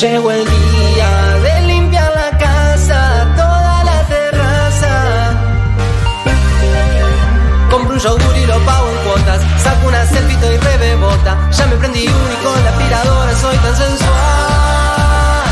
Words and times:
Llegó 0.00 0.32
el 0.32 0.44
día 0.44 1.08
de 1.44 1.62
limpiar 1.68 2.10
la 2.16 2.36
casa, 2.36 3.28
toda 3.36 3.84
la 3.84 4.02
terraza. 4.08 5.34
Compro 7.70 7.94
un 7.94 8.00
yogur 8.00 8.36
y 8.36 8.44
lo 8.44 8.58
pago 8.66 8.90
en 8.90 8.96
cuotas. 9.06 9.40
Saco 9.62 9.86
una 9.86 10.04
selfie 10.04 10.36
y 10.36 10.56
rebebota. 10.58 11.48
Ya 11.52 11.66
me 11.68 11.76
prendí 11.76 12.08
uno 12.08 12.32
y 12.32 12.44
con 12.44 12.64
la 12.64 12.70
aspiradora 12.70 13.36
soy 13.36 13.56
tan 13.58 13.76
sensual. 13.76 15.44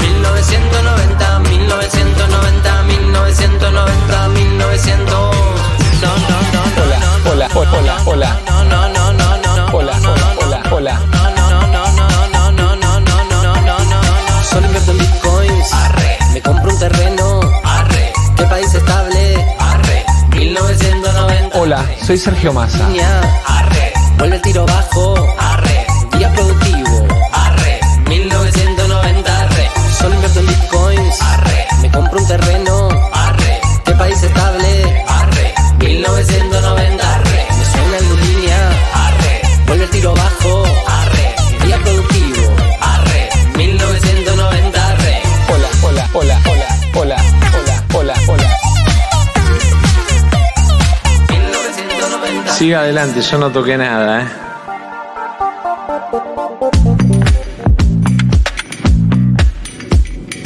1990, 0.00 1.38
1990, 1.40 2.82
1990, 2.82 4.28
1900. 4.28 5.06
No, 6.00 6.08
no, 6.08 6.38
no, 6.54 6.62
no, 6.64 7.30
Hola, 7.30 7.48
no, 7.48 7.60
hola, 7.66 7.84
no, 7.84 8.06
hola, 8.06 8.06
no, 8.06 8.10
hola. 8.10 8.40
No, 8.48 8.64
no, 8.64 8.90
no, 8.90 9.36
no, 9.36 9.56
no. 9.56 9.76
Hola, 9.76 9.92
hola, 10.02 10.34
hola, 10.40 10.62
no, 10.64 10.76
hola. 10.76 11.19
Hola, 21.72 21.86
soy 22.04 22.18
Sergio 22.18 22.52
Massa. 22.52 22.84
Arre. 23.46 23.92
Vuelve 24.18 24.34
el 24.34 24.42
tiro 24.42 24.66
bajo. 24.66 25.14
Arre. 25.38 25.86
Día 26.18 26.28
productivo. 26.32 27.06
Arre. 27.32 27.78
1990. 28.08 29.40
Arre. 29.40 29.70
Solo 29.96 30.16
invierto 30.16 30.40
en 30.40 30.46
bitcoins. 30.48 31.22
Arre. 31.22 31.66
Me 31.80 31.90
compro 31.92 32.18
un 32.18 32.26
terreno. 32.26 32.88
Arre. 33.12 33.60
¿Qué 33.84 33.92
país 33.92 34.20
estable? 34.20 34.59
Siga 52.60 52.80
adelante, 52.80 53.22
yo 53.22 53.38
no 53.38 53.50
toqué 53.50 53.78
nada, 53.78 54.20
¿eh? 54.20 54.26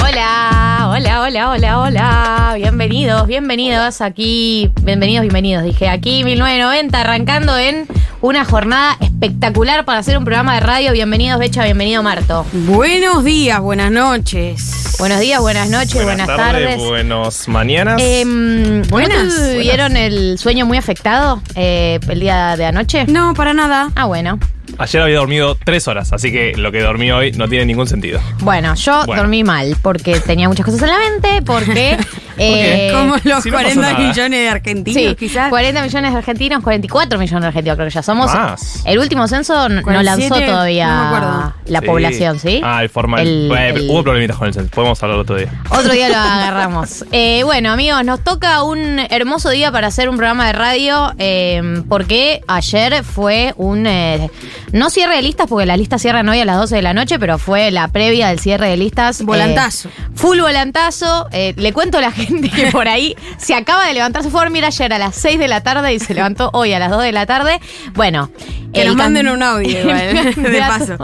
Hola, 0.01 0.91
hola, 0.93 1.23
hola, 1.23 1.51
hola, 1.51 1.81
hola. 1.81 2.53
Bienvenidos, 2.55 3.27
bienvenidos 3.27 4.01
aquí. 4.01 4.71
Bienvenidos, 4.83 5.23
bienvenidos. 5.23 5.65
Dije 5.65 5.89
aquí 5.89 6.23
1990, 6.23 7.01
arrancando 7.01 7.59
en 7.59 7.89
una 8.21 8.45
jornada 8.45 8.97
espectacular 9.25 9.87
para 9.87 10.01
hacer 10.01 10.19
un 10.19 10.25
programa 10.25 10.55
de 10.55 10.61
radio. 10.61 10.93
Bienvenidos, 10.93 11.39
Becha, 11.39 11.65
bienvenido, 11.65 12.03
Marto. 12.03 12.45
Buenos 12.53 13.25
días, 13.25 13.59
buenas 13.59 13.91
noches. 13.91 14.95
Buenos 14.99 15.19
días, 15.19 15.41
buenas 15.41 15.71
noches, 15.71 16.05
buenas, 16.05 16.27
tardes. 16.27 16.77
buenos 16.77 17.49
mañanas. 17.49 18.03
¿no 18.27 18.83
Buenas, 18.91 19.35
¿Tuvieron 19.35 19.97
el 19.97 20.39
sueño 20.39 20.67
muy 20.67 20.77
afectado 20.77 21.41
eh, 21.55 21.99
el 22.07 22.21
día 22.21 22.55
de 22.59 22.67
anoche? 22.67 23.07
No, 23.07 23.33
para 23.33 23.55
nada. 23.55 23.91
Ah, 23.97 24.05
bueno. 24.05 24.39
Ayer 24.77 25.01
había 25.01 25.17
dormido 25.17 25.57
tres 25.63 25.89
horas, 25.89 26.13
así 26.13 26.31
que 26.31 26.55
lo 26.57 26.71
que 26.71 26.81
dormí 26.83 27.11
hoy 27.11 27.33
no 27.33 27.49
tiene 27.49 27.65
ningún 27.65 27.87
sentido. 27.87 28.21
Bueno, 28.41 28.75
yo 28.75 29.05
Bueno. 29.07 29.23
dormí 29.23 29.43
mal 29.43 29.75
porque 29.81 30.21
tenía 30.21 30.49
muchas 30.49 30.67
cosas 30.67 30.83
en 30.83 30.89
la 30.89 30.99
mente, 30.99 31.43
porque... 31.47 31.97
eh, 32.39 32.91
Como 32.93 33.15
los 33.25 33.43
si 33.43 33.51
no 33.51 33.57
pasó 33.57 33.65
40 33.75 33.81
nada. 33.81 33.99
millones 33.99 34.41
de 34.41 34.49
argentinos, 34.49 35.03
Sí, 35.03 35.15
quizás. 35.17 35.49
40 35.51 35.83
millones 35.83 36.13
de 36.13 36.19
argentinos, 36.19 36.63
44 36.63 37.19
millones 37.19 37.43
de 37.43 37.47
argentinos 37.49 37.77
creo 37.77 37.89
que 37.89 37.95
ya 37.95 38.03
somos. 38.03 38.33
Más. 38.35 38.83
El 38.85 38.99
último 38.99 39.27
censo 39.29 39.69
no 39.69 39.83
47, 39.83 40.31
lanzó 40.31 40.47
todavía 40.53 40.89
no 40.89 41.01
me 41.01 41.07
acuerdo. 41.17 41.55
la 41.67 41.81
Sí. 41.81 41.87
población, 41.87 42.39
¿sí? 42.41 42.61
Ah, 42.65 42.83
el 42.83 42.89
formal. 42.89 43.27
El- 43.27 43.49
Bueno, 43.49 43.77
el- 43.79 43.91
Hubo 43.91 44.03
problemitas 44.03 44.37
con 44.37 44.49
el 44.49 44.55
censo. 44.55 44.71
Podemos 44.71 45.03
hablar 45.03 45.19
otro 45.19 45.37
día. 45.37 45.49
Otro 45.71 45.93
día 45.93 46.09
lo 46.09 46.17
agarramos. 46.19 47.05
Eh, 47.13 47.43
bueno, 47.45 47.71
amigos, 47.73 48.05
nos 48.05 48.23
toca 48.25 48.63
un 48.63 48.99
hermoso 49.11 49.51
día 49.51 49.71
para 49.73 49.89
hacer 49.89 50.09
un 50.09 50.17
programa 50.17 50.47
de 50.47 50.53
radio 50.55 51.13
eh, 51.19 51.83
porque 51.89 52.43
ayer 52.49 53.05
fue 53.05 53.53
un... 53.57 53.87
eh, 53.87 54.31
no 54.73 54.91
cierre 54.91 55.17
de 55.17 55.23
listas 55.23 55.47
porque 55.49 55.67
las 55.67 55.79
listas 55.79 56.03
cierran 56.03 56.29
hoy 56.29 56.41
a 56.41 56.45
las 56.45 56.57
12 56.57 56.77
de 56.77 56.83
la 56.83 56.95
noche, 56.95 57.19
pero 57.19 57.39
fue 57.39 57.71
la 57.71 57.89
previa 57.89 58.29
del 58.29 58.39
cierre 58.41 58.69
de 58.69 58.77
listas. 58.77 59.21
eh, 59.21 59.25
Volantazo. 59.25 59.89
full 60.15 60.41
volantazo. 60.41 61.29
Eh, 61.33 61.55
le 61.57 61.73
cuento 61.73 61.99
a 61.99 62.01
la 62.01 62.11
gente 62.11 62.24
que 62.27 62.71
por 62.73 62.89
ahí 62.89 63.17
se 63.37 63.55
acaba 63.55 63.87
de 63.87 63.95
levantar. 63.95 64.23
Se 64.23 64.31
fue 64.31 64.41
a 64.41 64.45
dormir 64.45 64.65
ayer 64.65 64.93
a 64.93 64.99
las 64.99 65.15
6 65.17 65.39
de 65.39 65.49
la 65.49 65.63
tarde 65.63 65.95
y 65.95 65.99
se 65.99 66.15
levantó 66.15 66.51
hoy 66.53 66.73
a 66.73 66.79
las 66.79 66.91
2 66.91 67.03
de 67.03 67.13
la 67.13 67.27
tarde. 67.27 67.61
Bueno. 67.95 68.31
Que 68.73 68.83
el 68.83 68.89
nos 68.89 68.97
manden 68.97 69.29
un 69.29 69.43
audio 69.43 69.81
igual, 69.81 70.35
de 70.35 70.59
paso. 70.59 70.97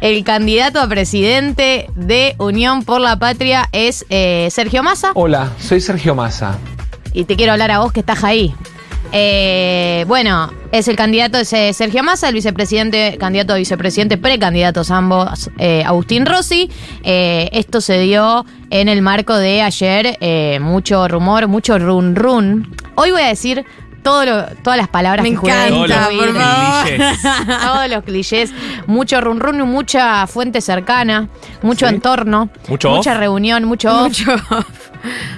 El 0.00 0.24
candidato 0.24 0.80
a 0.80 0.88
presidente 0.88 1.90
de 1.94 2.34
Unión 2.38 2.84
por 2.84 3.00
la 3.00 3.18
Patria 3.18 3.68
es 3.72 4.06
eh, 4.08 4.48
Sergio 4.50 4.82
Massa. 4.82 5.10
Hola, 5.14 5.50
soy 5.58 5.80
Sergio 5.80 6.14
Massa. 6.14 6.58
Y 7.12 7.24
te 7.24 7.36
quiero 7.36 7.52
hablar 7.52 7.70
a 7.70 7.78
vos 7.80 7.92
que 7.92 8.00
estás 8.00 8.24
ahí. 8.24 8.54
Eh, 9.12 10.04
bueno, 10.08 10.52
es 10.72 10.88
el 10.88 10.96
candidato 10.96 11.38
es 11.38 11.52
eh, 11.52 11.72
Sergio 11.72 12.02
Massa, 12.02 12.28
el 12.28 12.34
vicepresidente, 12.34 13.16
candidato 13.18 13.54
a 13.54 13.56
vicepresidente, 13.56 14.18
precandidatos 14.18 14.90
ambos, 14.90 15.50
eh, 15.58 15.82
Agustín 15.86 16.26
Rossi. 16.26 16.70
Eh, 17.02 17.48
esto 17.52 17.80
se 17.80 17.98
dio 18.00 18.44
en 18.70 18.88
el 18.88 19.02
marco 19.02 19.36
de 19.36 19.62
ayer, 19.62 20.16
eh, 20.20 20.58
mucho 20.60 21.06
rumor, 21.08 21.46
mucho 21.48 21.78
run 21.78 22.14
run. 22.16 22.74
Hoy 22.96 23.10
voy 23.12 23.22
a 23.22 23.28
decir 23.28 23.64
todo 24.02 24.24
lo- 24.24 24.44
todas 24.62 24.76
las 24.76 24.88
palabras 24.88 25.22
Me 25.24 25.30
que 25.30 25.34
encanta, 25.36 25.74
por 25.76 25.88
favor. 26.32 26.84
clichés. 26.84 27.18
Todos 27.64 27.88
los 27.90 28.04
clichés, 28.04 28.52
mucho 28.86 29.20
run 29.20 29.40
run, 29.40 29.60
y 29.60 29.62
mucha 29.64 30.26
fuente 30.28 30.60
cercana, 30.60 31.28
mucho 31.62 31.88
Sí. 31.88 31.94
entorno, 31.96 32.48
Mucho 32.68 32.90
mucha 32.90 33.12
off. 33.12 33.18
reunión, 33.18 33.64
mucho 33.64 33.90
off. 34.04 34.85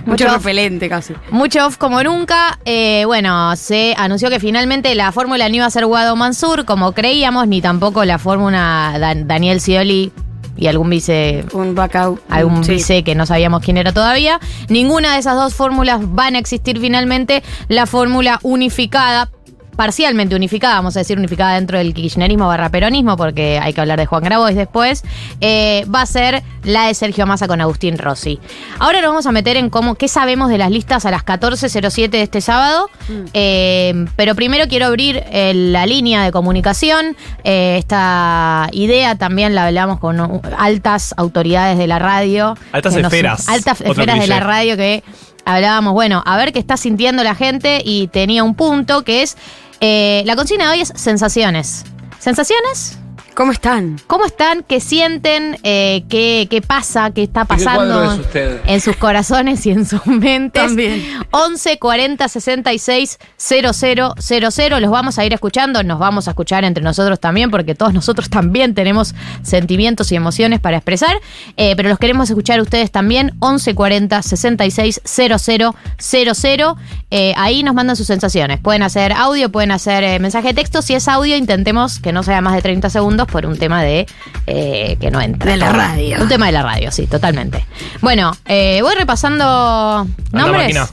Mucho, 0.06 0.28
repelente 0.32 0.88
casi. 0.88 1.14
Mucho 1.30 1.66
off 1.66 1.76
como 1.76 2.02
nunca. 2.02 2.58
Eh, 2.64 3.04
bueno, 3.06 3.54
se 3.56 3.94
anunció 3.98 4.30
que 4.30 4.40
finalmente 4.40 4.94
la 4.94 5.12
fórmula 5.12 5.48
no 5.48 5.54
iba 5.56 5.66
a 5.66 5.70
ser 5.70 5.86
Guado 5.86 6.16
Mansur, 6.16 6.64
como 6.64 6.92
creíamos, 6.92 7.46
ni 7.48 7.60
tampoco 7.60 8.04
la 8.04 8.18
fórmula 8.18 8.96
Dan- 8.98 9.26
Daniel 9.28 9.60
Scioli 9.60 10.12
y 10.56 10.66
algún 10.66 10.90
vice. 10.90 11.44
Un 11.52 11.74
backup. 11.76 12.18
Algún 12.28 12.64
Sí. 12.64 12.72
vice 12.72 13.04
que 13.04 13.14
no 13.14 13.26
sabíamos 13.26 13.62
quién 13.62 13.76
era 13.76 13.92
todavía. 13.92 14.40
Ninguna 14.68 15.12
de 15.12 15.20
esas 15.20 15.36
dos 15.36 15.54
fórmulas 15.54 16.00
van 16.12 16.34
a 16.34 16.38
existir 16.40 16.80
finalmente. 16.80 17.44
La 17.68 17.86
fórmula 17.86 18.40
unificada, 18.42 19.30
parcialmente 19.78 20.34
unificada, 20.34 20.74
vamos 20.74 20.96
a 20.96 20.98
decir 20.98 21.16
unificada 21.16 21.54
dentro 21.54 21.78
del 21.78 21.94
kirchnerismo 21.94 22.48
barra 22.48 22.68
peronismo, 22.68 23.16
porque 23.16 23.60
hay 23.62 23.72
que 23.72 23.80
hablar 23.80 23.96
de 24.00 24.06
Juan 24.06 24.24
Grabois 24.24 24.56
después, 24.56 25.04
eh, 25.40 25.86
va 25.94 26.02
a 26.02 26.06
ser 26.06 26.42
la 26.64 26.88
de 26.88 26.94
Sergio 26.94 27.26
Massa 27.28 27.46
con 27.46 27.60
Agustín 27.60 27.96
Rossi. 27.96 28.40
Ahora 28.80 29.00
nos 29.00 29.10
vamos 29.10 29.26
a 29.26 29.32
meter 29.32 29.56
en 29.56 29.70
cómo, 29.70 29.94
qué 29.94 30.08
sabemos 30.08 30.48
de 30.50 30.58
las 30.58 30.72
listas 30.72 31.06
a 31.06 31.12
las 31.12 31.24
14.07 31.24 32.08
de 32.10 32.22
este 32.22 32.40
sábado, 32.40 32.90
Eh, 33.34 34.06
pero 34.16 34.34
primero 34.34 34.66
quiero 34.68 34.86
abrir 34.86 35.22
eh, 35.30 35.52
la 35.54 35.86
línea 35.86 36.24
de 36.24 36.32
comunicación. 36.32 37.16
Eh, 37.44 37.76
esta 37.78 38.68
idea 38.72 39.14
también 39.14 39.54
la 39.54 39.66
hablamos 39.66 40.00
con 40.00 40.20
uh, 40.20 40.40
altas 40.58 41.14
autoridades 41.16 41.78
de 41.78 41.86
la 41.86 42.00
radio. 42.00 42.56
Altas 42.72 42.94
nos- 42.96 43.04
esferas. 43.04 43.48
altas 43.48 43.80
esferas 43.80 44.18
de 44.18 44.26
la 44.26 44.40
radio 44.40 44.76
que 44.76 45.04
hablábamos, 45.44 45.94
bueno, 45.94 46.22
a 46.26 46.36
ver 46.36 46.52
qué 46.52 46.58
está 46.58 46.76
sintiendo 46.76 47.22
la 47.24 47.34
gente 47.34 47.80
y 47.84 48.08
tenía 48.08 48.44
un 48.44 48.54
punto 48.54 49.02
que 49.02 49.22
es, 49.22 49.36
eh, 49.80 50.22
la 50.26 50.36
consigna 50.36 50.64
de 50.66 50.70
hoy 50.72 50.80
es 50.80 50.92
sensaciones. 50.94 51.84
¿Sensaciones? 52.18 52.98
¿Cómo 53.38 53.53
están? 53.53 54.00
¿Cómo 54.09 54.25
están? 54.25 54.65
¿Qué 54.65 54.81
sienten? 54.81 55.59
Eh, 55.62 56.03
qué, 56.09 56.49
¿Qué 56.50 56.60
pasa? 56.60 57.12
¿Qué 57.12 57.22
está 57.22 57.44
pasando 57.44 58.03
es 58.03 58.19
usted? 58.19 58.60
en 58.66 58.81
sus 58.81 58.97
corazones 58.97 59.65
y 59.65 59.71
en 59.71 59.87
sus 59.87 60.04
mentes? 60.06 60.60
También. 60.60 61.04
11 61.31 61.78
40 61.78 62.26
66 62.26 63.19
00 63.37 64.15
00. 64.19 64.81
Los 64.81 64.91
vamos 64.91 65.21
a 65.21 65.25
ir 65.25 65.32
escuchando, 65.34 65.84
nos 65.84 66.00
vamos 66.00 66.26
a 66.26 66.32
escuchar 66.32 66.65
entre 66.65 66.82
nosotros 66.82 67.21
también, 67.21 67.53
porque 67.53 67.76
todos 67.76 67.94
nosotros 67.94 68.28
también 68.28 68.75
tenemos 68.75 69.15
sentimientos 69.43 70.10
y 70.10 70.16
emociones 70.16 70.59
para 70.59 70.78
expresar. 70.78 71.16
Eh, 71.56 71.75
pero 71.76 71.91
los 71.91 72.00
queremos 72.00 72.29
escuchar 72.29 72.61
ustedes 72.61 72.91
también. 72.91 73.37
11 73.38 73.73
40 73.76 74.20
66 74.20 75.00
00 75.05 75.76
00. 75.96 76.76
Eh, 77.12 77.34
ahí 77.37 77.62
nos 77.62 77.76
mandan 77.76 77.94
sus 77.94 78.08
sensaciones. 78.08 78.58
Pueden 78.58 78.82
hacer 78.82 79.12
audio, 79.12 79.49
pueden 79.52 79.70
hacer 79.70 80.02
eh, 80.02 80.19
mensaje 80.19 80.49
de 80.49 80.55
texto. 80.55 80.82
Si 80.82 80.94
es 80.94 81.06
audio, 81.06 81.37
intentemos 81.37 82.00
que 82.00 82.12
no 82.12 82.25
sea 82.25 82.41
más 82.41 82.55
de 82.55 82.62
30 82.62 82.91
segundos 82.91 83.27
por 83.30 83.46
un 83.46 83.56
tema 83.58 83.82
de 83.82 84.06
eh, 84.46 84.96
que 85.00 85.10
no 85.10 85.20
entra. 85.20 85.50
De 85.52 85.56
la 85.56 85.72
radio. 85.72 86.19
Un 86.20 86.28
tema 86.28 86.46
de 86.46 86.52
la 86.52 86.62
radio, 86.62 86.90
sí, 86.90 87.06
totalmente. 87.06 87.64
Bueno, 88.00 88.32
eh, 88.46 88.80
voy 88.82 88.94
repasando 88.94 90.06
nombres. 90.32 90.62
máquina. 90.62 90.88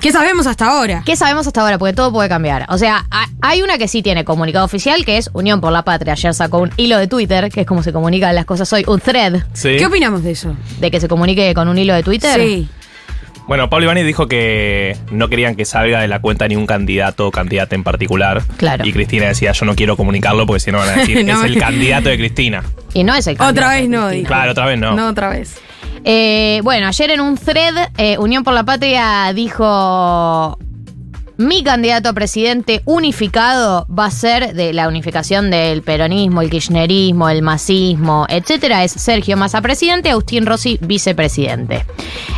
¿Qué 0.00 0.12
sabemos 0.12 0.46
hasta 0.46 0.66
ahora? 0.70 1.02
¿Qué 1.04 1.16
sabemos 1.16 1.48
hasta 1.48 1.60
ahora? 1.60 1.76
Porque 1.76 1.92
todo 1.92 2.12
puede 2.12 2.28
cambiar. 2.28 2.66
O 2.68 2.78
sea, 2.78 3.04
ha- 3.10 3.26
hay 3.40 3.62
una 3.62 3.78
que 3.78 3.88
sí 3.88 4.00
tiene 4.00 4.24
comunicado 4.24 4.64
oficial, 4.64 5.04
que 5.04 5.18
es 5.18 5.28
Unión 5.32 5.60
por 5.60 5.72
la 5.72 5.82
Patria. 5.82 6.12
Ayer 6.12 6.32
sacó 6.34 6.58
un 6.58 6.70
hilo 6.76 6.98
de 6.98 7.08
Twitter, 7.08 7.50
que 7.50 7.62
es 7.62 7.66
como 7.66 7.82
se 7.82 7.92
comunican 7.92 8.32
las 8.36 8.44
cosas 8.44 8.72
hoy, 8.72 8.84
un 8.86 9.00
thread 9.00 9.42
Sí. 9.54 9.74
¿Qué 9.76 9.86
opinamos 9.86 10.22
de 10.22 10.30
eso? 10.30 10.54
de 10.78 10.90
que 10.92 11.00
se 11.00 11.08
comunique 11.08 11.52
con 11.52 11.66
un 11.66 11.76
hilo 11.78 11.94
de 11.94 12.04
Twitter. 12.04 12.38
Sí. 12.40 12.68
Bueno, 13.48 13.70
Pablo 13.70 13.84
Ibáñez 13.86 14.04
dijo 14.04 14.28
que 14.28 14.94
no 15.10 15.28
querían 15.28 15.56
que 15.56 15.64
salga 15.64 16.00
de 16.02 16.06
la 16.08 16.20
cuenta 16.20 16.46
ni 16.46 16.54
un 16.54 16.66
candidato 16.66 17.26
o 17.26 17.30
candidata 17.30 17.74
en 17.74 17.82
particular. 17.82 18.42
Claro. 18.58 18.84
Y 18.86 18.92
Cristina 18.92 19.26
decía, 19.26 19.52
yo 19.52 19.64
no 19.64 19.74
quiero 19.74 19.96
comunicarlo 19.96 20.46
porque 20.46 20.60
si 20.60 20.70
no 20.70 20.78
van 20.78 20.90
a 20.90 20.92
decir, 20.96 21.24
No. 21.24 21.32
es 21.38 21.44
el 21.44 21.58
candidato 21.58 22.10
de 22.10 22.18
Cristina. 22.18 22.62
Y 22.92 23.04
no 23.04 23.14
es 23.14 23.26
el 23.26 23.34
Otra 23.36 23.46
candidato 23.46 23.70
vez 23.70 23.82
de 23.82 23.88
no, 23.88 24.08
dijo. 24.10 24.26
Claro, 24.28 24.52
otra 24.52 24.66
vez 24.66 24.78
no. 24.78 24.94
No, 24.94 25.08
otra 25.08 25.30
vez. 25.30 25.58
Eh, 26.04 26.60
bueno, 26.62 26.86
ayer 26.88 27.10
en 27.10 27.20
un 27.20 27.36
thread, 27.38 27.74
eh, 27.96 28.18
Unión 28.18 28.44
por 28.44 28.52
la 28.52 28.64
Patria 28.64 29.32
dijo. 29.34 30.58
Mi 31.40 31.62
candidato 31.62 32.08
a 32.08 32.12
presidente 32.14 32.82
unificado 32.84 33.86
va 33.86 34.06
a 34.06 34.10
ser 34.10 34.54
de 34.54 34.72
la 34.72 34.88
unificación 34.88 35.52
del 35.52 35.82
peronismo, 35.82 36.42
el 36.42 36.50
kirchnerismo, 36.50 37.28
el 37.28 37.42
masismo, 37.42 38.26
etcétera. 38.28 38.82
Es 38.82 38.90
Sergio 38.90 39.36
Massa 39.36 39.62
presidente, 39.62 40.10
Agustín 40.10 40.46
Rossi 40.46 40.80
vicepresidente. 40.82 41.86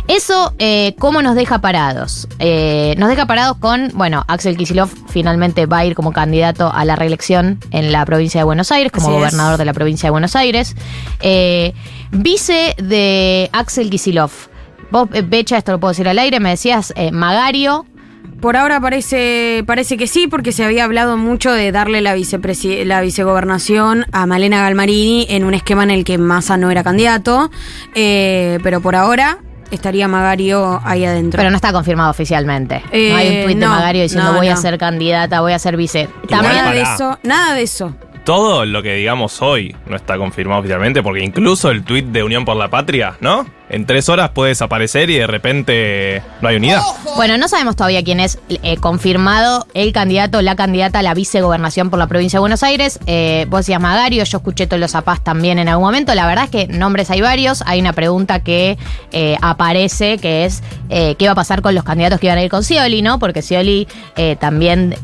Eso, 0.07 0.53
eh, 0.59 0.93
¿cómo 0.99 1.23
nos 1.23 1.33
deja 1.33 1.61
parados? 1.61 2.27
Eh, 2.37 2.93
nos 2.99 3.09
deja 3.09 3.25
parados 3.25 3.57
con, 3.57 3.89
bueno, 3.95 4.23
Axel 4.27 4.55
Kisilov 4.55 4.91
finalmente 5.09 5.65
va 5.65 5.79
a 5.79 5.85
ir 5.85 5.95
como 5.95 6.13
candidato 6.13 6.71
a 6.71 6.85
la 6.85 6.95
reelección 6.95 7.57
en 7.71 7.91
la 7.91 8.05
provincia 8.05 8.41
de 8.41 8.45
Buenos 8.45 8.71
Aires, 8.71 8.91
como 8.91 9.07
Así 9.07 9.15
es. 9.15 9.19
gobernador 9.19 9.57
de 9.57 9.65
la 9.65 9.73
provincia 9.73 10.05
de 10.07 10.11
Buenos 10.11 10.35
Aires. 10.35 10.75
Eh, 11.21 11.73
vice 12.11 12.75
de 12.77 13.49
Axel 13.51 13.89
Kisilov. 13.89 14.29
Vos, 14.91 15.07
Becha, 15.09 15.57
esto 15.57 15.71
lo 15.71 15.79
puedo 15.79 15.91
decir 15.93 16.07
al 16.09 16.19
aire, 16.19 16.39
me 16.39 16.49
decías 16.49 16.93
eh, 16.97 17.11
Magario. 17.11 17.85
Por 18.41 18.57
ahora 18.57 18.79
parece, 18.81 19.63
parece 19.67 19.97
que 19.97 20.07
sí, 20.07 20.27
porque 20.27 20.51
se 20.51 20.63
había 20.65 20.83
hablado 20.85 21.15
mucho 21.15 21.51
de 21.51 21.71
darle 21.71 22.01
la, 22.01 22.15
vicepresi- 22.15 22.83
la 22.85 22.99
vicegobernación 23.01 24.05
a 24.11 24.25
Malena 24.25 24.61
Galmarini 24.61 25.27
en 25.29 25.43
un 25.43 25.53
esquema 25.53 25.83
en 25.83 25.91
el 25.91 26.03
que 26.03 26.17
Massa 26.17 26.57
no 26.57 26.71
era 26.71 26.83
candidato. 26.83 27.51
Eh, 27.93 28.57
pero 28.63 28.81
por 28.81 28.95
ahora 28.95 29.37
estaría 29.69 30.07
Magario 30.07 30.81
ahí 30.83 31.05
adentro. 31.05 31.37
Pero 31.37 31.49
no 31.51 31.55
está 31.55 31.71
confirmado 31.71 32.09
oficialmente. 32.09 32.81
no 32.91 33.15
hay 33.15 33.27
un 33.27 33.33
Eh, 33.33 33.43
tuit 33.45 33.57
de 33.57 33.65
no, 33.65 33.69
Magario 33.71 34.01
diciendo 34.01 34.31
no, 34.31 34.37
voy 34.37 34.47
a 34.47 34.55
ser 34.55 34.77
candidata, 34.79 35.41
voy 35.41 35.53
a 35.53 35.59
ser 35.59 35.77
vice. 35.77 36.09
También, 36.27 36.55
nada 36.55 36.71
de 36.71 36.81
eso, 36.81 37.19
nada 37.23 37.53
de 37.53 37.61
eso. 37.61 37.95
Todo 38.23 38.65
lo 38.65 38.83
que 38.83 38.95
digamos 38.95 39.41
hoy 39.41 39.75
no 39.87 39.95
está 39.95 40.17
confirmado 40.17 40.59
oficialmente 40.61 41.01
porque 41.03 41.23
incluso 41.23 41.71
el 41.71 41.83
tuit 41.83 42.05
de 42.07 42.23
Unión 42.23 42.43
por 42.45 42.55
la 42.55 42.69
Patria, 42.69 43.15
¿no? 43.19 43.45
En 43.71 43.85
tres 43.85 44.09
horas 44.09 44.31
puede 44.31 44.49
desaparecer 44.49 45.09
y 45.09 45.17
de 45.17 45.27
repente 45.27 46.21
no 46.41 46.49
hay 46.49 46.57
unidad. 46.57 46.81
Bueno, 47.15 47.37
no 47.37 47.47
sabemos 47.47 47.77
todavía 47.77 48.03
quién 48.03 48.19
es 48.19 48.37
eh, 48.49 48.75
confirmado 48.75 49.65
el 49.73 49.93
candidato, 49.93 50.41
la 50.41 50.57
candidata 50.57 50.99
a 50.99 51.01
la 51.01 51.13
vicegobernación 51.13 51.89
por 51.89 51.97
la 51.97 52.07
provincia 52.07 52.35
de 52.35 52.41
Buenos 52.41 52.63
Aires. 52.63 52.99
Eh, 53.05 53.45
vos 53.49 53.61
decías 53.61 53.79
Magario, 53.79 54.25
yo 54.25 54.37
escuché 54.37 54.67
todos 54.67 54.81
los 54.81 54.91
Zapaz 54.91 55.23
también 55.23 55.57
en 55.57 55.69
algún 55.69 55.85
momento. 55.85 56.13
La 56.15 56.27
verdad 56.27 56.45
es 56.45 56.49
que 56.49 56.67
nombres 56.67 57.09
hay 57.11 57.21
varios. 57.21 57.63
Hay 57.65 57.79
una 57.79 57.93
pregunta 57.93 58.39
que 58.39 58.77
eh, 59.13 59.37
aparece 59.41 60.17
que 60.17 60.43
es 60.43 60.63
eh, 60.89 61.15
qué 61.17 61.27
va 61.27 61.31
a 61.31 61.35
pasar 61.35 61.61
con 61.61 61.73
los 61.73 61.85
candidatos 61.85 62.19
que 62.19 62.25
iban 62.25 62.39
a 62.39 62.43
ir 62.43 62.51
con 62.51 62.65
Scioli, 62.65 63.01
¿no? 63.01 63.19
Porque 63.19 63.41
Scioli 63.41 63.87
también 64.39 64.95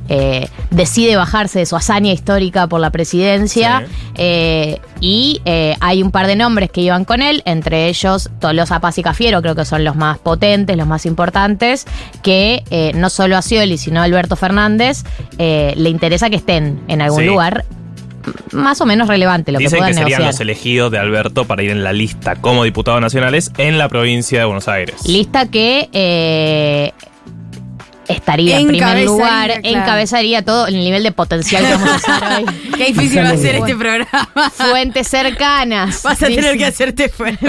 decide 0.71 1.15
bajarse 1.15 1.59
de 1.59 1.65
su 1.65 1.75
hazaña 1.77 2.11
histórica 2.11 2.67
por 2.67 2.81
la 2.81 2.89
presidencia. 2.89 3.85
Sí. 4.15 4.77
Y 4.99 5.41
hay 5.45 6.03
un 6.03 6.11
par 6.11 6.27
de 6.27 6.35
nombres 6.35 6.69
que 6.69 6.81
iban 6.81 7.05
con 7.05 7.21
él, 7.21 7.41
entre 7.45 7.87
ellos 7.87 8.29
Tolosa 8.57 8.79
Paz 8.79 8.97
y 8.97 9.03
Cafiero, 9.03 9.39
creo 9.43 9.53
que 9.53 9.65
son 9.65 9.83
los 9.83 9.95
más 9.95 10.17
potentes, 10.17 10.75
los 10.75 10.87
más 10.87 11.05
importantes, 11.05 11.85
que 12.23 12.63
eh, 12.71 12.91
no 12.95 13.09
solo 13.11 13.37
a 13.37 13.43
Scioli, 13.43 13.77
sino 13.77 14.01
a 14.01 14.03
Alberto 14.03 14.35
Fernández, 14.35 15.03
eh, 15.37 15.73
le 15.77 15.89
interesa 15.89 16.29
que 16.31 16.37
estén 16.37 16.81
en 16.87 17.01
algún 17.03 17.19
Sí. 17.21 17.25
lugar 17.27 17.65
más 18.51 18.81
o 18.81 18.85
menos 18.87 19.07
relevante, 19.07 19.51
lo 19.51 19.59
que 19.59 19.69
puedan 19.69 19.87
que 19.89 19.93
serían 19.93 20.09
negociar. 20.09 20.31
los 20.33 20.39
elegidos 20.41 20.91
de 20.91 20.97
Alberto 20.97 21.45
para 21.45 21.61
ir 21.63 21.69
en 21.69 21.83
la 21.83 21.93
lista 21.93 22.35
como 22.35 22.63
diputados 22.63 22.99
nacionales 22.99 23.51
en 23.59 23.77
la 23.77 23.87
provincia 23.89 24.39
de 24.39 24.45
Buenos 24.45 24.67
Aires. 24.67 24.95
Lista 25.07 25.45
que 25.45 25.87
eh, 25.93 26.91
estaría 28.07 28.59
en 28.59 28.67
primer 28.67 29.03
lugar, 29.05 29.47
claro. 29.47 29.61
encabezaría 29.63 30.43
todo 30.43 30.67
el 30.67 30.75
nivel 30.75 31.03
de 31.03 31.11
potencial 31.11 31.65
que 31.65 31.73
vamos 31.73 31.89
a 31.89 31.95
usar 31.95 32.37
hoy. 32.37 32.45
Qué 32.77 32.85
difícil 32.85 33.23
va 33.23 33.29
a 33.29 33.37
ser 33.37 33.55
este 33.55 33.75
programa. 33.75 34.51
Fuentes 34.53 35.07
cercanas. 35.07 36.03
Vas 36.03 36.21
a 36.21 36.27
tener 36.27 36.57
que 36.57 36.65
hacerte 36.65 37.09
fuerte. 37.09 37.47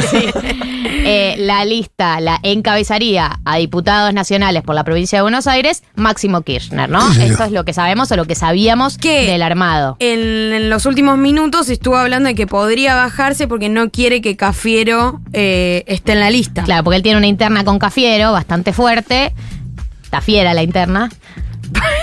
Eh, 1.11 1.37
la 1.39 1.65
lista 1.65 2.21
la 2.21 2.39
encabezaría 2.43 3.41
a 3.45 3.57
diputados 3.57 4.13
nacionales 4.13 4.63
por 4.63 4.75
la 4.75 4.85
provincia 4.85 5.19
de 5.19 5.23
Buenos 5.23 5.47
Aires, 5.47 5.83
Máximo 5.95 6.43
Kirchner, 6.43 6.89
¿no? 6.89 7.01
Esto 7.13 7.45
es 7.45 7.53
lo 7.53 7.65
que 7.65 7.73
sabemos 7.73 8.11
o 8.11 8.17
lo 8.17 8.25
que 8.25 8.35
sabíamos 8.35 8.99
¿Qué? 8.99 9.27
del 9.27 9.43
armado. 9.43 9.97
En, 10.01 10.19
en 10.53 10.71
los 10.71 10.87
últimos 10.87 11.19
minutos 11.19 11.69
estuvo 11.69 11.97
hablando 11.97 12.29
de 12.29 12.35
que 12.35 12.47
podría 12.47 12.95
bajarse 12.95 13.49
porque 13.49 13.69
no 13.69 13.91
quiere 13.91 14.21
que 14.21 14.37
Cafiero 14.37 15.21
eh, 15.33 15.85
esté 15.87 16.13
en 16.13 16.21
la 16.21 16.31
lista. 16.31 16.65
Claro, 16.65 16.85
porque 16.85 16.97
él 16.97 17.03
tiene 17.03 17.19
una 17.19 17.27
interna 17.27 17.65
con 17.65 17.79
Cafiero 17.79 18.33
bastante 18.33 18.73
fuerte. 18.73 19.33
Está 20.09 20.23
fiera 20.23 20.55
la 20.55 20.63
interna. 20.63 21.11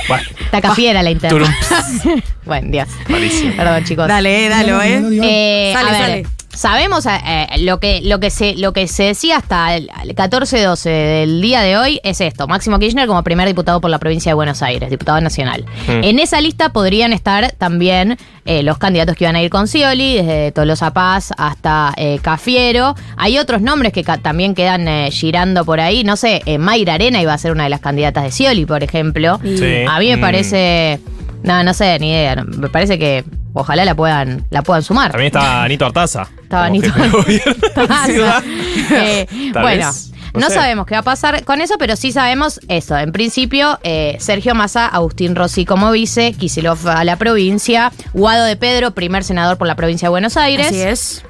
Bueno, 0.07 0.23
Está 0.39 0.61
cafiera 0.61 1.01
la 1.01 1.09
interna. 1.09 1.57
bueno, 2.45 2.67
Dios. 2.69 2.87
Malísimo. 3.09 3.55
Perdón, 3.55 3.83
chicos. 3.83 4.07
Dale, 4.07 4.45
eh, 4.45 4.49
dalo, 4.49 4.79
eh. 4.83 5.01
Eh, 5.23 5.71
Sale, 5.73 5.89
a 5.89 5.91
ver, 5.91 6.01
sale. 6.01 6.34
Sabemos 6.55 7.05
eh, 7.05 7.47
lo, 7.59 7.79
que, 7.79 8.01
lo, 8.01 8.19
que 8.19 8.29
se, 8.29 8.55
lo 8.55 8.73
que 8.73 8.87
se 8.87 9.03
decía 9.03 9.37
hasta 9.37 9.75
el 9.75 9.89
14-12 10.15 10.83
del 10.89 11.41
día 11.41 11.61
de 11.61 11.77
hoy 11.77 11.99
es 12.03 12.21
esto: 12.21 12.47
Máximo 12.47 12.79
Kirchner 12.79 13.07
como 13.07 13.23
primer 13.23 13.47
diputado 13.47 13.81
por 13.81 13.89
la 13.91 13.99
provincia 13.99 14.29
de 14.31 14.33
Buenos 14.33 14.61
Aires, 14.61 14.89
diputado 14.89 15.19
nacional. 15.21 15.65
Mm. 15.87 16.03
En 16.03 16.19
esa 16.19 16.41
lista 16.41 16.69
podrían 16.69 17.13
estar 17.13 17.51
también 17.53 18.17
eh, 18.45 18.63
los 18.63 18.77
candidatos 18.77 19.15
que 19.15 19.25
iban 19.25 19.35
a 19.35 19.41
ir 19.41 19.49
con 19.49 19.67
Scioli, 19.67 20.15
desde 20.15 20.51
Tolosa 20.51 20.91
Paz 20.93 21.31
hasta 21.37 21.93
eh, 21.97 22.19
Cafiero. 22.21 22.95
Hay 23.17 23.37
otros 23.37 23.61
nombres 23.61 23.91
que 23.93 24.03
ca- 24.03 24.17
también 24.17 24.55
quedan 24.55 24.87
eh, 24.87 25.09
girando 25.11 25.65
por 25.65 25.79
ahí. 25.79 26.03
No 26.03 26.15
sé, 26.15 26.41
eh, 26.45 26.57
Mayra 26.57 26.93
Arena 26.95 27.21
iba 27.21 27.33
a 27.33 27.37
ser 27.37 27.51
una 27.51 27.63
de 27.63 27.69
las 27.69 27.79
candidatas 27.81 28.23
de 28.23 28.31
Scioli, 28.31 28.65
por 28.65 28.83
ejemplo. 28.83 29.39
Sí. 29.43 29.83
A 29.89 29.99
mí 29.99 30.09
me 30.09 30.17
Mm. 30.17 30.21
parece. 30.21 30.99
No, 31.43 31.63
no 31.63 31.73
sé, 31.73 31.99
ni 31.99 32.09
idea. 32.09 32.35
Me 32.43 32.69
parece 32.69 32.97
que 32.97 33.23
ojalá 33.55 33.83
la 33.85 33.95
puedan, 33.95 34.45
la 34.51 34.61
puedan 34.61 34.83
sumar. 34.83 35.09
También 35.11 35.27
está 35.27 35.63
Anito 35.63 35.85
Artaza. 35.87 36.27
Estaba 36.43 36.65
Anito 36.65 36.93
ciudad. 38.05 38.43
Eh, 38.91 39.25
bueno, 39.53 39.65
vez, 39.87 40.11
no, 40.33 40.41
no 40.41 40.47
sé. 40.49 40.55
sabemos 40.55 40.85
qué 40.85 40.93
va 40.95 40.99
a 40.99 41.03
pasar 41.03 41.43
con 41.43 41.61
eso, 41.61 41.75
pero 41.79 41.95
sí 41.95 42.11
sabemos 42.11 42.59
eso. 42.67 42.97
En 42.97 43.11
principio, 43.11 43.79
eh, 43.83 44.17
Sergio 44.19 44.53
Massa, 44.53 44.85
Agustín 44.87 45.35
Rossi 45.35 45.65
como 45.65 45.91
vice, 45.91 46.33
Kisilov 46.33 46.87
a 46.87 47.03
la 47.03 47.15
provincia, 47.15 47.91
Guado 48.13 48.43
de 48.45 48.55
Pedro, 48.57 48.91
primer 48.91 49.23
senador 49.23 49.57
por 49.57 49.67
la 49.67 49.75
provincia 49.75 50.07
de 50.07 50.11
Buenos 50.11 50.37
Aires. 50.37 50.67
Así 50.67 50.81
es. 50.81 51.23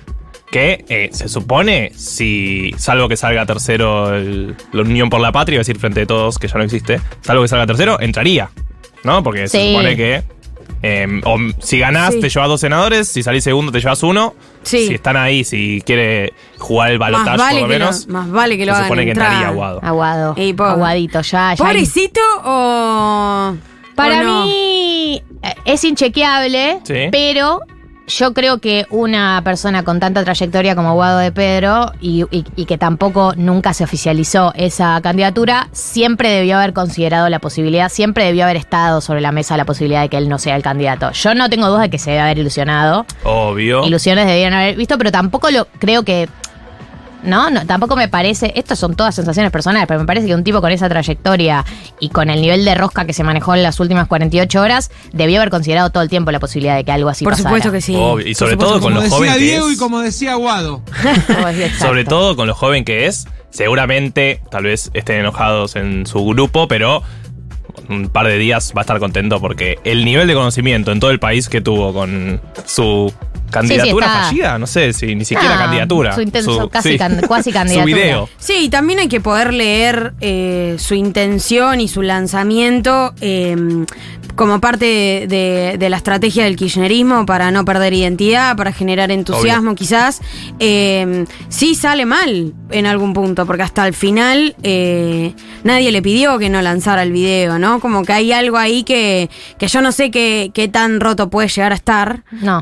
Que 0.51 0.86
eh, 0.89 1.10
se 1.12 1.27
supone, 1.27 1.92
si 1.95 2.74
salvo 2.77 3.10
que 3.10 3.18
salga 3.18 3.45
tercero 3.45 4.16
el- 4.16 4.56
la 4.72 4.81
Unión 4.81 5.10
por 5.10 5.19
la 5.19 5.31
Patria, 5.31 5.60
es 5.60 5.68
decir, 5.68 5.80
frente 5.81 6.01
de 6.01 6.06
todos, 6.06 6.38
que 6.39 6.48
ya 6.48 6.56
no 6.57 6.63
existe, 6.63 7.01
salvo 7.22 7.42
que 7.42 7.48
salga 7.48 7.66
tercero, 7.68 8.00
entraría. 8.00 8.50
¿No? 9.04 9.22
Porque 9.22 9.48
se 9.48 9.68
supone 9.69 9.95
que 9.95 10.24
eh, 10.88 11.22
o, 11.26 11.38
si 11.60 11.80
ganás 11.80 12.14
Sí. 12.14 12.20
te 12.22 12.30
llevas 12.30 12.48
dos 12.50 12.62
senadores, 12.62 13.08
si 13.08 13.24
salís 13.24 13.44
segundo 13.44 13.72
te 13.72 13.80
llevas 13.80 14.04
uno. 14.04 14.36
Sí. 14.64 14.88
Si 14.88 14.94
están 14.96 15.18
ahí, 15.18 15.44
si 15.44 15.82
quiere 15.86 16.34
jugar 16.58 16.92
el 16.92 16.98
balotaje 17.00 17.38
vale, 17.38 17.60
por 17.62 17.70
lo 17.70 17.74
menos, 17.80 18.08
más 18.08 18.30
vale 18.32 18.58
que 18.58 18.65
lo 18.65 18.72
se 18.74 18.77
hagan 18.77 18.86
supone 18.88 19.04
que 19.06 19.12
entrar. 19.12 19.27
entraría 19.32 19.50
Aguado. 19.50 19.80
Aguado. 19.84 20.34
Y 20.38 20.54
po- 20.54 20.63
Aguadito, 20.63 21.22
ya, 21.22 21.54
ya. 21.54 21.63
¿Pobrecito 21.63 22.22
o...? 22.44 23.56
Para 23.96 24.20
o 24.20 24.24
no? 24.24 24.46
mí 24.46 25.24
eh, 25.42 25.56
es 25.65 25.84
inchequeable, 25.86 26.80
Sí. 26.84 27.08
pero 27.12 27.62
yo 28.08 28.34
creo 28.34 28.60
que 28.60 28.86
una 28.90 29.42
persona 29.44 29.84
con 29.84 30.00
tanta 30.00 30.24
trayectoria 30.24 30.76
como 30.76 30.94
Guado 30.94 31.18
de 31.20 31.32
Pedro 31.32 31.92
y, 32.00 32.24
y- 32.32 32.46
y 32.56 32.66
que 32.66 32.78
tampoco 32.78 33.34
nunca 33.36 33.74
se 33.74 33.84
oficializó 33.84 34.54
esa 34.56 35.00
candidatura, 35.02 35.68
siempre 35.72 36.30
debió 36.30 36.58
haber 36.58 36.74
considerado 36.74 37.28
la 37.30 37.40
posibilidad, 37.40 37.90
siempre 37.90 38.26
debió 38.26 38.44
haber 38.44 38.58
estado 38.58 39.02
sobre 39.02 39.22
la 39.22 39.32
mesa 39.32 39.58
la 39.58 39.66
posibilidad 39.66 40.02
de 40.02 40.10
que 40.10 40.18
él 40.18 40.30
no 40.30 40.38
sea 40.38 40.56
el 40.56 40.62
candidato. 40.64 41.12
Yo 41.12 41.34
no 41.36 41.50
tengo 41.50 41.68
duda 41.68 41.82
de 41.82 41.90
que 41.90 41.98
se 42.00 42.12
debe 42.12 42.22
haber 42.22 42.38
ilusionado. 42.38 43.06
obvio. 43.24 43.84
Ilusiones 43.86 44.28
debían 44.28 44.54
haber 44.54 44.76
visto, 44.76 44.98
pero 44.98 45.12
tampoco 45.12 45.50
lo 45.50 45.66
creo 45.80 46.04
que. 46.04 46.30
No, 47.25 47.50
no, 47.50 47.65
tampoco 47.65 47.96
me 47.96 48.08
parece. 48.08 48.53
Estas 48.55 48.79
son 48.79 48.96
todas 48.96 49.15
sensaciones 49.15 49.51
personales, 49.51 49.88
pero 49.88 50.00
me 50.00 50.05
parece 50.05 50.27
que 50.27 50.36
un 50.36 50.44
tipo 50.44 50.62
con 50.62 50.72
esa 50.72 50.88
trayectoria 50.89 51.65
y 52.00 52.10
con 52.10 52.29
el 52.29 52.41
nivel 52.41 52.63
de 52.65 52.75
rosca 52.75 53.05
que 53.05 53.13
se 53.13 53.24
manejó 53.24 53.55
en 53.55 53.63
las 53.63 53.79
últimas 53.79 54.08
48 54.08 54.62
horas, 54.62 54.91
debió 55.13 55.38
haber 55.39 55.50
considerado 55.50 55.89
todo 55.89 56.03
el 56.03 56.10
tiempo 56.10 56.32
la 56.32 56.39
posibilidad 56.39 56.75
de 56.75 56.84
que 56.84 56.91
algo 56.91 57.10
así 57.10 57.24
Por 57.24 57.34
pasara. 57.34 57.50
supuesto 57.50 57.72
que 57.72 57.82
sí. 57.82 57.96
Obvio. 57.96 58.27
Y 58.27 58.34
Por 58.34 58.36
sobre 58.36 58.51
supuesto 58.53 58.74
todo 58.75 58.82
con 58.82 58.94
lo 58.94 59.00
Como 59.01 59.10
joven 59.15 59.29
decía 59.32 59.39
que 59.39 59.46
Diego 59.51 59.67
es. 59.70 59.74
y 59.74 59.77
como 59.77 60.01
decía. 60.01 60.36
Exacto. 60.38 61.86
Sobre 61.88 62.05
todo 62.05 62.36
con 62.36 62.48
lo 62.48 62.53
joven 62.55 62.86
que 62.86 63.05
es, 63.08 63.27
seguramente 63.50 64.41
tal 64.51 64.63
vez 64.63 64.91
estén 64.94 65.20
enojados 65.20 65.75
en 65.75 66.05
su 66.05 66.24
grupo, 66.25 66.67
pero 66.67 67.01
un 67.89 68.10
par 68.10 68.27
de 68.27 68.38
días 68.38 68.74
va 68.75 68.82
a 68.82 68.84
estar 68.84 69.00
contento 69.00 69.39
porque 69.39 69.77
el 69.84 70.05
nivel 70.05 70.27
de 70.27 70.34
conocimiento 70.34 70.91
en 70.91 71.00
todo 71.00 71.12
el 71.12 71.20
país 71.20 71.50
que 71.50 71.62
tuvo 71.62 71.94
con 71.94 72.41
su 72.65 73.13
candidatura 73.52 74.08
fallida, 74.25 74.58
no 74.60 74.68
sé 74.68 74.94
si 74.94 75.16
ni 75.16 75.25
siquiera 75.25 75.56
Ah, 75.56 75.60
candidatura. 75.66 76.14
su 76.16 76.22
intenso- 76.22 76.70
casi 76.70 76.98
can- 76.98 77.22
cuasi 77.28 77.52
Su 77.52 77.54
candidatura. 77.58 77.96
video. 77.96 78.30
Sí, 78.38 78.54
y 78.66 78.70
también 78.70 79.00
hay 79.00 79.08
que 79.08 79.22
poder 79.22 79.54
leer 79.54 80.14
eh, 80.22 80.75
su 80.80 80.94
intención 80.96 81.80
y 81.82 81.88
su 81.88 82.02
lanzamiento 82.02 83.14
eh, 83.22 83.56
como 84.36 84.60
parte 84.60 84.86
de, 84.86 85.28
de- 85.28 85.78
de 85.78 85.90
la 85.90 85.96
estrategia 85.98 86.44
del 86.44 86.58
kirchnerismo 86.58 87.25
para 87.25 87.52
no 87.52 87.64
perder 87.64 87.94
identidad, 87.94 88.58
para 88.58 88.74
generar 88.74 89.10
entusiasmo 89.12 89.75
quizás. 89.75 90.20
Eh, 90.60 91.25
sí 91.48 91.74
sale 91.75 92.06
mal 92.06 92.54
en 92.72 92.86
algún 92.86 93.14
punto, 93.14 93.46
porque 93.46 93.64
hasta 93.64 93.88
el 93.88 93.94
final 93.94 94.56
eh, 94.64 95.34
nadie 95.64 95.92
le 95.94 96.02
pidió 96.02 96.38
que 96.38 96.50
no 96.50 96.62
lanzara 96.62 97.04
el 97.04 97.14
video, 97.14 97.60
¿no? 97.60 97.80
Como 97.80 98.04
que 98.04 98.12
hay 98.12 98.34
algo 98.34 98.58
ahí 98.58 98.84
que, 98.84 99.30
que 99.58 99.68
yo 99.70 99.82
no 99.82 99.94
sé 99.94 100.12
qué, 100.12 100.52
qué 100.54 100.68
tan 100.68 101.00
roto 101.00 101.30
puede 101.30 101.48
llegar 101.48 101.72
a 101.72 101.75
estar. 101.75 102.24
No. 102.32 102.60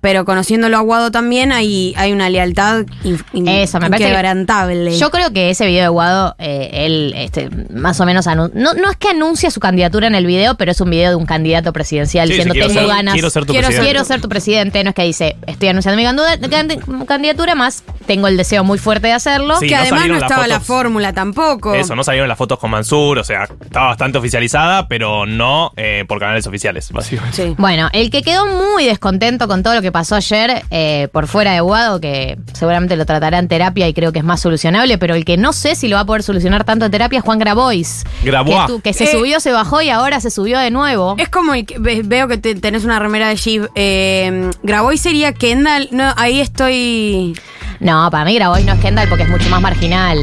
Pero 0.00 0.24
conociéndolo 0.24 0.76
a 0.76 0.80
Guado 0.80 1.10
también 1.10 1.52
hay, 1.52 1.94
hay 1.96 2.12
una 2.12 2.28
lealtad 2.30 2.84
in- 3.04 3.48
Eso, 3.48 3.78
me 3.80 3.86
inquebrantable. 3.86 4.96
Yo 4.98 5.10
creo 5.10 5.32
que 5.32 5.50
ese 5.50 5.66
video 5.66 5.82
de 5.82 5.88
Guado, 5.88 6.34
eh, 6.38 6.70
él 6.72 7.12
este, 7.16 7.48
más 7.72 8.00
o 8.00 8.06
menos 8.06 8.26
no, 8.26 8.48
no 8.74 8.90
es 8.90 8.96
que 8.96 9.08
anuncia 9.10 9.50
su 9.50 9.60
candidatura 9.60 10.06
en 10.06 10.14
el 10.14 10.26
video, 10.26 10.54
pero 10.56 10.70
es 10.72 10.80
un 10.80 10.90
video 10.90 11.10
de 11.10 11.16
un 11.16 11.26
candidato 11.26 11.72
presidencial 11.72 12.26
Sí, 12.28 12.32
diciendo 12.34 12.54
sí, 12.54 12.60
tengo 12.60 12.74
ser- 12.74 12.86
ganas. 12.86 13.14
quiero 13.14 13.30
ser 13.30 13.44
tu 13.44 13.52
quiero 13.52 13.66
presidente. 13.68 13.90
Quiero 13.92 14.04
ser 14.04 14.20
tu 14.20 14.28
presidente, 14.28 14.84
no 14.84 14.90
es 14.90 14.94
que 14.96 15.02
dice, 15.04 15.36
estoy 15.46 15.68
anunciando 15.68 15.96
mi 16.00 16.06
candu- 16.48 17.06
candidatura, 17.06 17.54
más 17.54 17.82
tengo 18.06 18.28
el 18.28 18.36
deseo 18.36 18.64
muy 18.64 18.78
fuerte 18.78 19.08
de 19.08 19.12
hacerlo. 19.14 19.58
Sí, 19.58 19.68
que 19.68 19.74
no 19.74 19.80
además 19.82 20.08
no 20.08 20.16
estaba 20.18 20.46
la 20.46 20.60
fórmula 20.60 21.12
tampoco. 21.12 21.74
Eso, 21.74 21.94
no 21.94 22.04
salieron 22.04 22.28
las 22.28 22.38
fotos 22.38 22.58
con 22.58 22.70
Mansur, 22.70 23.18
o 23.18 23.24
sea, 23.24 23.48
estaba 23.62 23.86
bastante 23.88 24.18
oficializada, 24.18 24.88
pero 24.88 25.26
no 25.26 25.72
eh, 25.76 26.04
por 26.08 26.18
canales 26.18 26.46
oficiales, 26.46 26.90
básicamente. 26.92 27.36
Sí. 27.36 27.54
Bueno, 27.58 27.88
el 27.92 28.10
que 28.10 28.22
quedó 28.22 28.46
muy 28.46 28.84
descontento 28.84 29.48
con 29.48 29.62
todo 29.62 29.69
lo 29.74 29.82
que 29.82 29.92
pasó 29.92 30.14
ayer 30.16 30.62
eh, 30.70 31.08
por 31.12 31.26
fuera 31.26 31.52
de 31.52 31.60
Guado, 31.60 32.00
que 32.00 32.38
seguramente 32.52 32.96
lo 32.96 33.06
tratará 33.06 33.38
en 33.38 33.48
terapia 33.48 33.88
y 33.88 33.94
creo 33.94 34.12
que 34.12 34.18
es 34.20 34.24
más 34.24 34.40
solucionable, 34.40 34.98
pero 34.98 35.14
el 35.14 35.24
que 35.24 35.36
no 35.36 35.52
sé 35.52 35.74
si 35.74 35.88
lo 35.88 35.96
va 35.96 36.02
a 36.02 36.04
poder 36.06 36.22
solucionar 36.22 36.64
tanto 36.64 36.84
en 36.84 36.90
terapia 36.90 37.18
es 37.18 37.24
Juan 37.24 37.38
Grabois. 37.38 38.04
Grabois. 38.24 38.80
Que, 38.82 38.92
se 38.92 39.04
Eh, 39.04 39.12
subió, 39.12 39.40
se 39.40 39.52
bajó 39.52 39.82
y 39.82 39.90
ahora 39.90 40.20
se 40.20 40.30
subió 40.30 40.58
de 40.58 40.70
nuevo. 40.70 41.14
Es 41.18 41.28
como 41.28 41.54
el 41.54 41.66
que 41.66 41.78
ve- 41.78 42.02
veo 42.04 42.28
que 42.28 42.38
te- 42.38 42.54
tenés 42.54 42.84
una 42.84 42.98
remera 42.98 43.28
de 43.28 43.36
Jeep. 43.36 43.66
Eh, 43.74 44.50
Graboy 44.62 44.96
sería 44.98 45.32
Kendall. 45.32 45.88
No, 45.90 46.12
ahí 46.16 46.40
estoy. 46.40 47.36
No, 47.80 48.08
para 48.10 48.24
mí 48.24 48.34
Grabois 48.34 48.64
no 48.64 48.72
es 48.74 48.80
Kendall 48.80 49.08
porque 49.08 49.24
es 49.24 49.28
mucho 49.30 49.48
más 49.48 49.60
marginal. 49.60 50.18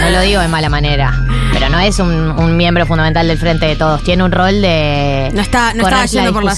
No 0.00 0.10
lo 0.10 0.20
digo 0.22 0.40
de 0.40 0.48
mala 0.48 0.68
manera. 0.68 1.12
Pero 1.52 1.68
no 1.68 1.78
es 1.80 1.98
un, 1.98 2.08
un 2.10 2.56
miembro 2.56 2.86
fundamental 2.86 3.26
del 3.28 3.36
Frente 3.38 3.66
de 3.66 3.76
Todos. 3.76 4.02
Tiene 4.02 4.22
un 4.24 4.32
rol 4.32 4.62
de. 4.62 5.30
No 5.34 5.42
está, 5.42 5.74
no 5.74 5.82
estaba 5.82 6.06
yendo 6.06 6.32
por 6.32 6.44
la 6.44 6.54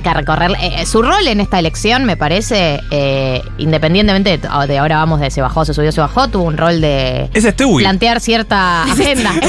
que 0.00 0.14
recorrer 0.14 0.52
eh, 0.60 0.86
su 0.86 1.02
rol 1.02 1.26
en 1.26 1.40
esta 1.40 1.58
elección 1.58 2.04
me 2.04 2.16
parece 2.16 2.80
eh, 2.90 3.42
independientemente 3.58 4.38
de, 4.38 4.66
de 4.66 4.78
ahora 4.78 4.96
vamos 4.96 5.20
de 5.20 5.30
se 5.30 5.40
bajó 5.42 5.64
se 5.64 5.74
subió 5.74 5.92
se 5.92 6.00
bajó 6.00 6.28
tuvo 6.28 6.44
un 6.44 6.56
rol 6.56 6.80
de 6.80 7.28
Es 7.34 7.44
Stewie. 7.44 7.80
plantear 7.80 8.20
cierta 8.20 8.84
agenda 8.84 9.30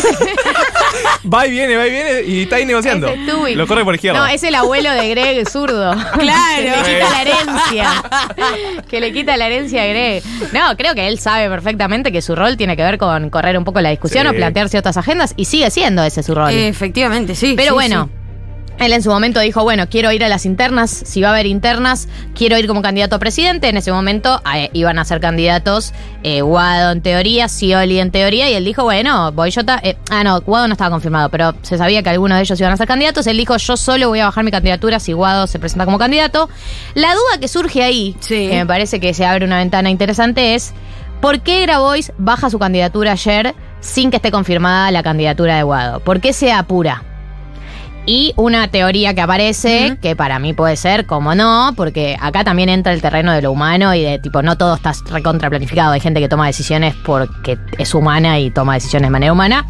Va 1.32 1.46
y 1.48 1.52
viene, 1.52 1.76
va 1.76 1.88
y 1.88 1.92
viene 1.92 2.22
y 2.24 2.42
está 2.44 2.56
ahí 2.58 2.66
negociando. 2.66 3.08
Ese 3.08 3.24
Stewie. 3.24 3.56
Lo 3.56 3.68
corre 3.68 3.84
por 3.84 3.96
izquierda. 3.96 4.20
no 4.20 4.28
es 4.28 4.42
el 4.44 4.56
abuelo 4.56 4.92
de 4.92 5.10
Greg 5.10 5.48
zurdo 5.50 5.94
Claro. 5.94 6.84
que 6.86 6.90
le 6.92 6.98
quita 6.98 7.10
la 7.10 7.22
herencia 7.22 8.04
que 8.90 9.00
le 9.00 9.14
quita 9.14 9.38
la 9.38 9.46
herencia 9.48 9.84
a 9.84 9.88
Greg 9.88 10.24
no 10.54 10.76
creo 10.78 10.96
que 10.96 11.08
él 11.08 11.20
sabe 11.20 11.50
perfectamente 11.50 12.12
que 12.12 12.22
su 12.22 12.36
rol 12.36 12.58
tiene 12.58 12.76
que 12.76 12.84
ver 12.84 12.98
con 12.98 13.30
correr 13.30 13.58
un 13.58 13.64
poco 13.64 13.82
la 13.82 13.90
discusión 13.90 14.24
Sí. 14.28 14.34
o 14.34 14.36
plantear 14.36 14.70
ciertas 14.70 14.98
agendas 14.98 15.34
y 15.38 15.46
sigue 15.46 15.70
siendo 15.72 16.04
ese 16.04 16.24
su 16.24 16.34
rol 16.36 16.52
efectivamente, 16.52 17.36
sí. 17.36 17.54
Pero 17.56 17.70
sí, 17.70 17.74
bueno, 17.76 18.10
él 18.86 18.94
en 18.94 19.04
su 19.04 19.10
momento 19.10 19.40
dijo, 19.40 19.64
bueno, 19.64 19.88
quiero 19.90 20.12
ir 20.12 20.24
a 20.24 20.30
las 20.30 20.46
internas, 20.46 20.90
si 20.90 21.22
va 21.22 21.30
a 21.30 21.32
haber 21.32 21.46
internas, 21.46 22.08
quiero 22.36 22.58
ir 22.58 22.68
como 22.68 22.82
candidato 22.82 23.16
a 23.16 23.20
presidente. 23.20 23.70
En 23.70 23.78
ese 23.78 23.92
momento 23.92 24.42
eh, 24.56 24.70
iban 24.74 24.98
a 25.00 25.06
ser 25.06 25.20
candidatos 25.20 25.94
eh, 26.24 26.42
Guado 26.42 26.92
en 26.92 27.02
teoría, 27.02 27.48
Scioli 27.48 28.00
en 28.00 28.12
teoría, 28.12 28.50
y 28.50 28.54
él 28.54 28.66
dijo, 28.66 28.84
bueno, 28.84 29.32
voy 29.32 29.52
yo... 29.52 29.64
ta- 29.64 29.80
eh, 29.84 29.98
ah, 30.10 30.24
no, 30.24 30.42
Guado 30.42 30.68
no 30.68 30.74
estaba 30.74 30.90
confirmado, 30.90 31.30
pero 31.30 31.54
se 31.62 31.78
sabía 31.78 32.02
que 32.04 32.10
algunos 32.10 32.38
de 32.38 32.44
ellos 32.44 32.60
iban 32.60 32.72
a 32.74 32.78
ser 32.78 32.88
candidatos. 32.88 33.28
Él 33.28 33.38
dijo, 33.38 33.56
yo 33.58 33.78
solo 33.78 34.10
voy 34.10 34.20
a 34.20 34.26
bajar 34.26 34.44
mi 34.44 34.52
candidatura 34.52 35.00
si 35.00 35.14
Guado 35.14 35.48
se 35.48 35.60
presenta 35.60 35.86
como 35.86 35.98
candidato. 36.00 36.50
La 36.96 37.14
duda 37.14 37.40
que 37.40 37.48
surge 37.48 37.84
ahí, 37.84 38.16
Sí. 38.20 38.48
que 38.50 38.56
me 38.58 38.66
parece 38.66 39.00
que 39.00 39.14
se 39.14 39.26
abre 39.26 39.46
una 39.46 39.58
ventana 39.58 39.90
interesante, 39.90 40.56
es... 40.56 40.74
¿Por 41.22 41.42
qué 41.42 41.62
Grabois 41.62 42.12
baja 42.18 42.50
su 42.50 42.58
candidatura 42.58 43.12
ayer 43.12 43.54
sin 43.80 44.10
que 44.10 44.16
esté 44.18 44.32
confirmada 44.32 44.90
la 44.90 45.04
candidatura 45.04 45.56
de 45.56 45.62
Guado? 45.62 46.00
¿Por 46.00 46.20
qué 46.20 46.34
se 46.34 46.52
apura? 46.52 47.04
Y 48.06 48.34
una 48.36 48.68
teoría 48.68 49.14
que 49.14 49.22
aparece, 49.22 49.98
que 50.02 50.16
para 50.16 50.40
mí 50.40 50.54
puede 50.54 50.76
ser, 50.76 51.06
como 51.06 51.36
no, 51.36 51.74
porque 51.76 52.18
acá 52.20 52.44
también 52.44 52.70
entra 52.70 52.94
el 52.94 53.02
terreno 53.02 53.32
de 53.32 53.44
lo 53.44 53.52
humano 53.52 53.94
y 53.94 54.02
de 54.02 54.18
tipo, 54.18 54.42
no 54.42 54.58
todo 54.58 54.76
está 54.76 54.92
recontra 55.12 55.50
planificado. 55.50 55.92
Hay 55.92 56.00
gente 56.00 56.20
que 56.20 56.28
toma 56.28 56.48
decisiones 56.48 56.96
porque 57.06 57.60
es 57.78 57.94
humana 57.94 58.40
y 58.40 58.50
toma 58.50 58.74
decisiones 58.74 59.08
de 59.08 59.12
manera 59.12 59.32
humana. 59.32 59.66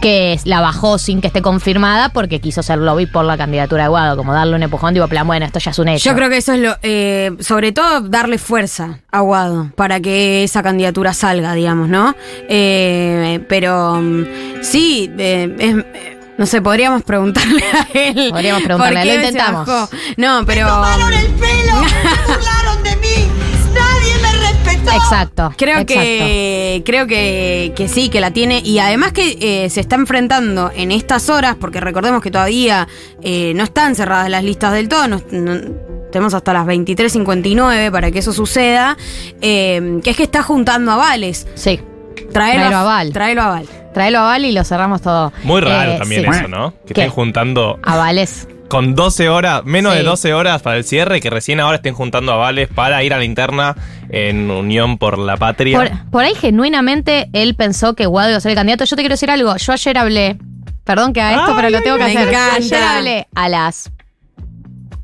Que 0.00 0.36
la 0.46 0.60
bajó 0.60 0.98
sin 0.98 1.20
que 1.20 1.28
esté 1.28 1.42
confirmada 1.42 2.08
porque 2.08 2.40
quiso 2.40 2.58
hacer 2.58 2.78
lobby 2.78 3.06
por 3.06 3.24
la 3.24 3.36
candidatura 3.38 3.84
de 3.84 3.88
Guado, 3.88 4.16
como 4.16 4.32
darle 4.32 4.56
un 4.56 4.62
empujón, 4.64 4.94
digo, 4.94 5.06
plan, 5.06 5.24
bueno, 5.24 5.46
esto 5.46 5.60
ya 5.60 5.70
es 5.70 5.78
un 5.78 5.86
hecho. 5.86 6.10
Yo 6.10 6.16
creo 6.16 6.28
que 6.28 6.38
eso 6.38 6.54
es 6.54 6.58
lo. 6.58 6.74
eh, 6.82 7.30
sobre 7.38 7.70
todo, 7.70 8.00
darle 8.00 8.38
fuerza 8.38 8.98
a 9.12 9.20
Guado 9.20 9.70
para 9.76 10.00
que 10.00 10.42
esa 10.42 10.60
candidatura 10.64 11.14
salga, 11.14 11.54
digamos, 11.54 11.88
¿no? 11.88 12.16
Eh, 12.48 13.44
pero 13.48 14.00
mm, 14.02 14.24
sí, 14.62 15.08
eh, 15.16 15.54
es. 15.60 16.11
No 16.38 16.46
sé, 16.46 16.60
podríamos 16.62 17.02
preguntarle 17.02 17.62
a 17.72 17.88
él. 17.94 18.28
Podríamos 18.30 18.62
preguntarle, 18.62 19.04
lo 19.04 19.14
intentamos. 19.14 19.66
bajó. 19.66 19.88
No, 20.16 20.44
pero. 20.46 20.66
tomaron 20.68 21.12
el 21.12 21.26
pelo, 21.26 21.74
se 21.88 22.26
burlaron 22.32 22.82
de 22.82 22.96
mí, 22.96 23.28
nadie 23.74 24.14
me 24.22 24.32
respetó. 24.48 24.92
Exacto. 24.92 25.54
Creo 25.56 25.78
exacto. 25.78 25.94
que 25.94 26.82
creo 26.84 27.06
que, 27.06 27.72
que 27.76 27.88
sí, 27.88 28.08
que 28.08 28.20
la 28.20 28.30
tiene. 28.32 28.60
Y 28.64 28.78
además 28.78 29.12
que 29.12 29.38
eh, 29.40 29.70
se 29.70 29.80
está 29.80 29.96
enfrentando 29.96 30.70
en 30.74 30.90
estas 30.92 31.28
horas, 31.28 31.56
porque 31.60 31.80
recordemos 31.80 32.22
que 32.22 32.30
todavía 32.30 32.88
eh, 33.22 33.52
no 33.54 33.62
están 33.64 33.94
cerradas 33.94 34.28
las 34.30 34.42
listas 34.44 34.72
del 34.72 34.88
todo. 34.88 35.08
no- 35.08 35.22
no- 35.30 35.92
tenemos 36.12 36.34
hasta 36.34 36.52
las 36.52 36.66
23.59 36.66 37.90
para 37.90 38.10
que 38.10 38.18
eso 38.18 38.34
suceda. 38.34 38.98
eh, 39.40 39.98
que 40.04 40.10
es 40.10 40.16
que 40.16 40.22
está 40.24 40.42
juntando 40.42 40.92
avales. 40.92 41.46
Sí. 41.54 41.80
Traelo, 42.14 42.32
Traelo 42.60 42.76
a 42.76 42.80
aval. 42.80 43.12
Traelo 43.12 43.42
a 43.42 43.46
aval. 43.46 43.68
Traelo 43.94 44.18
a 44.20 44.22
Val 44.22 44.44
y 44.46 44.52
lo 44.52 44.64
cerramos 44.64 45.02
todo. 45.02 45.32
Muy 45.44 45.60
raro 45.60 45.92
Eh, 45.92 45.98
también 45.98 46.22
sí. 46.24 46.30
eso, 46.38 46.48
¿no? 46.48 46.72
Que 46.86 46.94
¿Qué? 46.94 47.00
estén 47.02 47.10
juntando 47.10 47.78
Avales. 47.82 48.48
con 48.68 48.94
12 48.94 49.28
horas, 49.28 49.64
menos 49.66 49.92
Sí. 49.92 49.98
de 49.98 50.04
12 50.04 50.32
horas 50.32 50.62
para 50.62 50.78
el 50.78 50.84
cierre, 50.84 51.20
que 51.20 51.28
recién 51.28 51.60
ahora 51.60 51.76
estén 51.76 51.92
juntando 51.94 52.32
avales 52.32 52.68
para 52.74 53.02
ir 53.04 53.12
a 53.12 53.18
la 53.18 53.24
interna 53.24 53.76
en 54.08 54.50
Unión 54.50 54.96
por 54.96 55.18
la 55.18 55.36
Patria. 55.36 55.76
Por, 55.78 56.10
por 56.10 56.24
ahí, 56.24 56.34
genuinamente, 56.34 57.28
él 57.34 57.54
pensó 57.54 57.94
que 57.94 58.06
Guado 58.06 58.30
iba 58.30 58.38
a 58.38 58.40
ser 58.40 58.50
el 58.52 58.56
candidato. 58.56 58.84
Yo 58.86 58.96
te 58.96 59.02
quiero 59.02 59.12
decir 59.12 59.30
algo. 59.30 59.54
Yo 59.56 59.72
ayer 59.74 59.98
hablé. 59.98 60.38
Perdón 60.84 61.12
que 61.12 61.20
haga 61.20 61.32
esto, 61.40 61.50
Ay, 61.50 61.54
pero 61.56 61.70
lo 61.70 61.80
tengo 61.82 61.98
que 61.98 62.04
me 62.04 62.10
hacer. 62.12 62.28
encanta. 62.28 62.54
Ayer 62.56 62.82
hablé 62.82 63.28
a 63.34 63.48
las. 63.50 63.90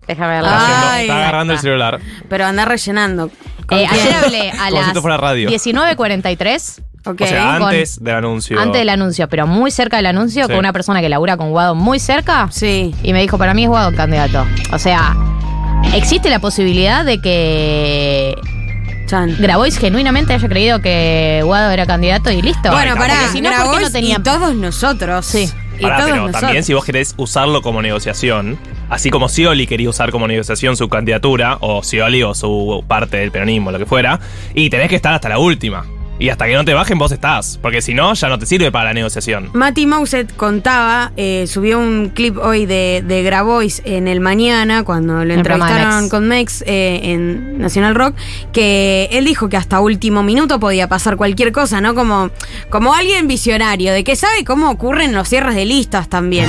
Déjame 0.06 0.28
verlo. 0.28 0.48
Ay, 0.50 1.02
está 1.02 1.16
agarrando 1.18 1.52
el 1.52 1.58
celular. 1.58 2.00
Pero 2.30 2.46
anda 2.46 2.64
rellenando. 2.64 3.30
¿Con 3.66 3.78
Eh, 3.78 3.86
ayer 3.86 4.14
hablé 4.14 4.50
a 4.50 4.70
las 4.70 4.86
esto 4.88 5.02
fuera 5.02 5.18
radio. 5.18 5.50
19.43. 5.50 6.82
O 7.12 7.26
sea, 7.26 7.58
con- 7.58 7.68
antes 7.68 8.02
del 8.02 8.14
anuncio. 8.14 8.58
Antes 8.60 8.78
del 8.80 8.88
anuncio, 8.88 9.28
pero 9.28 9.46
muy 9.46 9.70
cerca 9.70 9.96
del 9.98 10.06
anuncio, 10.06 10.44
Sí. 10.44 10.48
con 10.50 10.58
una 10.58 10.72
persona 10.72 11.00
que 11.00 11.08
labura 11.08 11.36
con 11.36 11.50
Guado 11.50 11.74
muy 11.74 11.98
cerca. 11.98 12.48
Sí. 12.50 12.94
Y 13.02 13.12
me 13.12 13.20
dijo, 13.20 13.38
para 13.38 13.54
mí 13.54 13.64
es 13.64 13.68
Guado 13.68 13.90
el 13.90 13.96
candidato. 13.96 14.46
O 14.72 14.78
sea, 14.78 15.16
existe 15.94 16.28
la 16.30 16.38
posibilidad 16.40 17.04
de 17.04 17.20
que 17.20 18.34
Chan. 19.06 19.36
Grabois 19.38 19.78
genuinamente 19.78 20.34
haya 20.34 20.48
creído 20.48 20.80
que 20.82 21.40
Guado 21.44 21.70
era 21.70 21.86
candidato 21.86 22.30
y 22.30 22.42
listo. 22.42 22.70
Bueno, 22.70 22.94
pará, 22.96 23.28
si 23.32 23.40
no, 23.40 23.48
¿por 23.50 23.56
qué 23.58 23.62
Grabois 23.64 23.82
no 23.82 23.90
tenía 23.92 24.16
y 24.18 24.22
todos 24.22 24.54
nosotros. 24.54 25.24
Sí. 25.24 25.48
Y 25.78 25.82
Pará, 25.82 25.96
todos 25.98 26.10
pero 26.10 26.16
nosotros. 26.22 26.40
también 26.42 26.64
si 26.64 26.74
vos 26.74 26.84
querés 26.84 27.14
usarlo 27.16 27.62
como 27.62 27.80
negociación, 27.80 28.58
así 28.90 29.10
como 29.10 29.28
Scioli 29.28 29.66
quería 29.68 29.88
usar 29.88 30.10
como 30.10 30.26
negociación 30.26 30.76
su 30.76 30.88
candidatura, 30.88 31.56
o 31.60 31.82
Scioli 31.84 32.22
o 32.24 32.34
su 32.34 32.84
parte 32.88 33.18
del 33.18 33.30
peronismo, 33.30 33.70
lo 33.70 33.78
que 33.78 33.86
fuera, 33.86 34.18
y 34.54 34.70
tenés 34.70 34.88
que 34.88 34.96
estar 34.96 35.14
hasta 35.14 35.28
la 35.28 35.38
última. 35.38 35.86
Y 36.20 36.30
hasta 36.30 36.46
que 36.46 36.54
no 36.54 36.64
te 36.64 36.74
bajen 36.74 36.98
vos 36.98 37.12
estás, 37.12 37.58
porque 37.62 37.80
si 37.80 37.94
no, 37.94 38.12
ya 38.14 38.28
no 38.28 38.38
te 38.38 38.46
sirve 38.46 38.72
para 38.72 38.86
la 38.86 38.94
negociación. 38.94 39.50
Mati 39.52 39.86
Mauset 39.86 40.34
contaba, 40.34 41.12
eh, 41.16 41.46
subió 41.46 41.78
un 41.78 42.10
clip 42.12 42.36
hoy 42.38 42.66
de, 42.66 43.04
de 43.06 43.22
Grabois 43.22 43.82
en 43.84 44.08
el 44.08 44.18
mañana, 44.20 44.82
cuando 44.82 45.24
lo 45.24 45.32
entrevistaron 45.32 46.00
Mex. 46.02 46.10
con 46.10 46.28
Mex 46.28 46.64
eh, 46.66 47.00
en 47.04 47.58
Nacional 47.58 47.94
Rock, 47.94 48.16
que 48.52 49.08
él 49.12 49.24
dijo 49.26 49.48
que 49.48 49.56
hasta 49.56 49.80
último 49.80 50.22
minuto 50.24 50.58
podía 50.58 50.88
pasar 50.88 51.16
cualquier 51.16 51.52
cosa, 51.52 51.80
¿no? 51.80 51.94
Como, 51.94 52.30
como 52.68 52.94
alguien 52.94 53.28
visionario, 53.28 53.92
de 53.92 54.02
que 54.02 54.16
sabe 54.16 54.44
cómo 54.44 54.70
ocurren 54.70 55.14
los 55.14 55.28
cierres 55.28 55.54
de 55.54 55.66
listas 55.66 56.08
también. 56.08 56.46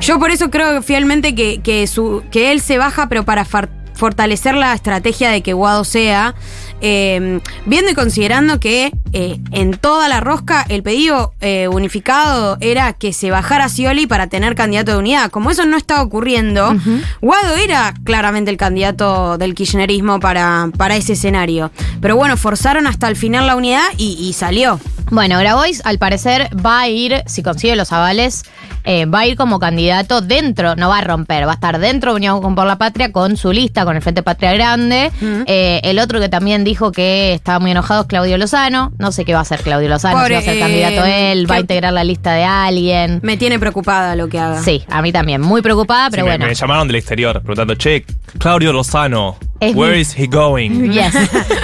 Yo 0.00 0.18
por 0.18 0.30
eso 0.30 0.50
creo 0.50 0.82
fielmente 0.82 1.34
que, 1.34 1.60
que, 1.60 1.86
su, 1.86 2.22
que 2.30 2.52
él 2.52 2.60
se 2.62 2.78
baja, 2.78 3.08
pero 3.08 3.24
para 3.24 3.44
far- 3.44 3.68
fortalecer 3.92 4.54
la 4.54 4.72
estrategia 4.72 5.28
de 5.30 5.42
que 5.42 5.52
Guado 5.52 5.84
sea, 5.84 6.34
eh, 6.80 7.40
viendo 7.66 7.90
y 7.90 7.94
considerando 7.94 8.60
que 8.60 8.92
eh, 9.12 9.40
en 9.52 9.72
toda 9.72 10.08
la 10.08 10.20
rosca 10.20 10.64
el 10.68 10.82
pedido 10.82 11.32
eh, 11.40 11.68
unificado 11.68 12.56
era 12.60 12.92
que 12.92 13.12
se 13.12 13.30
bajara 13.30 13.68
Scioli 13.68 14.06
para 14.06 14.28
tener 14.28 14.54
candidato 14.54 14.92
de 14.92 14.98
unidad. 14.98 15.30
Como 15.30 15.50
eso 15.50 15.66
no 15.66 15.76
estaba 15.76 16.02
ocurriendo, 16.02 16.76
Guado 17.20 17.56
era 17.56 17.94
claramente 18.04 18.50
el 18.50 18.56
candidato 18.56 19.38
del 19.38 19.54
kirchnerismo 19.54 20.20
para, 20.20 20.70
para 20.76 20.96
ese 20.96 21.14
escenario. 21.14 21.70
Pero 22.00 22.16
bueno, 22.16 22.36
forzaron 22.36 22.86
hasta 22.86 23.08
el 23.08 23.16
final 23.16 23.46
la 23.46 23.56
unidad 23.56 23.84
y, 23.96 24.16
y 24.20 24.32
salió. 24.32 24.80
Bueno, 25.10 25.38
Grabois 25.38 25.82
al 25.84 25.98
parecer 25.98 26.48
va 26.64 26.80
a 26.80 26.88
ir, 26.88 27.22
si 27.26 27.42
consigue 27.42 27.74
los 27.74 27.92
avales, 27.92 28.44
eh, 28.84 29.06
va 29.06 29.20
a 29.20 29.26
ir 29.26 29.36
como 29.36 29.58
candidato 29.58 30.20
dentro, 30.20 30.76
no 30.76 30.88
va 30.88 30.98
a 30.98 31.00
romper, 31.02 31.46
va 31.46 31.52
a 31.52 31.54
estar 31.54 31.78
dentro 31.78 32.12
de 32.12 32.16
Unión 32.16 32.40
con 32.42 32.54
por 32.54 32.66
la 32.66 32.76
Patria 32.78 33.12
con 33.12 33.36
su 33.36 33.52
lista, 33.52 33.84
con 33.84 33.96
el 33.96 34.02
Frente 34.02 34.22
Patria 34.22 34.52
Grande. 34.52 35.10
Eh, 35.46 35.80
el 35.84 35.98
otro 35.98 36.20
que 36.20 36.28
también 36.28 36.64
dijo 36.64 36.92
que 36.92 37.34
estaba 37.34 37.58
muy 37.58 37.70
enojado 37.70 38.02
es 38.02 38.06
Claudio 38.06 38.36
Lozano. 38.38 38.92
No 38.98 39.12
sé 39.12 39.24
qué 39.24 39.32
va 39.32 39.40
a 39.40 39.42
hacer 39.42 39.60
Claudio 39.60 39.88
Lozano, 39.88 40.16
Pobre, 40.18 40.28
si 40.28 40.34
va 40.34 40.40
a 40.40 40.42
ser 40.44 40.56
eh, 40.56 40.60
candidato 40.60 41.04
él, 41.06 41.50
va 41.50 41.54
a 41.56 41.60
integrar 41.60 41.92
la 41.92 42.04
lista 42.04 42.32
de 42.32 42.44
alguien. 42.44 43.20
Me 43.22 43.36
tiene 43.36 43.58
preocupada 43.58 44.16
lo 44.16 44.28
que 44.28 44.38
haga. 44.38 44.62
Sí, 44.62 44.82
a 44.90 45.02
mí 45.02 45.12
también, 45.12 45.40
muy 45.40 45.62
preocupada, 45.62 46.10
pero 46.10 46.22
Sí, 46.22 46.28
me- 46.28 46.30
bueno. 46.36 46.46
me, 46.46 46.54
llamaron 46.54 46.86
del 46.86 46.96
exterior 46.96 47.40
preguntando, 47.40 47.74
che, 47.74 48.04
Claudio 48.38 48.72
Lozano, 48.72 49.36
Es 49.60 49.74
where 49.76 49.94
mi- 49.94 50.00
is 50.00 50.14
he 50.16 50.26
going? 50.26 50.90
Yes, 50.90 51.14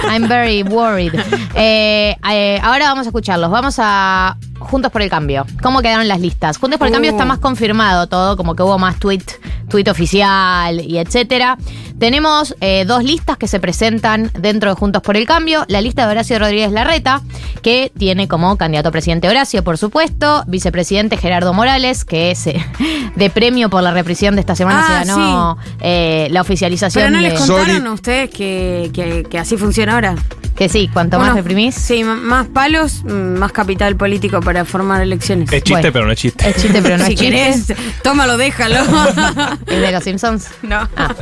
I'm 0.09 0.27
very 0.27 0.63
worried. 0.63 1.13
Eh, 1.59 2.15
eh, 2.29 2.59
ahora 2.61 2.85
vamos 2.89 3.07
a 3.07 3.09
escucharlos. 3.09 3.49
Vamos 3.49 3.77
a 3.79 4.37
Juntos 4.59 4.91
por 4.91 5.01
el 5.01 5.09
Cambio. 5.09 5.43
¿Cómo 5.63 5.81
quedaron 5.81 6.07
las 6.07 6.19
listas? 6.19 6.57
Juntos 6.57 6.77
por 6.77 6.87
el 6.87 6.93
Cambio 6.93 7.11
Uh. 7.11 7.15
está 7.15 7.25
más 7.25 7.39
confirmado 7.39 8.05
todo, 8.07 8.37
como 8.37 8.55
que 8.55 8.61
hubo 8.61 8.77
más 8.77 8.99
tweet, 8.99 9.23
tweet 9.69 9.89
oficial 9.89 10.79
y 10.81 10.99
etcétera. 10.99 11.57
Tenemos 11.99 12.55
eh, 12.61 12.85
dos 12.85 13.03
listas 13.03 13.37
que 13.37 13.47
se 13.47 13.59
presentan 13.59 14.31
dentro 14.39 14.69
de 14.69 14.75
Juntos 14.75 15.01
por 15.01 15.17
el 15.17 15.25
Cambio. 15.25 15.65
La 15.67 15.81
lista 15.81 16.05
de 16.05 16.11
Horacio 16.11 16.37
Rodríguez 16.39 16.71
Larreta, 16.71 17.21
que 17.61 17.91
tiene 17.97 18.27
como 18.27 18.55
candidato 18.57 18.89
a 18.89 18.91
presidente 18.91 19.27
Horacio, 19.27 19.63
por 19.63 19.77
supuesto. 19.77 20.43
Vicepresidente 20.47 21.17
Gerardo 21.17 21.53
Morales, 21.53 22.05
que 22.05 22.31
es 22.31 22.45
eh, 22.47 22.63
de 23.15 23.29
premio 23.29 23.69
por 23.69 23.81
la 23.83 23.91
represión 23.91 24.35
de 24.35 24.41
esta 24.41 24.55
semana, 24.55 24.77
Ah, 24.87 25.03
se 25.03 25.09
ganó 25.11 25.57
eh, 25.79 26.27
la 26.31 26.41
oficialización 26.41 27.01
Pero 27.05 27.11
no 27.17 27.23
de... 27.23 27.29
les 27.29 27.39
contaron 27.39 27.87
a 27.87 27.91
ustedes 27.93 28.29
que, 28.29 28.91
que- 28.93 29.25
que 29.29 29.39
así 29.39 29.57
funciona 29.57 29.93
ahora. 29.95 30.15
Que 30.55 30.69
sí, 30.69 30.89
cuanto 30.91 31.19
más 31.19 31.35
reprimís. 31.35 31.75
Sí, 31.75 32.03
más 32.03 32.47
palos, 32.47 33.03
mm, 33.03 33.37
más 33.37 33.51
capital 33.51 33.95
político 33.95 34.39
para 34.41 34.65
formar 34.65 35.01
elecciones. 35.03 35.51
Es 35.53 35.61
chiste, 35.61 35.73
Bueno. 35.73 35.93
pero 35.93 36.05
no 36.07 36.11
es 36.13 36.17
chiste. 36.19 36.49
Es 36.49 36.55
chiste, 36.55 36.81
pero 36.81 36.97
no 36.97 37.05
si 37.05 37.13
es 37.13 37.19
chiste. 37.19 37.35
querés, 37.35 37.73
tómalo, 38.01 38.37
déjalo. 38.37 38.77
¿Es 39.67 39.79
de 39.81 39.91
los 39.91 40.03
Simpsons? 40.03 40.47
no. 40.63 40.87
Ah, 40.97 41.13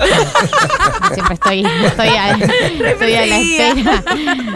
siempre 1.13 1.33
estoy, 1.35 1.65
estoy, 1.85 2.07
a, 2.07 2.31
estoy 2.91 3.13
a 3.15 3.25
la 3.25 3.39
espera. 3.39 4.03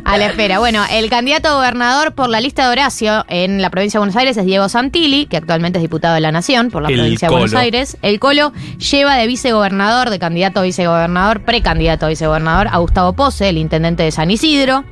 A 0.06 0.18
la 0.18 0.26
espera. 0.28 0.60
Bueno, 0.60 0.84
el 0.92 1.10
candidato 1.10 1.50
a 1.50 1.54
gobernador 1.56 2.14
por 2.14 2.30
la 2.30 2.42
lista 2.42 2.66
de 2.66 2.72
Horacio 2.72 3.26
en 3.30 3.62
la 3.62 3.70
provincia 3.70 3.98
de 3.98 4.02
Buenos 4.02 4.16
Aires 4.16 4.38
es 4.38 4.46
Diego 4.46 4.70
Santilli, 4.70 5.26
que 5.26 5.38
actualmente 5.38 5.80
es 5.80 5.84
diputado 5.84 6.16
de 6.16 6.22
la 6.22 6.32
Nación 6.32 6.70
por 6.72 6.82
la 6.82 6.90
El 6.90 6.96
provincia 6.96 7.28
de 7.28 7.34
Buenos. 7.34 7.54
Aires. 7.54 7.98
El 8.02 8.20
Colo 8.20 8.54
lleva 8.92 9.16
de 9.16 9.28
vicegobernador, 9.28 10.10
de 10.10 10.20
candidato 10.20 10.60
a 10.60 10.64
vicegobernador, 10.64 11.42
precandidato 11.42 12.06
a 12.06 12.10
vicegobernador, 12.10 12.68
a 12.68 12.78
Gustavo 12.78 13.14
Pose, 13.14 13.50
el 13.50 13.58
intendente 13.58 14.04
de 14.04 14.12
San 14.12 14.32
Isidro. 14.32 14.84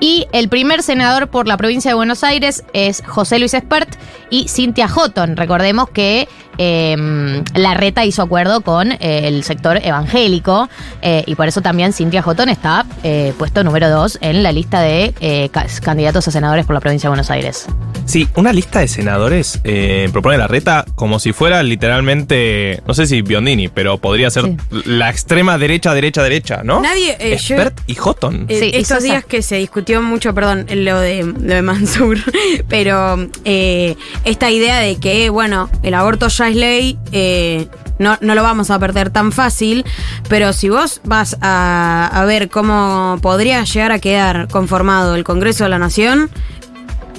Y 0.00 0.26
el 0.32 0.48
primer 0.48 0.82
senador 0.82 1.28
por 1.28 1.46
la 1.46 1.56
provincia 1.58 1.90
de 1.90 1.94
Buenos 1.94 2.24
Aires 2.24 2.64
es 2.72 3.02
José 3.06 3.38
Luis 3.38 3.52
Espert 3.54 3.96
y 4.30 4.48
Cintia 4.48 4.88
Houghton. 4.88 5.36
Recordemos 5.36 5.90
que 5.90 6.26
eh, 6.56 7.42
la 7.54 7.74
reta 7.74 8.04
hizo 8.04 8.22
acuerdo 8.22 8.60
con 8.62 8.92
eh, 8.92 8.98
el 9.28 9.44
sector 9.44 9.78
evangélico 9.82 10.68
eh, 11.00 11.22
y 11.26 11.34
por 11.34 11.48
eso 11.48 11.60
también 11.62 11.92
Cintia 11.92 12.22
Houghton 12.22 12.48
está 12.48 12.84
eh, 13.02 13.32
puesto 13.38 13.62
número 13.64 13.88
dos 13.90 14.18
en 14.20 14.42
la 14.42 14.52
lista 14.52 14.80
de 14.80 15.14
eh, 15.20 15.48
ca- 15.50 15.66
candidatos 15.82 16.28
a 16.28 16.30
senadores 16.30 16.64
por 16.66 16.74
la 16.74 16.80
provincia 16.80 17.08
de 17.08 17.10
Buenos 17.10 17.30
Aires. 17.30 17.66
Sí, 18.06 18.26
una 18.36 18.52
lista 18.52 18.80
de 18.80 18.88
senadores 18.88 19.60
eh, 19.64 20.08
propone 20.12 20.36
la 20.38 20.48
reta 20.48 20.84
como 20.96 21.18
si 21.18 21.32
fuera 21.32 21.62
literalmente, 21.62 22.82
no 22.86 22.94
sé 22.94 23.06
si 23.06 23.22
Biondini, 23.22 23.68
pero 23.68 23.98
podría 23.98 24.30
ser 24.30 24.44
Sí. 24.44 24.56
la 24.86 25.10
extrema 25.10 25.58
derecha, 25.58 25.92
derecha, 25.94 26.22
derecha, 26.22 26.62
¿no? 26.64 26.80
Nadie, 26.80 27.16
eh, 27.20 27.36
yo- 27.38 27.54
Expert 27.56 27.80
y 27.86 27.94
Houghton. 27.94 28.46
Eh, 28.48 28.58
Sí, 28.60 28.70
estos 28.74 29.02
días 29.02 29.24
que 29.24 29.42
se 29.42 29.56
discutió 29.56 29.89
mucho, 29.98 30.34
perdón, 30.34 30.66
lo 30.68 31.00
de, 31.00 31.22
lo 31.24 31.54
de 31.54 31.62
Mansur, 31.62 32.18
pero 32.68 33.28
eh, 33.44 33.96
esta 34.24 34.50
idea 34.50 34.78
de 34.78 34.96
que, 34.96 35.30
bueno, 35.30 35.68
el 35.82 35.94
aborto 35.94 36.28
ya 36.28 36.48
es 36.48 36.56
ley, 36.56 36.98
eh, 37.12 37.68
no, 37.98 38.16
no 38.20 38.34
lo 38.34 38.42
vamos 38.42 38.70
a 38.70 38.78
perder 38.78 39.10
tan 39.10 39.32
fácil, 39.32 39.84
pero 40.28 40.52
si 40.52 40.68
vos 40.68 41.00
vas 41.04 41.36
a, 41.40 42.10
a 42.12 42.24
ver 42.24 42.48
cómo 42.48 43.18
podría 43.20 43.64
llegar 43.64 43.92
a 43.92 43.98
quedar 43.98 44.48
conformado 44.48 45.14
el 45.14 45.24
Congreso 45.24 45.64
de 45.64 45.70
la 45.70 45.78
Nación, 45.78 46.30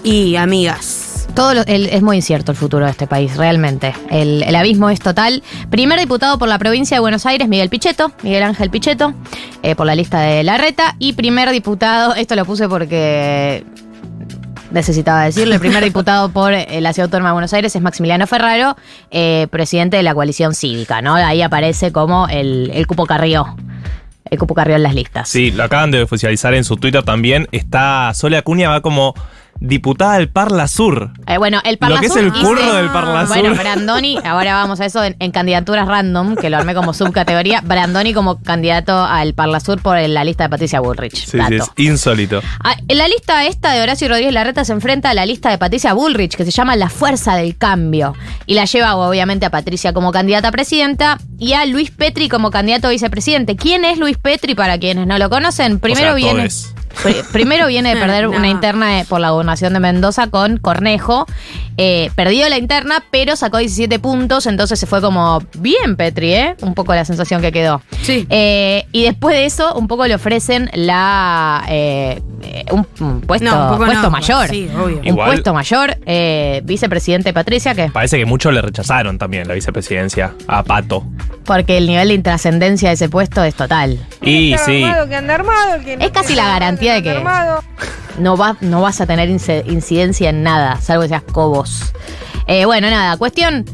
y 0.03 0.35
amigas. 0.35 1.10
Todo 1.35 1.53
lo- 1.53 1.65
el- 1.65 1.87
es 1.87 2.01
muy 2.01 2.17
incierto 2.17 2.51
el 2.51 2.57
futuro 2.57 2.85
de 2.85 2.91
este 2.91 3.07
país, 3.07 3.37
realmente. 3.37 3.93
El, 4.09 4.43
el 4.43 4.55
abismo 4.55 4.89
es 4.89 4.99
total. 4.99 5.41
Primer 5.69 5.99
diputado 5.99 6.37
por 6.37 6.47
la 6.49 6.57
provincia 6.59 6.97
de 6.97 7.01
Buenos 7.01 7.25
Aires, 7.25 7.47
Miguel 7.47 7.69
Pichetto, 7.69 8.11
Miguel 8.23 8.43
Ángel 8.43 8.69
Pichetto, 8.69 9.13
eh, 9.63 9.75
por 9.75 9.85
la 9.85 9.95
lista 9.95 10.19
de 10.21 10.43
la 10.43 10.57
reta. 10.57 10.95
Y 10.99 11.13
primer 11.13 11.49
diputado, 11.51 12.13
esto 12.15 12.35
lo 12.35 12.45
puse 12.45 12.67
porque 12.67 13.63
necesitaba 14.71 15.23
decirlo, 15.23 15.53
el 15.53 15.59
primer 15.59 15.83
diputado 15.83 16.29
por 16.33 16.53
eh, 16.53 16.79
la 16.81 16.93
Ciudad 16.93 17.05
Autónoma 17.07 17.29
de 17.29 17.33
Buenos 17.33 17.53
Aires 17.53 17.75
es 17.75 17.81
Maximiliano 17.81 18.25
Ferraro, 18.27 18.75
eh, 19.09 19.47
presidente 19.51 19.97
de 19.97 20.03
la 20.03 20.13
coalición 20.13 20.53
cívica, 20.53 21.01
¿no? 21.01 21.15
Ahí 21.15 21.41
aparece 21.41 21.91
como 21.91 22.27
el, 22.27 22.71
el 22.73 22.87
cupo 22.87 23.05
Carrió. 23.05 23.55
El 24.29 24.37
cupo 24.39 24.53
Carrió 24.53 24.77
en 24.77 24.83
las 24.83 24.95
listas. 24.95 25.27
Sí, 25.27 25.51
lo 25.51 25.63
acaban 25.63 25.91
de 25.91 26.03
oficializar 26.03 26.53
en 26.53 26.63
su 26.63 26.77
Twitter 26.77 27.03
también. 27.03 27.49
Está 27.51 28.13
Sole 28.13 28.37
Acuña 28.37 28.69
va 28.69 28.79
como 28.79 29.13
diputada 29.61 30.15
del 30.17 30.27
Parla 30.27 30.67
Sur. 30.67 31.11
Eh, 31.27 31.37
bueno, 31.37 31.61
el 31.63 31.77
Lo 31.79 31.99
que 31.99 32.07
es 32.07 32.15
el 32.15 32.27
hice- 32.33 32.41
curro 32.41 32.73
del 32.75 32.89
Parla 32.89 33.27
Sur. 33.27 33.37
Bueno, 33.39 33.55
Brandoni, 33.55 34.17
ahora 34.25 34.55
vamos 34.55 34.81
a 34.81 34.85
eso 34.85 35.03
en, 35.03 35.15
en 35.19 35.31
candidaturas 35.31 35.87
random, 35.87 36.35
que 36.35 36.49
lo 36.49 36.57
armé 36.57 36.73
como 36.73 36.93
subcategoría. 36.93 37.61
Brandoni 37.61 38.13
como 38.13 38.41
candidato 38.41 38.97
al 39.05 39.33
Parlasur 39.35 39.79
por 39.81 39.97
la 39.99 40.23
lista 40.23 40.45
de 40.45 40.49
Patricia 40.49 40.79
Bullrich. 40.79 41.13
Sí, 41.25 41.37
sí, 41.47 41.55
es 41.55 41.69
insólito. 41.77 42.41
Ah, 42.63 42.75
en 42.87 42.97
la 42.97 43.07
lista 43.07 43.45
esta 43.45 43.71
de 43.73 43.81
Horacio 43.81 44.07
Rodríguez 44.09 44.33
Larreta 44.33 44.65
se 44.65 44.73
enfrenta 44.73 45.11
a 45.11 45.13
la 45.13 45.25
lista 45.27 45.49
de 45.51 45.59
Patricia 45.59 45.93
Bullrich, 45.93 46.35
que 46.35 46.43
se 46.43 46.51
llama 46.51 46.75
La 46.75 46.89
Fuerza 46.89 47.35
del 47.35 47.55
Cambio. 47.55 48.15
Y 48.47 48.55
la 48.55 48.65
lleva 48.65 48.95
obviamente 48.95 49.45
a 49.45 49.51
Patricia 49.51 49.93
como 49.93 50.11
candidata 50.11 50.47
a 50.47 50.51
presidenta 50.51 51.19
y 51.37 51.53
a 51.53 51.65
Luis 51.67 51.91
Petri 51.91 52.29
como 52.29 52.49
candidato 52.49 52.87
a 52.87 52.89
vicepresidente. 52.91 53.55
¿Quién 53.55 53.85
es 53.85 53.99
Luis 53.99 54.17
Petri 54.17 54.55
para 54.55 54.79
quienes 54.79 55.05
no 55.05 55.19
lo 55.19 55.29
conocen? 55.29 55.79
Primero 55.79 56.15
O 56.15 56.17
sea, 56.17 56.33
viene... 56.33 56.49
Primero 57.31 57.67
viene 57.67 57.95
de 57.95 58.01
perder 58.01 58.25
No. 58.29 58.31
una 58.37 58.49
interna 58.49 59.03
por 59.07 59.21
la 59.21 59.29
gobernación 59.51 59.73
de 59.73 59.79
Mendoza 59.81 60.27
con 60.27 60.57
Cornejo. 60.57 61.25
Eh, 61.77 62.09
perdió 62.15 62.47
la 62.47 62.57
interna, 62.57 63.03
pero 63.11 63.35
sacó 63.35 63.57
17 63.57 63.99
puntos, 63.99 64.45
entonces 64.45 64.79
se 64.79 64.85
fue 64.85 65.01
como 65.01 65.41
bien 65.57 65.95
Petri, 65.97 66.33
¿eh? 66.33 66.55
Un 66.61 66.73
poco 66.73 66.93
la 66.95 67.03
sensación 67.05 67.41
que 67.41 67.51
quedó. 67.51 67.81
Sí. 68.01 68.25
Eh, 68.29 68.85
y 68.91 69.03
después 69.03 69.35
de 69.35 69.45
eso, 69.45 69.73
un 69.75 69.87
poco 69.87 70.05
le 70.07 70.15
ofrecen 70.15 70.69
la 70.73 71.63
eh, 71.67 72.21
un, 72.71 72.87
un 72.99 73.21
puesto, 73.21 73.49
No, 73.49 73.63
un 73.63 73.67
poco 73.73 73.85
puesto 73.85 74.03
no, 74.03 74.09
mayor. 74.11 74.47
sí, 74.49 74.69
obvio. 74.81 74.99
Un 74.99 75.07
Igual- 75.07 75.27
puesto 75.31 75.53
mayor. 75.53 75.97
eh, 76.05 76.61
vicepresidente 76.63 77.33
Patricia, 77.33 77.73
que 77.75 77.89
Parece 77.89 78.17
que 78.17 78.25
muchos 78.25 78.53
le 78.53 78.61
rechazaron 78.61 79.17
también 79.17 79.47
la 79.47 79.53
vicepresidencia 79.53 80.33
a 80.47 80.63
Pato. 80.63 81.03
porque 81.45 81.77
el 81.77 81.87
nivel 81.87 82.07
de 82.09 82.13
intrascendencia 82.13 82.89
de 82.89 82.95
ese 82.95 83.09
puesto 83.09 83.43
es 83.43 83.55
total. 83.55 83.99
Y 84.21 84.55
sí, 84.65 84.83
Es 85.99 86.11
casi 86.11 86.35
la 86.35 86.45
garantía 86.45 86.93
de 86.93 87.03
que 87.03 87.23
no, 88.19 88.37
va, 88.37 88.57
no 88.61 88.81
vas 88.81 89.01
a 89.01 89.05
tener 89.05 89.29
incidencia 89.29 90.29
en 90.29 90.43
nada, 90.43 90.79
salvo 90.81 91.03
que 91.03 91.09
seas 91.09 91.23
Cobos. 91.23 91.93
Eh, 92.47 92.65
bueno, 92.65 92.89
nada, 92.89 93.17
cuestión. 93.17 93.65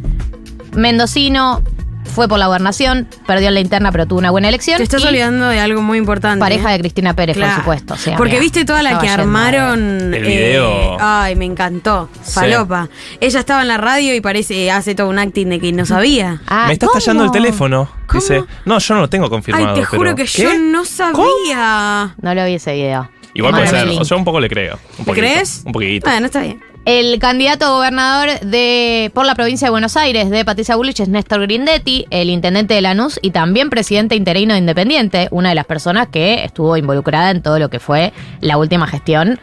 Mendocino 0.75 1.63
fue 2.05 2.27
por 2.27 2.39
la 2.39 2.47
gobernación, 2.47 3.07
perdió 3.27 3.49
en 3.49 3.53
la 3.55 3.59
interna, 3.59 3.91
pero 3.91 4.05
tuvo 4.07 4.19
una 4.19 4.31
buena 4.31 4.47
elección. 4.49 4.77
Te 4.77 4.83
estás 4.83 5.03
olvidando 5.05 5.49
de 5.49 5.59
algo 5.59 5.81
muy 5.81 5.97
importante. 5.97 6.39
Pareja 6.39 6.71
de 6.71 6.79
Cristina 6.79 7.13
Pérez, 7.15 7.35
Claro. 7.37 7.63
por 7.63 7.77
supuesto. 7.77 8.13
Porque 8.17 8.39
viste 8.39 8.65
toda 8.65 8.81
la 8.81 8.97
que 8.99 9.07
armaron. 9.09 10.13
El 10.13 10.23
video. 10.23 10.97
ay, 10.99 11.35
me 11.35 11.45
encantó. 11.45 12.09
Sí. 12.23 12.31
Falopa. 12.33 12.89
Ella 13.19 13.39
estaba 13.39 13.61
en 13.61 13.67
la 13.67 13.77
radio 13.77 14.15
y 14.15 14.21
parece, 14.21 14.71
hace 14.71 14.95
todo 14.95 15.09
un 15.09 15.19
acting 15.19 15.47
de 15.47 15.59
que 15.59 15.71
no 15.73 15.85
sabía. 15.85 16.41
Ah, 16.47 16.65
me 16.67 16.73
estás 16.73 16.89
¿cómo? 16.89 16.99
tallando 16.99 17.23
el 17.25 17.31
teléfono. 17.31 17.89
¿Cómo? 18.07 18.21
Dice, 18.21 18.43
no, 18.65 18.79
yo 18.79 18.93
no 18.95 19.01
lo 19.01 19.09
tengo 19.09 19.29
confirmado. 19.29 19.69
Ay, 19.75 19.75
te 19.81 19.85
juro 19.85 20.01
pero- 20.01 20.15
que 20.15 20.23
¿Qué? 20.25 20.41
yo 20.43 20.57
no 20.57 20.85
sabía. 20.85 22.15
No 22.21 22.33
lo 22.33 22.45
vi 22.45 22.53
ese 22.55 22.73
video. 22.73 23.09
Igual 23.37 23.53
puede 23.53 23.67
ser, 23.67 23.83
el 23.83 23.89
link. 23.89 24.01
o 24.01 24.05
sea, 24.05 24.17
un 24.17 24.25
poco 24.25 24.39
le 24.39 24.49
creo. 24.49 24.75
Un 24.75 24.81
¿Me 24.99 25.05
poquito, 25.05 25.27
crees? 25.27 25.61
Un 25.65 25.71
poquito. 25.71 26.09
Bueno, 26.09 26.25
está 26.25 26.41
bien. 26.41 26.59
El 26.85 27.19
candidato 27.19 27.65
a 27.65 27.71
gobernador 27.71 28.39
de, 28.39 29.11
por 29.13 29.25
la 29.25 29.35
provincia 29.35 29.67
de 29.67 29.71
Buenos 29.71 29.97
Aires 29.97 30.29
de 30.29 30.45
Patricia 30.45 30.77
Bullrich 30.77 31.01
es 31.01 31.09
Néstor 31.09 31.41
Grindetti, 31.41 32.07
el 32.11 32.29
intendente 32.29 32.73
de 32.73 32.81
Lanús 32.81 33.19
y 33.21 33.31
también 33.31 33.69
presidente 33.69 34.15
interino 34.15 34.53
de 34.53 34.59
Independiente, 34.59 35.27
una 35.31 35.49
de 35.49 35.55
las 35.55 35.65
personas 35.65 36.07
que 36.07 36.45
estuvo 36.45 36.77
involucrada 36.77 37.31
en 37.31 37.41
todo 37.41 37.59
lo 37.59 37.69
que 37.69 37.79
fue 37.79 38.13
la 38.39 38.57
última 38.57 38.87
gestión 38.87 39.37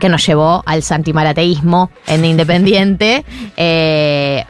que 0.00 0.08
nos 0.08 0.26
llevó 0.26 0.64
al 0.66 0.82
santimarateísmo 0.82 1.90
en 2.06 2.24
Independiente. 2.24 3.24
Eh, 3.56 4.44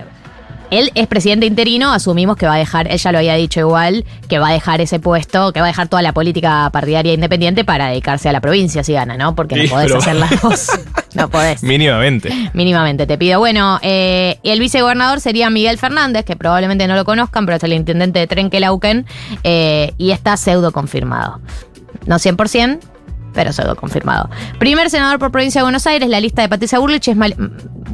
Él 0.72 0.90
es 0.94 1.06
presidente 1.06 1.46
interino, 1.46 1.92
asumimos 1.92 2.36
que 2.36 2.46
va 2.46 2.54
a 2.54 2.58
dejar, 2.58 2.90
él 2.90 2.98
ya 2.98 3.12
lo 3.12 3.18
había 3.18 3.34
dicho 3.34 3.60
igual, 3.60 4.04
que 4.28 4.38
va 4.38 4.48
a 4.48 4.52
dejar 4.52 4.80
ese 4.80 4.98
puesto, 4.98 5.52
que 5.52 5.60
va 5.60 5.66
a 5.66 5.68
dejar 5.68 5.88
toda 5.88 6.02
la 6.02 6.12
política 6.12 6.68
partidaria 6.72 7.12
independiente 7.12 7.62
para 7.64 7.88
dedicarse 7.88 8.28
a 8.28 8.32
la 8.32 8.40
provincia 8.40 8.82
si 8.82 8.94
gana, 8.94 9.16
¿no? 9.16 9.34
Porque 9.34 9.54
no 9.54 9.68
podés 9.68 9.86
pero- 9.88 9.98
hacer 9.98 10.16
las 10.16 10.40
dos. 10.42 10.70
No 11.14 11.28
podés. 11.28 11.62
Mínimamente. 11.62 12.32
Mínimamente 12.54 13.06
te 13.06 13.18
pido. 13.18 13.38
Bueno, 13.38 13.78
eh, 13.82 14.38
y 14.42 14.48
el 14.48 14.60
vicegobernador 14.60 15.20
sería 15.20 15.50
Miguel 15.50 15.76
Fernández, 15.76 16.24
que 16.24 16.36
probablemente 16.36 16.86
no 16.88 16.96
lo 16.96 17.04
conozcan, 17.04 17.44
pero 17.44 17.56
es 17.58 17.62
el 17.64 17.74
intendente 17.74 18.18
de 18.18 18.26
Trenquelauquen, 18.26 19.04
eh, 19.44 19.92
y 19.98 20.10
está 20.12 20.38
pseudo 20.38 20.72
confirmado. 20.72 21.40
No 22.06 22.16
100%, 22.18 22.78
pero 23.34 23.52
pseudo 23.52 23.76
confirmado. 23.76 24.30
Primer 24.58 24.88
senador 24.88 25.18
por 25.18 25.30
provincia 25.30 25.60
de 25.60 25.64
Buenos 25.64 25.86
Aires, 25.86 26.08
la 26.08 26.20
lista 26.20 26.40
de 26.40 26.48
Patricia 26.48 26.78
Burlich 26.78 27.08
es 27.08 27.16
mal- 27.16 27.36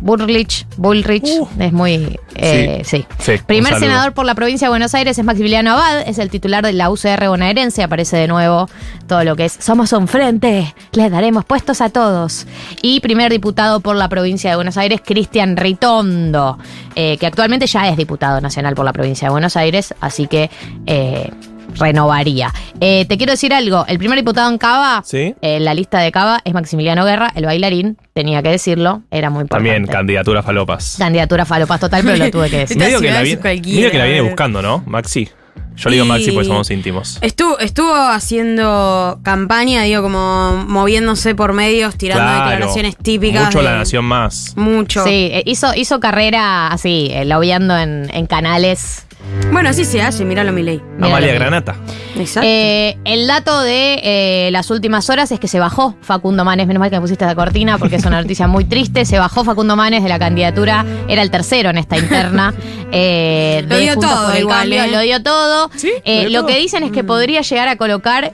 Burlich, 0.09 0.67
Bullrich, 0.79 1.29
es 1.59 1.71
muy... 1.71 2.19
eh, 2.35 2.81
sí. 2.83 3.05
Primer 3.47 3.79
senador 3.79 4.15
por 4.15 4.25
la 4.25 4.35
provincia 4.35 4.69
de 4.69 4.71
Buenos 4.71 4.95
Aires 4.95 5.19
es 5.19 5.23
Maximiliano 5.23 5.73
Abad, 5.73 6.01
es 6.09 6.17
el 6.19 6.31
titular 6.31 6.65
de 6.65 6.73
la 6.73 6.89
UCR 6.89 7.29
bonaerense, 7.29 7.83
aparece 7.83 8.17
de 8.17 8.27
nuevo 8.27 8.71
todo 9.07 9.23
lo 9.25 9.37
que 9.37 9.45
es 9.45 9.53
Somos 9.61 9.93
un 9.93 10.09
frente, 10.09 10.75
les 10.93 11.11
daremos 11.11 11.45
puestos 11.45 11.83
a 11.83 11.91
todos. 11.91 12.47
Y 12.81 13.01
primer 13.01 13.31
diputado 13.31 13.81
por 13.81 13.97
la 13.97 14.09
provincia 14.09 14.49
de 14.49 14.57
Buenos 14.57 14.79
Aires, 14.79 15.03
Cristian 15.05 15.59
Ritondo, 15.59 16.57
eh, 16.95 17.19
que 17.19 17.27
actualmente 17.27 17.67
ya 17.67 17.87
es 17.91 17.99
diputado 17.99 18.41
nacional 18.41 18.75
por 18.75 18.87
la 18.87 18.95
provincia 18.95 19.29
de 19.29 19.33
Buenos 19.33 19.59
Aires, 19.59 19.95
así 20.01 20.27
que 20.27 20.51
eh, 20.87 21.31
renovaría. 21.75 22.53
Eh, 22.81 23.05
te 23.09 23.17
quiero 23.17 23.33
decir 23.33 23.53
algo, 23.53 23.85
el 23.89 23.99
primer 23.99 24.19
diputado 24.19 24.51
en 24.51 24.59
Cava, 24.59 25.03
Sí. 25.05 25.35
en 25.41 25.65
la 25.65 25.75
lista 25.75 25.99
de 26.01 26.11
Cava, 26.13 26.41
es 26.45 26.55
Maximiliano 26.55 27.05
Guerra, 27.05 27.31
el 27.35 27.45
bailarín, 27.45 27.97
tenía 28.15 28.43
que 28.43 28.51
decirlo, 28.51 29.03
era 29.11 29.31
muy 29.31 29.43
importante. 29.43 29.71
También 29.71 29.87
candidatura 29.93 30.43
falopas. 30.43 30.97
Candidatura 30.99 31.45
falopas 31.45 31.81
total, 31.81 32.03
pero 32.05 32.17
lo 32.17 32.31
tuve 32.31 32.51
que 32.51 32.59
decir. 32.59 32.77
Medio 32.79 33.01
que, 33.01 33.11
la 33.11 33.23
es 33.23 33.29
vi- 33.31 33.37
cualquiera, 33.37 33.77
medio 33.79 33.91
que 33.91 33.99
la 33.99 34.05
viene 34.05 34.21
¿verdad? 34.21 34.31
buscando, 34.33 34.63
¿no? 34.63 34.83
Maxi. 34.87 35.29
Yo 35.77 35.91
le 35.91 35.95
digo 35.95 36.07
Y- 36.07 36.09
Maxi 36.09 36.33
porque 36.33 36.49
somos 36.49 36.71
íntimos. 36.73 37.19
Estuvo, 37.21 37.57
estuvo 37.61 37.95
haciendo 37.95 39.21
campaña, 39.23 39.83
digo, 39.83 40.03
como 40.03 40.65
moviéndose 40.67 41.35
por 41.35 41.53
medios, 41.53 41.97
tirando 41.97 42.25
Claro. 42.25 42.51
declaraciones 42.51 42.97
típicas. 42.97 43.47
Mucho 43.47 43.59
de- 43.59 43.65
la 43.65 43.77
nación 43.77 44.05
más. 44.05 44.55
Mucho. 44.57 45.05
Sí, 45.05 45.29
eh, 45.33 45.43
hizo, 45.47 45.73
hizo 45.77 46.01
carrera 46.01 46.69
así, 46.69 47.09
eh, 47.13 47.25
lobbyando 47.25 47.77
en, 47.77 48.11
en 48.13 48.27
canales. 48.27 49.05
Bueno, 49.53 49.71
así 49.71 49.85
se 49.85 50.03
hace, 50.03 50.25
míralo 50.25 50.53
mi 50.53 50.63
ley. 50.63 50.83
Amalia 51.01 51.33
Granata. 51.33 51.77
Exacto. 52.17 52.47
Eh, 52.49 52.99
el 53.05 53.27
dato 53.27 53.61
de 53.63 54.01
eh, 54.03 54.51
las 54.53 54.71
últimas 54.71 55.09
horas 55.11 55.33
es 55.33 55.41
que 55.41 55.49
se 55.49 55.59
bajó 55.59 55.97
Facundo 56.03 56.45
Manes, 56.45 56.67
menos 56.67 56.81
mal 56.81 56.91
que 56.91 56.97
me 56.97 57.01
pusiste 57.01 57.25
la 57.25 57.35
cortina 57.35 57.79
porque 57.79 57.97
es 57.97 58.05
una 58.05 58.21
noticia 58.21 58.47
muy 58.47 58.65
triste, 58.65 59.05
se 59.05 59.19
bajó 59.19 59.45
Facundo 59.45 59.75
Manes 59.77 60.03
de 60.03 60.09
la 60.09 60.19
candidatura, 60.19 60.85
era 61.09 61.23
el 61.23 61.31
tercero 61.31 61.71
en 61.71 61.79
esta 61.79 61.97
interna. 61.97 62.53
eh, 62.93 63.65
Lo 63.69 63.77
de 63.77 63.83
dio 63.83 63.95
Juntos 63.95 64.11
todo 64.11 64.27
por 64.27 64.35
el 64.37 64.43
igual, 64.43 64.59
Cambio, 64.61 64.85
¿eh? 64.85 64.89
Lo 64.91 65.01
dio 65.01 65.23
todo. 65.23 65.71
Sí, 65.77 65.93
Eh, 66.05 66.25
lo 66.25 66.29
dio 66.29 66.41
lo 66.43 66.47
que 66.47 66.59
dicen 66.59 66.83
es 66.83 66.93
que 66.93 67.05
podría 67.05 67.41
llegar 67.41 67.69
a 67.69 67.77
colocar 67.77 68.33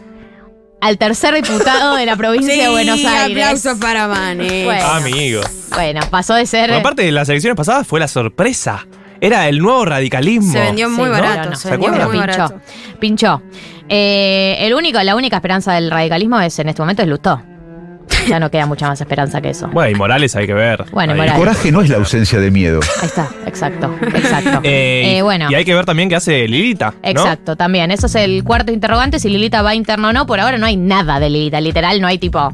al 0.80 0.98
tercer 0.98 1.34
diputado 1.34 1.94
de 1.96 2.04
la 2.06 2.16
provincia 2.16 2.54
de 2.54 2.68
Buenos 2.68 2.98
Aires. 3.04 3.44
aplausos 3.44 3.78
para 3.78 4.08
Manes. 4.08 4.64
Bueno. 4.64 4.86
Amigo. 4.86 5.40
Bueno, 5.74 6.00
pasó 6.10 6.34
de 6.34 6.44
ser... 6.46 6.72
Aparte 6.72 7.02
de 7.02 7.12
las 7.12 7.28
elecciones 7.28 7.56
pasadas 7.56 7.86
fue 7.86 8.00
la 8.00 8.08
sorpresa. 8.08 8.86
Era 9.26 9.48
el 9.48 9.58
nuevo 9.58 9.84
radicalismo. 9.84 10.52
Se 10.52 10.60
vendió 10.60 10.88
muy 10.90 11.04
Sí, 11.06 11.10
barato, 11.10 11.44
no, 11.44 11.50
no, 11.50 11.56
se 11.56 11.62
¿Se 11.62 11.70
vendió 11.70 11.90
muy 11.90 11.98
pinchó. 12.00 12.18
barato. 12.18 12.60
Pinchó. 13.00 13.42
Eh, 13.88 14.56
el 14.60 14.74
único, 14.74 15.02
la 15.02 15.14
única 15.16 15.36
esperanza 15.36 15.72
del 15.74 15.90
radicalismo 15.90 16.40
es 16.40 16.58
en 16.58 16.68
este 16.68 16.82
momento 16.82 17.02
es 17.02 17.08
Lustó. 17.08 17.42
Ya 18.28 18.40
no 18.40 18.50
queda 18.50 18.64
mucha 18.66 18.88
más 18.88 19.00
esperanza 19.00 19.40
que 19.42 19.50
eso. 19.50 19.68
Bueno, 19.68 19.90
y 19.90 19.94
Morales 19.96 20.34
hay 20.34 20.46
que 20.46 20.54
ver. 20.54 20.84
Bueno, 20.92 21.12
Ahí. 21.12 21.18
Morales. 21.18 21.38
Coraje 21.38 21.72
no 21.72 21.82
es 21.82 21.90
la 21.90 21.96
ausencia 21.96 22.38
de 22.40 22.50
miedo. 22.50 22.80
Ahí 23.02 23.06
está, 23.06 23.28
exacto, 23.46 23.94
exacto. 24.14 24.60
Eh, 24.62 25.18
Eh, 25.18 25.22
bueno. 25.22 25.50
Y 25.50 25.54
hay 25.54 25.64
que 25.64 25.74
ver 25.74 25.84
también 25.84 26.08
qué 26.08 26.16
hace 26.16 26.48
Lilita. 26.48 26.90
¿no? 27.02 27.10
Exacto, 27.10 27.54
también. 27.56 27.90
Eso 27.90 28.06
es 28.06 28.14
el 28.14 28.42
cuarto 28.44 28.72
interrogante, 28.72 29.18
si 29.18 29.28
Lilita 29.28 29.60
va 29.62 29.74
interno 29.74 30.08
o 30.08 30.12
no. 30.12 30.26
Por 30.26 30.40
ahora 30.40 30.56
no 30.58 30.64
hay 30.66 30.76
nada 30.76 31.20
de 31.20 31.28
Lilita, 31.28 31.60
literal, 31.60 32.00
no 32.00 32.06
hay 32.06 32.18
tipo 32.18 32.52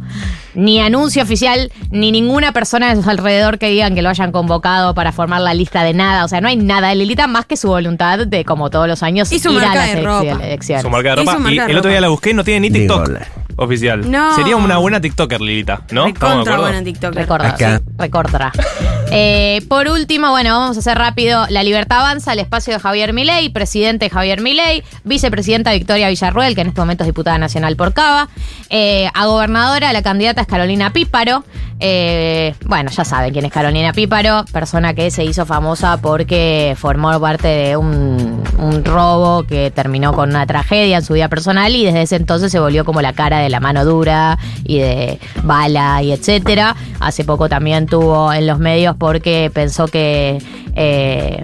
ni 0.55 0.81
anuncio 0.81 1.23
oficial, 1.23 1.71
ni 1.93 2.11
ninguna 2.11 2.51
persona 2.53 2.93
de 2.93 3.01
su 3.01 3.09
alrededor 3.09 3.59
que 3.61 3.69
digan 3.69 3.95
que 3.95 4.03
lo 4.03 4.09
hayan 4.09 4.33
convocado 4.33 4.95
para 4.95 5.13
formar 5.13 5.41
la 5.43 5.55
lista 5.55 5.85
de 5.85 5.95
nada. 5.95 6.25
O 6.25 6.29
sea, 6.29 6.41
no 6.41 6.49
hay 6.49 6.57
nada 6.57 6.89
de 6.89 6.97
Lilita 6.97 7.29
más 7.29 7.47
que 7.47 7.57
su 7.57 7.69
voluntad 7.69 8.19
de, 8.27 8.45
como 8.45 8.69
todos 8.71 8.89
los 8.89 9.05
años, 9.05 9.31
Y 9.31 9.39
su 9.39 9.53
ir 9.53 9.59
a 9.59 9.67
marca 9.69 9.75
las 9.87 9.95
de 9.95 10.03
ropa. 10.03 10.45
elecciones. 10.45 10.83
Su 10.83 10.91
marca 10.91 11.15
de 11.15 11.23
Y 11.23 11.25
su 11.27 11.31
ropa. 11.31 11.39
marca 11.41 11.55
Y 11.55 11.67
de 11.67 11.73
el 11.73 11.79
otro 11.79 11.91
día 11.93 12.01
la 12.01 12.09
busqué 12.09 12.31
y 12.31 12.35
no 12.35 12.43
tiene 12.43 12.61
ni 12.69 12.71
TikTok. 12.71 13.11
Oficial. 13.57 14.11
No. 14.11 14.35
Sería 14.35 14.57
una 14.57 14.79
buena 14.79 15.01
TikToker, 15.01 15.41
Lilita, 15.41 15.83
¿no? 15.93 16.07
Recontra 16.07 16.59
buena 16.59 16.83
TikToker. 16.83 17.15
Recorda, 17.23 17.49
Acá. 17.51 17.79
sí, 17.79 17.85
recordará. 17.99 18.53
Eh, 19.13 19.63
por 19.69 19.89
último, 19.89 20.31
bueno, 20.31 20.57
vamos 20.57 20.77
a 20.77 20.81
hacer 20.81 20.97
rápido. 20.97 21.45
La 21.49 21.65
Libertad 21.65 21.99
Avanza, 22.01 22.33
el 22.33 22.39
espacio 22.39 22.75
de 22.75 22.79
Javier 22.79 23.13
Milei, 23.13 23.49
presidente 23.49 24.09
Javier 24.09 24.41
Milei, 24.41 24.85
vicepresidenta 25.03 25.73
Victoria 25.73 26.09
Villarruel, 26.09 26.55
que 26.55 26.61
en 26.61 26.69
este 26.69 26.81
momento 26.81 27.03
es 27.03 27.09
diputada 27.09 27.37
nacional 27.37 27.75
por 27.75 27.93
Cava. 27.93 28.29
Eh, 28.69 29.09
a 29.13 29.27
gobernadora, 29.27 29.93
la 29.93 30.03
candidata 30.03 30.43
es 30.43 30.47
Carolina 30.47 30.93
Píparo. 30.93 31.45
Eh, 31.81 32.55
bueno, 32.67 32.91
ya 32.91 33.05
saben 33.05 33.33
quién 33.33 33.47
es 33.47 33.53
Carolina 33.53 33.93
Píparo, 33.93 34.45
persona 34.53 34.95
que 34.95 35.11
se 35.11 35.25
hizo 35.25 35.47
famosa 35.47 35.97
porque 35.97 36.77
formó 36.79 37.19
parte 37.19 37.49
de 37.49 37.77
un, 37.77 38.45
un 38.59 38.85
robo 38.85 39.45
que 39.45 39.71
terminó 39.71 40.13
con 40.13 40.29
una 40.29 40.47
tragedia 40.47 40.99
en 40.99 41.05
su 41.05 41.15
vida 41.15 41.29
personal 41.29 41.75
y 41.75 41.85
desde 41.85 42.03
ese 42.03 42.17
entonces 42.17 42.53
se 42.53 42.61
volvió 42.61 42.85
como 42.85 43.01
la 43.01 43.15
cara 43.15 43.39
de 43.39 43.49
la 43.49 43.61
mano 43.61 43.85
dura 43.85 44.39
y 44.63 44.79
de 44.79 45.19
bala 45.43 46.03
y 46.03 46.13
etcétera. 46.13 46.77
Hace 47.01 47.25
poco 47.25 47.49
también 47.49 47.87
tuvo 47.87 48.31
en 48.33 48.47
los 48.47 48.59
medios 48.59 48.95
porque 49.01 49.51
pensó 49.53 49.89
que 49.89 50.39
eh, 50.77 51.43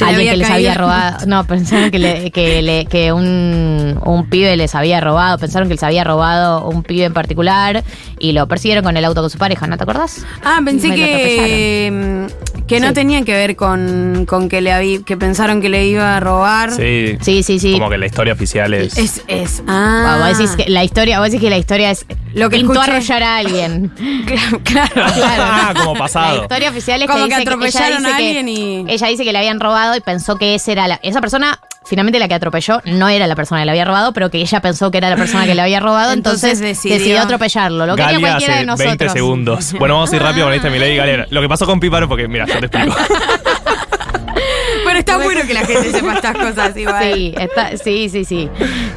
alguien 0.00 0.30
que 0.30 0.36
les 0.36 0.46
caído. 0.46 0.70
había 0.70 0.74
robado, 0.74 1.26
no, 1.26 1.44
pensaron 1.48 1.90
que, 1.90 1.98
le- 1.98 2.30
que, 2.30 2.62
le- 2.62 2.84
que 2.86 3.12
un, 3.12 3.98
un 4.04 4.28
pibe 4.30 4.56
les 4.56 4.76
había 4.76 5.00
robado, 5.00 5.38
pensaron 5.38 5.66
que 5.66 5.74
les 5.74 5.82
había 5.82 6.04
robado 6.04 6.68
un 6.68 6.84
pibe 6.84 7.06
en 7.06 7.14
particular 7.14 7.82
y 8.20 8.32
lo 8.32 8.46
persiguieron 8.46 8.84
con 8.84 8.96
el 8.96 9.04
auto 9.04 9.22
con 9.22 9.30
su 9.30 9.38
pareja, 9.38 9.66
¿no 9.66 9.76
te 9.76 9.82
acordás? 9.82 10.24
Ah, 10.44 10.60
pensé 10.64 10.94
que, 10.94 12.26
que 12.68 12.78
no 12.80 12.88
Sí. 12.88 12.94
tenía 12.94 13.22
que 13.22 13.32
ver 13.32 13.56
con, 13.56 14.24
con 14.28 14.48
que 14.48 14.60
le 14.60 14.72
habí- 14.72 15.02
que 15.02 15.16
pensaron 15.16 15.60
que 15.60 15.68
le 15.68 15.86
iba 15.86 16.16
a 16.16 16.20
robar. 16.20 16.70
Sí. 16.70 17.16
Sí, 17.20 17.42
sí, 17.42 17.58
sí. 17.58 17.72
Como 17.72 17.90
que 17.90 17.98
la 17.98 18.06
historia 18.06 18.32
oficial 18.34 18.72
es. 18.74 18.96
Es, 18.98 19.22
es. 19.26 19.62
Ah, 19.66 20.18
Ah, 20.20 20.28
vos 20.28 20.38
decís 20.38 20.54
que 20.56 20.70
la 20.70 20.84
historia, 20.84 21.18
vos 21.18 21.26
decís 21.30 21.40
que 21.40 21.50
la 21.50 21.58
historia 21.58 21.90
es 21.90 22.04
Lo 22.34 22.50
que 22.50 22.58
pintó 22.58 22.74
escuché. 22.74 22.90
arrollar 22.92 23.22
a 23.22 23.36
alguien. 23.38 23.92
claro. 24.26 24.60
Claro. 24.64 25.42
Ah, 25.44 25.72
como 25.76 25.94
La 25.94 25.98
pasado. 25.98 26.42
historia 26.42 26.70
oficial 26.70 27.02
es 27.02 27.08
Como 27.08 27.24
que, 27.24 27.30
que 27.30 27.36
dice 27.36 27.42
ella 27.42 27.50
atropellaron 27.50 27.98
dice 27.98 28.12
a 28.12 28.16
que- 28.16 28.26
alguien 28.28 28.48
y- 28.48 28.84
ella 28.88 29.06
dice 29.08 29.24
que 29.24 29.32
le 29.32 29.38
habían 29.38 29.58
robado 29.60 29.96
y 29.96 30.00
pensó 30.00 30.36
que 30.36 30.54
ese 30.54 30.72
era 30.72 30.86
la, 30.86 31.00
esa 31.02 31.20
persona 31.20 31.58
finalmente 31.88 32.18
la 32.18 32.28
que 32.28 32.34
atropelló 32.34 32.80
no 32.84 33.08
era 33.08 33.26
la 33.26 33.34
persona 33.34 33.60
que 33.62 33.64
le 33.66 33.70
había 33.72 33.84
robado, 33.84 34.12
pero 34.12 34.30
que 34.30 34.38
ella 34.38 34.60
pensó 34.60 34.90
que 34.90 34.98
era 34.98 35.10
la 35.10 35.16
persona 35.16 35.46
que 35.46 35.54
le 35.54 35.62
había 35.62 35.80
robado, 35.80 36.12
entonces, 36.12 36.44
Entonces 36.52 36.76
decidió, 36.76 36.98
decidió 36.98 37.20
atropellarlo. 37.22 37.86
Lo 37.86 37.96
quería 37.96 38.12
Galia 38.12 38.28
cualquiera 38.28 38.52
hace 38.54 38.60
de 38.60 38.66
nosotros. 38.66 38.98
20 38.98 39.08
segundos. 39.10 39.72
Bueno, 39.78 39.94
vamos 39.94 40.12
a 40.12 40.16
ir 40.16 40.22
rápido 40.22 40.46
con 40.46 40.54
esta 40.54 40.70
Milei 40.70 40.96
Galera. 40.96 41.26
Lo 41.30 41.40
que 41.40 41.48
pasó 41.48 41.64
con 41.66 41.80
Píparo, 41.80 42.08
porque 42.08 42.28
mira, 42.28 42.46
yo 42.46 42.58
te 42.60 42.66
explico. 42.66 42.96
Pero 44.84 44.98
está 44.98 45.16
bueno 45.18 45.40
que 45.46 45.54
la 45.54 45.60
gente 45.66 45.90
sepa 45.92 46.14
estas 46.14 46.36
cosas 46.36 46.76
igual. 46.76 47.02
Sí, 47.14 47.34
está- 47.38 47.76
sí, 47.76 48.08
sí, 48.08 48.24
sí. 48.24 48.48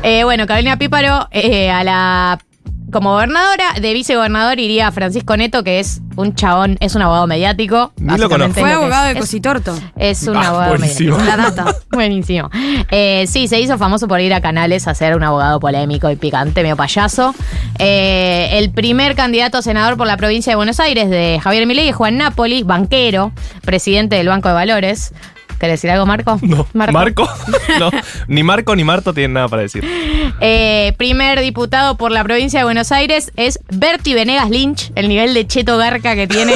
Eh, 0.03 0.23
bueno, 0.23 0.47
Carolina 0.47 0.77
Píparo 0.77 1.27
eh, 1.31 1.69
a 1.69 1.83
la 1.83 2.39
como 2.91 3.11
gobernadora, 3.11 3.73
de 3.81 3.93
vicegobernador 3.93 4.59
iría 4.59 4.91
Francisco 4.91 5.35
Neto, 5.37 5.63
que 5.63 5.79
es 5.79 6.01
un 6.17 6.35
chabón, 6.35 6.77
es 6.81 6.93
un 6.95 7.01
abogado 7.01 7.25
mediático. 7.27 7.93
Ni 7.97 8.17
lo 8.17 8.29
conozco. 8.29 8.59
Fue 8.59 8.69
es 8.69 8.75
abogado 8.75 9.05
de 9.05 9.11
es. 9.13 9.17
Cositorto. 9.19 9.73
Es 9.95 10.27
un 10.27 10.35
Ah, 10.37 10.47
abogado 10.49 10.69
buenísimo. 10.77 11.17
mediático. 11.17 11.37
La 11.37 11.49
data. 11.51 11.75
Buenísimo. 11.91 12.49
Eh, 12.91 13.25
sí, 13.27 13.47
se 13.47 13.59
hizo 13.59 13.77
famoso 13.77 14.07
por 14.07 14.19
ir 14.19 14.33
a 14.33 14.41
canales 14.41 14.87
a 14.87 14.93
ser 14.95 15.15
un 15.15 15.23
abogado 15.23 15.59
polémico 15.59 16.09
y 16.09 16.15
picante, 16.15 16.61
medio 16.63 16.75
payaso. 16.75 17.33
Eh, 17.79 18.49
el 18.59 18.71
primer 18.71 19.15
candidato 19.15 19.57
a 19.57 19.61
senador 19.61 19.97
por 19.97 20.07
la 20.07 20.17
provincia 20.17 20.51
de 20.51 20.55
Buenos 20.55 20.79
Aires 20.79 21.09
de 21.09 21.39
Javier 21.41 21.65
Milei 21.65 21.89
es 21.89 21.95
Juan 21.95 22.17
Napoli, 22.17 22.63
banquero, 22.63 23.31
presidente 23.63 24.15
del 24.17 24.27
Banco 24.27 24.49
de 24.49 24.53
Valores. 24.53 25.13
¿Querés 25.61 25.79
decir 25.79 25.91
algo, 25.91 26.07
Marco? 26.07 26.39
No. 26.51 26.65
¿Marco? 26.73 27.29
No. 27.79 27.91
Ni 28.27 28.43
Marco 28.43 28.75
ni 28.75 28.83
Marto 28.83 29.13
tienen 29.13 29.33
nada 29.33 29.47
para 29.47 29.61
decir. 29.61 29.85
Eh, 30.41 30.93
primer 30.97 31.39
diputado 31.39 31.97
por 31.97 32.11
la 32.11 32.23
provincia 32.23 32.59
de 32.59 32.63
Buenos 32.63 32.91
Aires 32.91 33.31
es 33.35 33.59
Berti 33.69 34.13
Venegas 34.13 34.49
Lynch, 34.49 34.91
el 34.95 35.07
nivel 35.07 35.33
de 35.33 35.45
cheto 35.45 35.77
garca 35.77 36.15
que 36.15 36.27
tiene. 36.27 36.53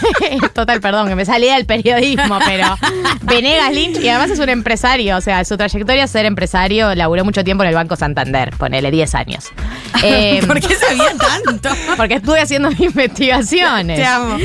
Total, 0.54 0.80
perdón, 0.80 1.08
que 1.08 1.16
me 1.16 1.24
salía 1.24 1.54
del 1.54 1.66
periodismo, 1.66 2.38
pero 2.46 2.76
Venegas 3.22 3.72
Lynch, 3.72 3.98
y 4.00 4.08
además 4.08 4.30
es 4.30 4.38
un 4.38 4.48
empresario, 4.48 5.16
o 5.16 5.20
sea, 5.20 5.44
su 5.44 5.56
trayectoria 5.56 6.04
es 6.04 6.10
ser 6.10 6.24
empresario, 6.24 6.94
laburó 6.94 7.24
mucho 7.24 7.42
tiempo 7.42 7.64
en 7.64 7.70
el 7.70 7.74
Banco 7.74 7.96
Santander, 7.96 8.50
ponele 8.56 8.90
10 8.90 9.14
años. 9.16 9.44
Eh, 10.02 10.40
¿Por 10.46 10.60
qué 10.60 10.74
sabía 10.74 11.12
tanto? 11.18 11.70
porque 11.96 12.14
estuve 12.14 12.40
haciendo 12.40 12.70
mis 12.70 12.80
investigaciones. 12.80 13.98
Te 13.98 14.04
amo. 14.04 14.36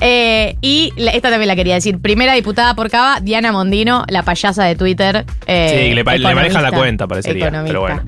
Eh, 0.00 0.56
y 0.60 0.92
esta 0.96 1.30
también 1.30 1.48
la 1.48 1.56
quería 1.56 1.74
decir. 1.74 1.98
Primera 1.98 2.34
diputada 2.34 2.74
por 2.74 2.90
Cava, 2.90 3.20
Diana 3.20 3.43
Mondino, 3.52 4.04
la 4.08 4.22
payasa 4.22 4.64
de 4.64 4.74
Twitter. 4.76 5.24
eh, 5.46 5.68
Sí, 5.70 5.76
le 5.76 5.94
le 5.94 6.00
economista. 6.00 6.34
manejan 6.34 6.62
la 6.62 6.72
cuenta, 6.72 7.06
parecería, 7.06 7.50
pero 7.66 7.80
bueno. 7.80 8.02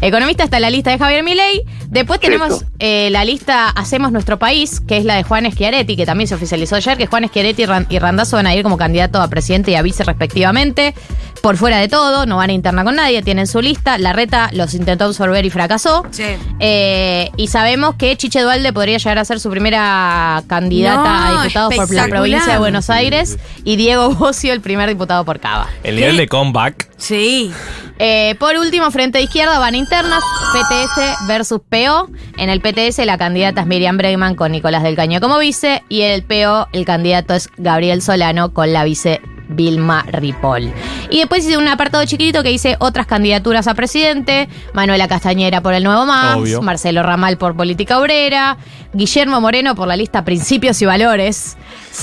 Economista 0.00 0.44
está 0.44 0.56
en 0.56 0.62
la 0.62 0.70
lista 0.70 0.90
de 0.90 0.98
Javier 0.98 1.22
Milei. 1.22 1.62
Después 1.88 2.20
tenemos 2.20 2.64
eh, 2.78 3.10
la 3.10 3.24
lista 3.24 3.68
Hacemos 3.68 4.12
Nuestro 4.12 4.38
País, 4.38 4.80
que 4.80 4.96
es 4.96 5.04
la 5.04 5.16
de 5.16 5.22
Juan 5.22 5.50
Schiaretti, 5.50 5.96
que 5.96 6.06
también 6.06 6.26
se 6.28 6.34
oficializó 6.34 6.76
ayer, 6.76 6.96
que 6.96 7.06
Juan 7.06 7.28
Schiaretti 7.28 7.62
y, 7.62 7.66
Ran- 7.66 7.86
y 7.90 7.98
Randazzo 7.98 8.36
van 8.36 8.46
a 8.46 8.54
ir 8.54 8.62
como 8.62 8.76
candidato 8.76 9.20
a 9.20 9.28
presidente 9.28 9.70
y 9.70 9.74
a 9.74 9.82
vice 9.82 10.02
respectivamente. 10.04 10.94
Por 11.42 11.56
fuera 11.56 11.78
de 11.78 11.88
todo, 11.88 12.24
no 12.24 12.36
van 12.36 12.50
a 12.50 12.52
interna 12.52 12.84
con 12.84 12.94
nadie, 12.94 13.20
tienen 13.20 13.48
su 13.48 13.60
lista. 13.60 13.98
La 13.98 14.12
reta 14.12 14.48
los 14.52 14.74
intentó 14.74 15.06
absorber 15.06 15.44
y 15.44 15.50
fracasó. 15.50 16.06
Sí. 16.12 16.22
Eh, 16.60 17.30
y 17.36 17.48
sabemos 17.48 17.96
que 17.96 18.16
Chiche 18.16 18.40
Dualde 18.40 18.72
podría 18.72 18.98
llegar 18.98 19.18
a 19.18 19.24
ser 19.24 19.40
su 19.40 19.50
primera 19.50 20.44
candidata 20.46 21.02
No, 21.02 21.40
a 21.40 21.42
diputado 21.42 21.70
por 21.70 21.92
la 21.92 22.06
provincia 22.06 22.52
de 22.52 22.58
Buenos 22.58 22.90
Aires 22.90 23.38
y 23.64 23.74
Diego 23.74 24.10
Bocio 24.10 24.52
el 24.52 24.60
primer 24.60 24.88
diputado 24.88 25.24
por 25.24 25.40
Cava. 25.40 25.68
El 25.82 25.96
nivel 25.96 26.16
de 26.16 26.28
comeback. 26.28 26.88
Sí. 26.96 27.52
Eh, 27.98 28.36
por 28.38 28.54
último, 28.56 28.88
frente 28.92 29.18
de 29.18 29.24
izquierda 29.24 29.58
van 29.58 29.74
internas, 29.74 30.22
PTS 30.52 31.26
versus 31.26 31.60
PO. 31.68 32.08
En 32.38 32.50
el 32.50 32.60
PTS 32.60 33.04
la 33.04 33.18
candidata 33.18 33.62
es 33.62 33.66
Miriam 33.66 33.96
Bregman 33.96 34.36
con 34.36 34.52
Nicolás 34.52 34.84
del 34.84 34.94
Caño 34.94 35.20
como 35.20 35.38
vice 35.38 35.82
y 35.88 36.02
en 36.02 36.12
el 36.12 36.22
PO 36.22 36.68
el 36.72 36.84
candidato 36.84 37.34
es 37.34 37.48
Gabriel 37.56 38.00
Solano 38.00 38.52
con 38.52 38.72
la 38.72 38.84
vice 38.84 39.20
Vilma 39.52 40.04
Ripoll. 40.10 40.72
Y 41.10 41.18
después 41.18 41.46
hice 41.46 41.56
un 41.56 41.68
apartado 41.68 42.04
chiquitito 42.04 42.42
que 42.42 42.48
dice 42.48 42.76
otras 42.78 43.06
candidaturas 43.06 43.66
a 43.68 43.74
presidente, 43.74 44.48
Manuela 44.72 45.08
Castañera 45.08 45.60
por 45.60 45.74
el 45.74 45.84
Nuevo 45.84 46.06
Más, 46.06 46.36
Obvio. 46.36 46.62
Marcelo 46.62 47.02
Ramal 47.02 47.38
por 47.38 47.56
Política 47.56 47.98
Obrera, 47.98 48.56
Guillermo 48.92 49.40
Moreno 49.40 49.74
por 49.74 49.88
la 49.88 49.96
lista 49.96 50.24
Principios 50.24 50.80
y 50.82 50.86
Valores, 50.86 51.56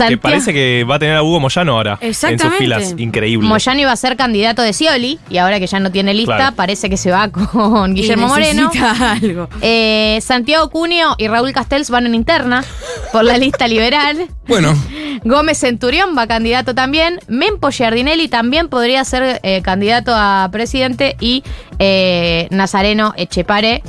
Que 0.08 0.18
parece 0.18 0.54
que 0.54 0.84
va 0.90 0.96
a 0.96 1.00
tener 1.00 1.16
a 1.16 1.24
Hugo 1.24 1.40
Moyano 1.40 1.74
ahora. 1.74 1.98
En 2.02 2.14
sus 2.14 2.54
filas. 2.58 2.94
Increíble. 2.98 3.48
Moyano 3.48 3.80
iba 3.82 3.92
a 3.92 3.96
ser 3.96 4.16
candidato 4.16 4.62
de 4.62 4.74
Scioli 4.74 5.20
y 5.30 5.38
ahora 5.38 5.60
que 5.60 5.68
ya 5.68 5.80
no 5.80 5.92
tiene 5.92 6.14
lista, 6.14 6.36
Claro. 6.36 6.56
parece 6.56 6.90
que 6.90 6.98
se 6.98 7.12
va 7.12 7.30
con 7.32 7.94
Guillermo 7.94 8.28
Y 8.28 8.30
Moreno. 8.30 8.72
algo. 9.02 9.50
Eh, 9.62 10.20
Santiago 10.22 10.70
Cunio 10.70 11.16
y 11.18 11.28
Raúl 11.28 11.52
Castells 11.54 11.90
van 11.90 12.06
en 12.06 12.16
interna 12.16 12.64
por 13.12 13.24
la 13.24 13.38
lista 13.38 13.68
liberal. 13.68 14.28
Bueno, 14.50 14.74
Gómez 15.26 15.60
Centurión 15.60 16.16
va 16.18 16.26
candidato 16.26 16.74
también. 16.74 17.20
Mempo 17.28 17.70
Giardinelli 17.70 18.30
también 18.30 18.68
podría 18.68 19.06
ser 19.06 19.40
eh, 19.44 19.62
candidato 19.62 20.12
a 20.16 20.50
presidente. 20.52 21.16
Y 21.20 21.44
eh, 21.78 22.48
Nazareno 22.50 23.14
Echepare 23.16 23.84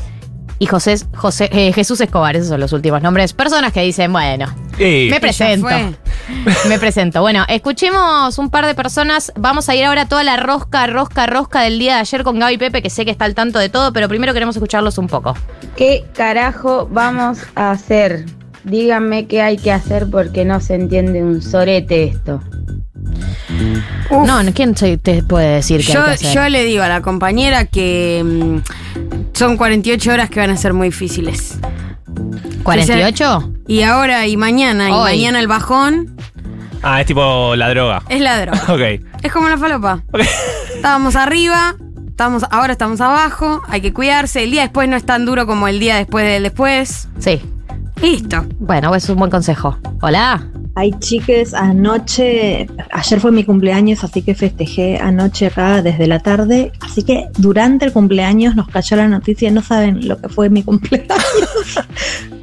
y 0.61 0.67
José, 0.67 0.97
José, 1.17 1.49
eh, 1.53 1.73
Jesús 1.73 2.03
Escobar. 2.03 2.37
Esos 2.37 2.51
son 2.51 2.61
los 2.61 2.75
últimos 2.75 3.01
nombres. 3.01 3.33
Personas 3.33 3.73
que 3.73 3.81
dicen, 3.81 4.13
bueno, 4.13 4.47
me 4.79 5.19
presento. 5.19 5.67
Me 6.69 6.79
presento. 6.79 7.23
Bueno, 7.23 7.47
escuchemos 7.49 8.37
un 8.39 8.51
par 8.51 8.67
de 8.67 8.75
personas. 8.75 9.33
Vamos 9.37 9.71
a 9.71 9.75
ir 9.75 9.87
ahora 9.87 10.03
a 10.03 10.07
toda 10.07 10.23
la 10.23 10.37
rosca, 10.37 10.87
rosca, 10.87 11.27
rosca 11.27 11.63
del 11.63 11.79
día 11.79 11.95
de 11.95 12.01
ayer 12.01 12.23
con 12.25 12.39
Gaby 12.39 12.59
Pepe, 12.59 12.83
que 12.83 12.91
sé 12.91 13.07
que 13.07 13.11
está 13.11 13.25
al 13.25 13.35
tanto 13.35 13.59
de 13.59 13.71
todo, 13.71 13.95
pero 13.95 14.07
primero 14.07 14.35
queremos 14.35 14.55
escucharlos 14.55 14.99
un 14.99 15.07
poco. 15.07 15.35
¿Qué 15.77 16.05
carajo 16.15 16.87
vamos 16.93 17.39
a 17.55 17.71
hacer? 17.71 18.27
Díganme 18.65 19.27
qué 19.27 19.41
hay 19.41 19.57
que 19.57 19.73
hacer 19.73 20.09
porque 20.11 20.45
no 20.45 20.61
se 20.61 20.75
entiende 20.75 21.23
un 21.23 21.41
sorete 21.41 22.05
esto. 22.05 22.43
Uf. 24.11 24.27
No, 24.27 24.41
¿quién 24.53 24.75
te 24.75 25.23
puede 25.23 25.55
decir 25.55 25.85
que 25.87 25.93
Yo, 25.95 26.01
hay 26.03 26.19
que 26.19 26.27
hacer? 26.27 26.35
yo 26.35 26.49
le 26.51 26.65
digo 26.65 26.83
a 26.83 26.89
la 26.89 27.01
compañera 27.01 27.65
que 27.65 28.23
mm, 28.23 29.10
son 29.41 29.57
48 29.57 30.13
horas 30.13 30.29
que 30.29 30.39
van 30.39 30.51
a 30.51 30.57
ser 30.59 30.75
muy 30.75 30.89
difíciles. 30.89 31.59
¿48? 32.63 33.63
Y 33.69 33.81
ahora 33.85 34.27
y 34.27 34.37
mañana, 34.37 34.91
y 34.91 34.93
mañana 34.93 35.41
el 35.41 35.47
bajón 35.49 36.15
Ah, 36.83 37.01
es 37.01 37.07
tipo 37.07 37.57
la 37.57 37.71
droga. 37.71 38.03
es 38.11 38.21
la 38.21 38.39
droga. 38.39 38.63
Ok. 38.69 39.01
es 39.23 39.33
como 39.33 39.49
la 39.49 39.57
falopa. 39.57 40.03
Ok. 40.13 40.21
Estábamos 40.75 41.17
arriba, 41.17 41.75
estamos, 42.07 42.45
ahora 42.51 42.73
estamos 42.73 43.01
abajo, 43.01 43.63
hay 43.67 43.81
que 43.81 43.95
cuidarse. 43.95 44.45
El 44.45 44.51
día 44.51 44.61
después 44.61 44.87
no 44.91 44.97
es 44.97 45.07
tan 45.07 45.25
duro 45.25 45.47
como 45.47 45.69
el 45.69 45.81
día 45.81 45.97
después 45.97 46.27
del 46.27 46.43
después. 46.43 47.09
Sí. 47.19 47.41
Listo. 48.03 48.45
Bueno, 48.59 48.95
es 48.95 49.09
un 49.09 49.17
buen 49.17 49.31
consejo. 49.31 49.79
Hola. 50.03 50.47
Ay, 50.77 50.93
chiques, 51.01 51.53
anoche, 51.53 52.67
ayer 52.93 53.21
fue 53.21 53.33
mi 53.33 53.45
cumpleaños, 53.45 54.05
así 54.05 54.23
que 54.23 54.35
festejé 54.35 54.99
anoche 54.99 55.47
acá 55.47 55.83
desde 55.83 56.07
la 56.07 56.21
tarde. 56.21 56.71
Así 56.81 57.03
que 57.03 57.27
durante 57.39 57.85
el 57.85 57.93
cumpleaños 57.93 58.55
nos 58.57 58.69
cayó 58.69 58.97
la 58.97 59.09
noticia, 59.09 59.51
no 59.51 59.63
saben 59.63 60.07
lo 60.07 60.19
que 60.21 60.29
fue 60.29 60.49
mi 60.49 60.63
cumpleaños. 60.65 61.11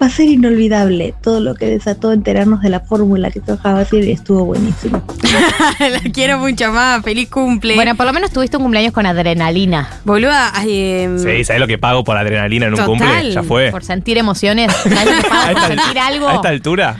Va 0.01 0.07
a 0.07 0.09
ser 0.09 0.27
inolvidable 0.27 1.15
todo 1.23 1.39
lo 1.39 1.55
que 1.55 1.65
desató 1.67 2.11
enterarnos 2.11 2.61
de 2.61 2.69
la 2.69 2.81
fórmula 2.81 3.31
que 3.31 3.39
tocaba 3.39 3.79
decir 3.79 4.03
y 4.03 4.11
estuvo 4.11 4.43
buenísimo. 4.45 5.01
la 5.79 5.99
quiero 6.11 6.37
mucho 6.37 6.71
más. 6.71 7.01
Feliz 7.03 7.29
cumple. 7.29 7.75
Bueno, 7.75 7.95
por 7.95 8.05
lo 8.05 8.13
menos 8.13 8.31
tuviste 8.31 8.57
un 8.57 8.63
cumpleaños 8.63 8.91
con 8.93 9.05
adrenalina. 9.05 9.89
Boluda, 10.03 10.51
ay, 10.53 11.01
em, 11.03 11.17
Sí, 11.17 11.43
¿sabes 11.45 11.59
lo 11.61 11.67
que 11.67 11.77
pago 11.77 12.03
por 12.03 12.17
adrenalina 12.17 12.65
en 12.67 12.73
un 12.73 12.79
Total. 12.79 12.89
cumple? 12.99 13.31
Ya 13.31 13.41
fue. 13.43 13.71
Por 13.71 13.83
sentir 13.83 14.17
emociones. 14.17 14.71
¿Sabes 14.73 15.05
lo 15.15 15.21
que 15.23 15.29
pago 15.29 15.41
A 15.47 15.51
por 15.53 15.61
sentir 15.67 15.99
algo? 15.99 16.27
a 16.27 16.35
esta 16.35 16.49
altura. 16.49 16.97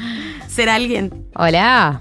Ser 0.57 0.69
alguien. 0.69 1.13
Hola. 1.35 1.99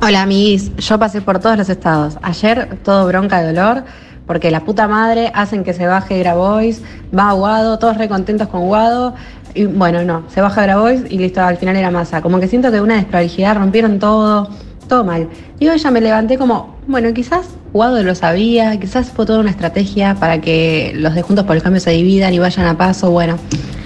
Hola 0.00 0.22
amiguis, 0.22 0.70
yo 0.76 1.00
pasé 1.00 1.20
por 1.20 1.40
todos 1.40 1.58
los 1.58 1.68
estados. 1.68 2.16
Ayer 2.22 2.78
todo 2.84 3.08
bronca 3.08 3.42
de 3.42 3.52
dolor, 3.52 3.82
porque 4.24 4.52
la 4.52 4.60
puta 4.60 4.86
madre 4.86 5.32
hacen 5.34 5.64
que 5.64 5.72
se 5.72 5.88
baje 5.88 6.16
Grabois, 6.20 6.80
va 7.16 7.30
a 7.30 7.32
Guado, 7.32 7.80
todos 7.80 7.98
re 7.98 8.08
contentos 8.08 8.46
con 8.46 8.68
Guado. 8.68 9.14
Y 9.54 9.64
bueno, 9.64 10.04
no, 10.04 10.22
se 10.32 10.40
baja 10.40 10.62
Grabois 10.62 11.02
y 11.10 11.18
listo, 11.18 11.42
al 11.42 11.56
final 11.56 11.74
era 11.74 11.90
masa. 11.90 12.22
Como 12.22 12.38
que 12.38 12.46
siento 12.46 12.70
que 12.70 12.80
una 12.80 12.94
desprolijidad, 12.94 13.56
rompieron 13.56 13.98
todo, 13.98 14.48
todo 14.88 15.02
mal. 15.02 15.28
Y 15.58 15.66
hoy 15.66 15.78
ya 15.78 15.90
me 15.90 16.00
levanté 16.00 16.38
como, 16.38 16.76
bueno, 16.86 17.12
quizás 17.12 17.48
Guado 17.72 18.00
lo 18.04 18.14
sabía, 18.14 18.78
quizás 18.78 19.10
fue 19.10 19.26
toda 19.26 19.40
una 19.40 19.50
estrategia 19.50 20.14
para 20.14 20.40
que 20.40 20.92
los 20.94 21.16
de 21.16 21.22
Juntos 21.22 21.44
por 21.46 21.56
el 21.56 21.64
Cambio 21.64 21.80
se 21.80 21.90
dividan 21.90 22.32
y 22.32 22.38
vayan 22.38 22.66
a 22.66 22.78
paso. 22.78 23.10
Bueno, 23.10 23.38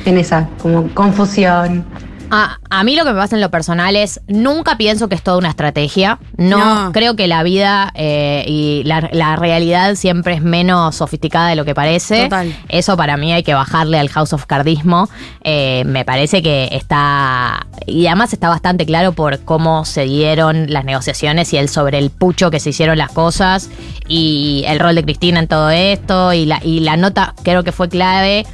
en 0.05 0.19
esa, 0.19 0.51
como 0.61 0.87
confusión. 0.93 1.87
A, 2.31 2.59
a 2.71 2.83
mí 2.85 2.97
lo 2.97 3.05
que 3.05 3.13
me 3.13 3.19
pasa 3.21 3.37
en 3.37 3.41
lo 3.41 3.51
personal 3.51 3.95
es, 3.95 4.21
nunca 4.27 4.77
pienso 4.77 5.09
que 5.09 5.15
es 5.15 5.23
toda 5.23 5.39
una 5.39 5.49
estrategia. 5.51 6.19
No, 6.37 6.87
No. 6.87 6.93
creo 6.93 7.15
que 7.15 7.27
la 7.29 7.43
vida 7.43 7.93
eh, 7.95 8.45
y 8.49 8.83
la, 8.85 9.09
la 9.13 9.37
realidad 9.37 9.95
siempre 9.95 10.35
es 10.35 10.43
menos 10.43 10.97
sofisticada 10.97 11.49
de 11.49 11.57
lo 11.57 11.65
que 11.65 11.75
parece. 11.75 12.25
Total. 12.25 12.55
Eso 12.69 12.97
para 12.97 13.17
mí 13.17 13.33
hay 13.33 13.43
que 13.45 13.55
bajarle 13.55 13.99
al 13.99 14.09
House 14.09 14.33
of 14.33 14.47
Cardismo. 14.47 15.09
Eh, 15.45 15.85
me 15.87 16.05
parece 16.05 16.43
que 16.43 16.69
está... 16.73 17.67
Y 17.87 18.07
además 18.09 18.33
está 18.33 18.49
bastante 18.49 18.87
claro 18.87 19.13
por 19.13 19.41
cómo 19.41 19.85
se 19.85 20.03
dieron 20.05 20.73
las 20.73 20.85
negociaciones 20.85 21.53
y 21.53 21.59
el 21.59 21.69
sobre 21.69 21.99
el 21.99 22.11
pucho 22.11 22.51
que 22.51 22.59
se 22.59 22.71
hicieron 22.71 22.99
las 22.99 23.13
cosas 23.13 23.71
y 24.09 24.65
el 24.67 24.81
rol 24.81 24.97
de 24.97 25.05
Cristina 25.05 25.39
en 25.39 25.47
todo 25.47 25.71
esto 25.71 26.33
y 26.33 26.47
la, 26.47 26.61
y 26.65 26.81
la 26.81 26.97
nota 26.97 27.35
creo 27.45 27.63
que 27.63 27.71
fue 27.73 27.89
clave 27.89 28.45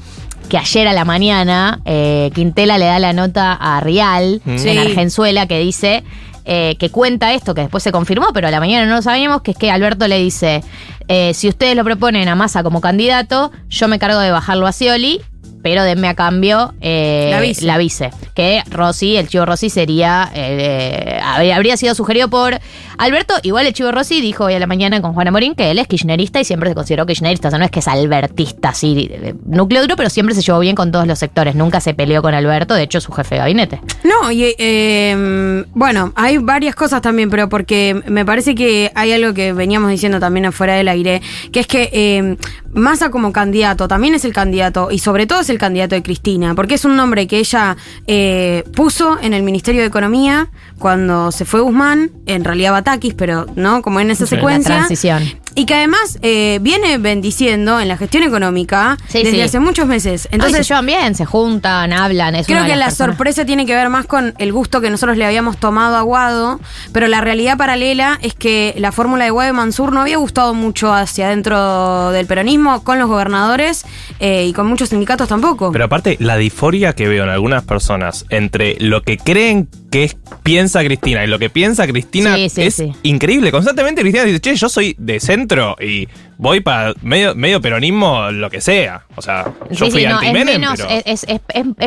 que 0.48 0.58
ayer 0.58 0.86
a 0.88 0.92
la 0.92 1.04
mañana 1.04 1.80
eh, 1.84 2.30
Quintela 2.34 2.78
le 2.78 2.86
da 2.86 2.98
la 2.98 3.12
nota 3.12 3.52
a 3.52 3.80
Rial. 3.80 4.40
Sí. 4.56 4.68
en 4.68 4.78
Argenzuela 4.78 5.46
que 5.46 5.58
dice 5.58 6.04
eh, 6.44 6.76
que 6.78 6.90
cuenta 6.90 7.32
esto, 7.32 7.54
que 7.54 7.60
después 7.60 7.84
se 7.84 7.92
confirmó, 7.92 8.26
pero 8.34 8.48
a 8.48 8.50
la 8.50 8.58
mañana 8.58 8.84
no 8.84 8.96
lo 8.96 9.02
sabíamos, 9.02 9.42
que 9.42 9.52
es 9.52 9.56
que 9.56 9.70
Alberto 9.70 10.08
le 10.08 10.18
dice, 10.18 10.64
eh, 11.06 11.34
si 11.34 11.48
ustedes 11.48 11.76
lo 11.76 11.84
proponen 11.84 12.26
a 12.28 12.34
Massa 12.34 12.64
como 12.64 12.80
candidato, 12.80 13.52
yo 13.68 13.86
me 13.86 14.00
cargo 14.00 14.18
de 14.18 14.32
bajarlo 14.32 14.66
a 14.66 14.72
Scioli, 14.72 15.20
pero 15.62 15.84
denme 15.84 16.08
a 16.08 16.14
cambio 16.14 16.74
eh, 16.80 17.28
La 17.30 17.40
vice. 17.40 17.64
la 17.64 17.78
vice. 17.78 18.10
Que 18.34 18.62
Rossi, 18.70 19.16
el 19.16 19.28
chivo 19.28 19.46
Rossi 19.46 19.70
sería, 19.70 20.30
eh, 20.34 21.20
habría 21.22 21.76
sido 21.76 21.94
sugerido 21.94 22.28
por 22.28 22.58
Alberto. 22.98 23.34
Igual 23.42 23.66
el 23.66 23.72
chivo 23.72 23.92
Rossi 23.92 24.20
dijo 24.20 24.44
hoy 24.44 24.54
a 24.54 24.58
la 24.58 24.66
mañana 24.66 25.00
con 25.00 25.12
Juana 25.14 25.30
Morín 25.30 25.54
que 25.54 25.70
él 25.70 25.78
es 25.78 25.86
kirchnerista 25.86 26.40
y 26.40 26.44
siempre 26.44 26.68
se 26.68 26.74
consideró 26.74 27.06
kirchnerista. 27.06 27.48
O 27.48 27.50
sea, 27.50 27.58
no 27.58 27.64
es 27.64 27.70
que 27.70 27.80
es 27.80 27.88
albertista, 27.88 28.70
así, 28.70 29.10
núcleo 29.44 29.82
duro, 29.82 29.96
pero 29.96 30.10
siempre 30.10 30.34
se 30.34 30.42
llevó 30.42 30.58
bien 30.60 30.74
con 30.74 30.92
todos 30.92 31.06
los 31.06 31.18
sectores. 31.18 31.54
Nunca 31.54 31.80
se 31.80 31.94
peleó 31.94 32.22
con 32.22 32.34
Alberto, 32.34 32.74
de 32.74 32.82
hecho 32.82 32.98
es 32.98 33.04
su 33.04 33.12
jefe 33.12 33.36
de 33.36 33.38
gabinete. 33.40 33.80
No, 34.04 34.30
y 34.30 34.54
eh, 34.58 35.64
bueno, 35.74 36.12
hay 36.16 36.38
varias 36.38 36.74
cosas 36.74 37.02
también, 37.02 37.30
pero 37.30 37.48
porque 37.48 38.02
me 38.06 38.24
parece 38.24 38.54
que 38.54 38.90
hay 38.94 39.12
algo 39.12 39.34
que 39.34 39.52
veníamos 39.52 39.90
diciendo 39.90 40.20
también 40.20 40.46
afuera 40.46 40.74
del 40.74 40.88
aire, 40.88 41.22
que 41.52 41.60
es 41.60 41.66
que 41.66 41.90
eh, 41.92 42.36
Massa 42.72 43.10
como 43.10 43.32
candidato 43.32 43.86
también 43.86 44.14
es 44.14 44.24
el 44.24 44.32
candidato, 44.32 44.90
y 44.90 44.98
sobre 44.98 45.26
todo 45.26 45.40
es 45.40 45.50
el 45.52 45.58
candidato 45.58 45.94
de 45.94 46.02
Cristina, 46.02 46.54
porque 46.54 46.74
es 46.74 46.84
un 46.84 46.96
nombre 46.96 47.26
que 47.26 47.38
ella 47.38 47.76
eh, 48.06 48.64
puso 48.74 49.18
en 49.20 49.34
el 49.34 49.42
Ministerio 49.42 49.80
de 49.82 49.86
Economía 49.86 50.48
cuando 50.78 51.30
se 51.30 51.44
fue 51.44 51.60
Guzmán, 51.60 52.10
en 52.26 52.42
realidad 52.44 52.72
Batakis, 52.72 53.14
pero 53.14 53.46
no, 53.54 53.82
como 53.82 54.00
en 54.00 54.10
esa 54.10 54.26
Sí, 54.26 54.34
la 54.34 54.40
secuencia. 54.40 54.74
transición. 54.76 55.22
Y 55.54 55.66
que 55.66 55.74
además 55.74 56.18
eh, 56.22 56.58
viene 56.62 56.96
bendiciendo 56.96 57.78
en 57.78 57.86
la 57.86 57.98
gestión 57.98 58.22
económica 58.22 58.96
Sí, 59.08 59.18
desde 59.18 59.32
sí. 59.32 59.40
hace 59.42 59.60
muchos 59.60 59.86
meses. 59.86 60.24
Entonces 60.32 60.32
Entonces, 60.32 60.66
se 60.66 60.72
llevan 60.72 60.86
bien, 60.86 61.14
se 61.14 61.26
juntan, 61.26 61.92
hablan. 61.92 62.34
Es 62.34 62.46
Creo 62.46 62.60
una 62.60 62.66
que 62.66 62.74
la 62.76 62.86
personas- 62.86 63.10
sorpresa 63.16 63.44
tiene 63.44 63.66
que 63.66 63.74
ver 63.74 63.90
más 63.90 64.06
con 64.06 64.34
el 64.38 64.50
gusto 64.52 64.80
que 64.80 64.88
nosotros 64.88 65.18
le 65.18 65.26
habíamos 65.26 65.58
tomado 65.58 65.96
a 65.96 66.02
Guado, 66.02 66.58
pero 66.92 67.06
la 67.06 67.20
realidad 67.20 67.58
paralela 67.58 68.18
es 68.22 68.32
que 68.34 68.74
la 68.78 68.92
fórmula 68.92 69.24
de 69.24 69.30
Guado 69.30 69.50
y 69.50 69.52
Mansur 69.52 69.92
no 69.92 70.00
había 70.00 70.16
gustado 70.16 70.54
mucho 70.54 70.92
hacia 70.92 71.28
dentro 71.28 72.10
del 72.12 72.24
peronismo, 72.26 72.82
con 72.82 72.98
los 72.98 73.08
gobernadores 73.08 73.84
eh, 74.20 74.46
y 74.46 74.54
con 74.54 74.66
muchos 74.66 74.88
sindicatos 74.88 75.28
tampoco. 75.28 75.41
Pero 75.72 75.84
aparte, 75.84 76.16
la 76.20 76.36
disforia 76.36 76.92
que 76.94 77.08
veo 77.08 77.24
en 77.24 77.30
algunas 77.30 77.64
personas 77.64 78.24
entre 78.30 78.76
lo 78.80 79.02
que 79.02 79.16
creen 79.18 79.68
qué 79.90 80.04
es- 80.04 80.16
piensa 80.42 80.82
Cristina. 80.84 81.22
Y 81.24 81.26
lo 81.26 81.38
que 81.38 81.50
piensa 81.50 81.86
Cristina 81.86 82.34
Sí, 82.36 82.48
sí, 82.48 82.62
es 82.62 82.74
sí. 82.74 82.92
increíble. 83.02 83.50
Constantemente 83.52 84.00
Cristina 84.00 84.24
dice, 84.24 84.40
che, 84.40 84.54
yo 84.56 84.68
soy 84.68 84.94
de 84.98 85.20
centro 85.20 85.76
y 85.80 86.08
voy 86.38 86.60
para 86.60 86.94
medio, 87.02 87.34
medio 87.34 87.60
peronismo, 87.60 88.30
lo 88.30 88.48
que 88.50 88.60
sea. 88.60 89.04
O 89.16 89.22
sea, 89.22 89.52
yo 89.70 89.90
fui 89.90 90.04
no, 90.06 90.20
menos, 90.32 90.80
pero... 90.80 91.02
es, 91.04 91.26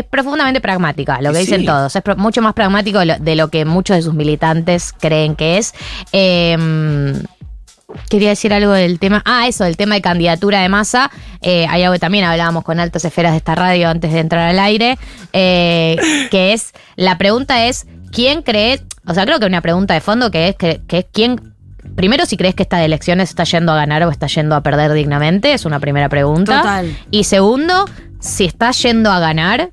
profundamente 0.09 0.61
pragmática, 0.61 1.19
lo 1.21 1.33
que 1.33 1.39
dicen 1.39 1.65
todos. 1.65 1.95
Es 1.95 2.01
pro- 2.03 2.15
mucho 2.17 2.41
más 2.41 2.53
pragmático 2.53 2.99
de 2.99 3.05
lo, 3.07 3.19
de 3.19 3.35
lo 3.35 3.49
que 3.49 3.65
muchos 3.65 3.95
de 3.97 4.03
sus 4.03 4.13
militantes 4.13 4.93
creen 4.99 5.35
que 5.35 5.57
es. 5.57 5.73
Eh, 6.11 7.13
quería 8.09 8.29
decir 8.29 8.53
algo 8.53 8.71
del 8.71 8.99
tema. 8.99 9.21
Ah, 9.25 9.47
eso, 9.47 9.63
del 9.63 9.77
tema 9.77 9.95
de 9.95 10.01
candidatura 10.01 10.61
de 10.61 10.69
masa. 10.69 11.11
Eh, 11.41 11.65
hay 11.69 11.83
algo 11.83 11.93
que 11.93 11.99
también 11.99 12.25
hablábamos 12.25 12.63
con 12.63 12.79
altas 12.79 13.05
esferas 13.05 13.31
de 13.31 13.37
esta 13.37 13.55
radio 13.55 13.89
antes 13.89 14.11
de 14.11 14.19
entrar 14.19 14.49
al 14.49 14.59
aire. 14.59 14.97
eh, 15.33 15.97
que 16.31 16.53
es. 16.53 16.73
La 16.95 17.17
pregunta 17.17 17.65
es: 17.65 17.85
¿quién 18.11 18.41
cree? 18.41 18.81
O 19.07 19.13
sea, 19.13 19.25
creo 19.25 19.39
que 19.39 19.45
una 19.45 19.61
pregunta 19.61 19.93
de 19.93 20.01
fondo 20.01 20.31
que 20.31 20.49
es 20.49 20.55
que, 20.55 20.81
que 20.87 20.99
es 20.99 21.05
quién. 21.11 21.53
Primero, 21.95 22.25
si 22.25 22.35
crees 22.35 22.55
que 22.55 22.63
esta 22.63 22.83
elección 22.83 23.21
está 23.21 23.43
yendo 23.43 23.71
a 23.71 23.75
ganar 23.75 24.03
o 24.03 24.09
está 24.09 24.27
yendo 24.27 24.55
a 24.55 24.61
perder 24.61 24.91
dignamente, 24.93 25.53
es 25.53 25.65
una 25.65 25.79
primera 25.79 26.09
pregunta. 26.09 26.57
Total. 26.57 26.97
Y 27.11 27.25
segundo, 27.25 27.85
si 28.19 28.45
está 28.45 28.71
yendo 28.71 29.11
a 29.11 29.19
ganar, 29.19 29.69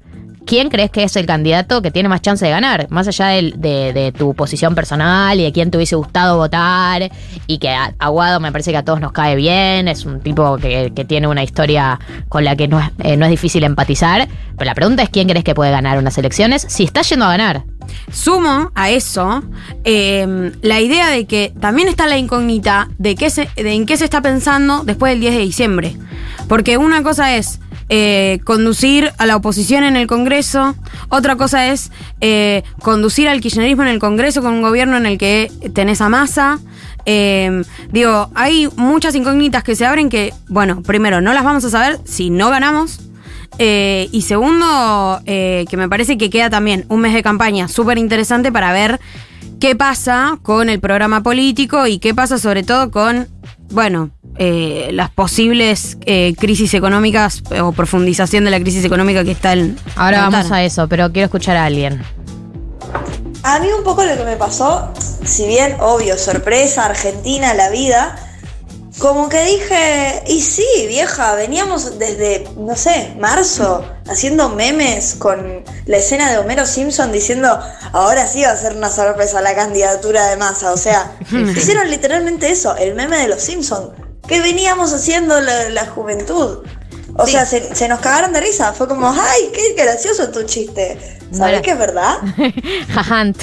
¿quién 0.47 0.69
crees 0.69 0.91
que 0.91 1.03
es 1.05 1.17
el 1.17 1.27
candidato 1.27 1.83
que 1.83 1.91
tiene 1.91 2.09
más 2.09 2.23
chance 2.23 2.45
de 2.45 2.51
ganar? 2.51 2.87
Más 2.91 3.09
allá 3.09 3.27
de, 3.27 4.15
tu 4.17 4.35
posición 4.35 4.75
personal 4.75 5.39
y 5.39 5.45
de 5.45 5.53
quién 5.53 5.71
te 5.71 5.79
hubiese 5.79 5.97
gustado 5.97 6.37
votar, 6.37 7.11
y 7.47 7.59
que 7.59 7.75
Aguado 7.99 8.41
me 8.41 8.53
parece 8.53 8.71
que 8.71 8.77
a 8.77 8.85
todos 8.85 9.01
nos 9.01 9.13
cae 9.13 9.37
bien, 9.37 9.89
es 9.89 10.05
un 10.05 10.21
tipo 10.21 10.57
que, 10.59 10.91
tiene 11.07 11.27
una 11.27 11.43
historia 11.43 11.99
con 12.29 12.45
la 12.45 12.55
que 12.57 12.69
no 12.69 12.79
es, 12.79 12.87
eh, 13.03 13.17
no 13.17 13.25
es 13.25 13.31
difícil 13.31 13.65
empatizar, 13.65 14.29
pero 14.57 14.69
la 14.69 14.75
pregunta 14.75 15.03
es 15.03 15.09
quién 15.09 15.29
crees 15.29 15.45
que 15.45 15.55
puede 15.55 15.71
ganar 15.71 15.99
unas 15.99 16.17
elecciones 16.19 16.65
si 16.69 16.85
está 16.85 17.03
yendo 17.03 17.25
a 17.25 17.31
ganar. 17.31 17.65
Sumo 18.13 18.71
a 18.75 18.91
eso 18.91 19.43
eh, 19.85 20.53
la 20.63 20.81
idea 20.81 21.09
de 21.09 21.27
que 21.27 21.53
también 21.61 21.89
está 21.89 22.07
la 22.07 22.19
incógnita 22.19 22.89
de, 22.99 23.15
qué 23.17 23.31
de 23.31 23.73
en 23.73 23.87
qué 23.87 23.97
se 23.97 24.05
está 24.05 24.23
pensando 24.23 24.85
después 24.85 25.13
del 25.13 25.21
10 25.21 25.35
de 25.35 25.41
diciembre. 25.41 25.97
Porque 26.49 26.77
una 26.77 27.03
cosa 27.03 27.37
es 27.37 27.61
eh, 27.95 28.41
conducir 28.45 29.13
a 29.19 29.27
la 29.27 29.37
oposición 29.37 29.85
en 29.85 29.97
el 29.97 30.07
Congreso, 30.07 30.75
otra 31.11 31.37
cosa 31.37 31.69
es 31.69 31.91
eh, 32.23 32.63
conducir 32.81 33.29
al 33.29 33.43
kirchnerismo 33.43 33.83
en 33.83 33.91
el 33.91 33.99
Congreso 33.99 34.41
con 34.41 34.55
un 34.55 34.63
gobierno 34.63 34.97
en 34.97 35.05
el 35.05 35.19
que 35.19 35.53
tenés 35.75 36.01
a 36.01 36.09
masa. 36.09 36.59
Eh, 37.05 37.63
digo, 37.91 38.31
hay 38.35 38.67
muchas 38.77 39.15
incógnitas 39.15 39.63
que 39.63 39.77
se 39.77 39.85
abren 39.85 40.09
que, 40.09 40.33
bueno, 40.49 40.83
primero, 40.83 41.21
no 41.21 41.35
las 41.35 41.45
vamos 41.45 41.67
a 41.67 41.69
saber 41.69 41.99
si 42.07 42.31
no 42.31 42.49
ganamos. 42.49 43.01
Y 43.59 44.25
segundo, 44.27 45.21
que 45.27 45.77
me 45.77 45.89
parece 45.91 46.17
que 46.17 46.31
queda 46.31 46.49
también 46.49 46.87
un 46.89 47.01
mes 47.01 47.13
de 47.13 47.23
campaña 47.23 47.69
súper 47.69 47.99
interesante 47.99 48.51
para 48.51 48.73
ver 48.73 49.01
qué 49.61 49.77
pasa 49.77 50.39
con 50.41 50.71
el 50.71 50.81
programa 50.81 51.23
político 51.23 51.87
y 51.87 51.99
qué 51.99 52.15
pasa 52.15 52.39
sobre 52.39 52.63
todo 52.63 52.91
con, 52.91 53.29
bueno, 53.71 54.11
eh, 54.39 54.91
las 54.93 55.11
posibles 55.11 55.99
eh, 56.07 56.35
crisis 56.39 56.73
económicas 56.75 57.43
eh, 57.51 57.61
o 57.61 57.73
profundización 57.73 58.45
de 58.45 58.51
la 58.51 58.61
crisis 58.61 58.85
económica 58.85 59.25
que 59.25 59.33
está 59.33 59.53
en... 59.53 59.79
Ahora 59.97 60.29
vamos 60.29 60.51
a 60.51 60.63
eso, 60.63 60.89
pero 60.89 61.13
quiero 61.13 61.27
escuchar 61.27 61.57
a 61.57 61.67
alguien. 61.67 62.03
A 63.43 63.59
mí 63.59 63.69
un 63.77 63.85
poco 63.85 64.05
lo 64.05 64.17
que 64.17 64.25
me 64.25 64.37
pasó, 64.37 64.93
si 65.25 65.47
bien 65.47 65.77
obvio, 65.81 66.17
sorpresa, 66.17 66.87
Argentina, 66.87 67.55
la 67.55 67.71
vida, 67.71 68.17
como 68.99 69.29
que 69.29 69.43
dije, 69.45 70.23
y 70.29 70.41
sí, 70.43 70.67
vieja, 70.87 71.35
veníamos 71.35 71.99
desde, 71.99 72.49
no 72.57 72.77
sé, 72.77 73.15
marzo, 73.19 73.85
haciendo 74.09 74.51
memes 74.51 75.17
con 75.19 75.65
la 75.87 75.97
escena 75.97 76.31
de 76.31 76.39
Homero 76.39 76.67
Simpson 76.67 77.11
diciendo, 77.11 77.59
ahora 77.93 78.27
sí 78.27 78.43
va 78.43 78.51
a 78.51 78.57
ser 78.57 78.77
una 78.77 78.91
sorpresa 78.91 79.41
la 79.41 79.55
candidatura 79.55 80.27
de 80.29 80.37
masa. 80.37 80.73
O 80.73 80.77
sea, 80.77 81.17
hicieron 81.57 81.91
literalmente 81.91 82.51
eso, 82.51 82.77
el 82.77 82.95
meme 82.95 83.19
de 83.19 83.29
los 83.29 83.43
Simpson, 83.43 83.93
que 84.29 84.41
veníamos 84.41 84.93
haciendo 84.93 85.41
la, 85.41 85.69
la 85.71 85.87
juventud. 85.87 86.59
O 87.15 87.27
sea, 87.27 87.45
se, 87.45 87.75
se 87.75 87.89
nos 87.89 88.01
cagaron 88.01 88.33
de 88.33 88.41
risa. 88.41 88.73
Fue 88.73 88.89
como, 88.89 89.11
ay, 89.11 89.51
qué 89.55 89.75
gracioso 89.83 90.31
tu 90.31 90.45
chiste. 90.45 90.97
¿Sabes 91.31 91.39
Bueno. 91.39 91.63
que 91.63 91.71
es 91.73 91.79
verdad? 91.79 92.15
Jajant. 92.95 93.37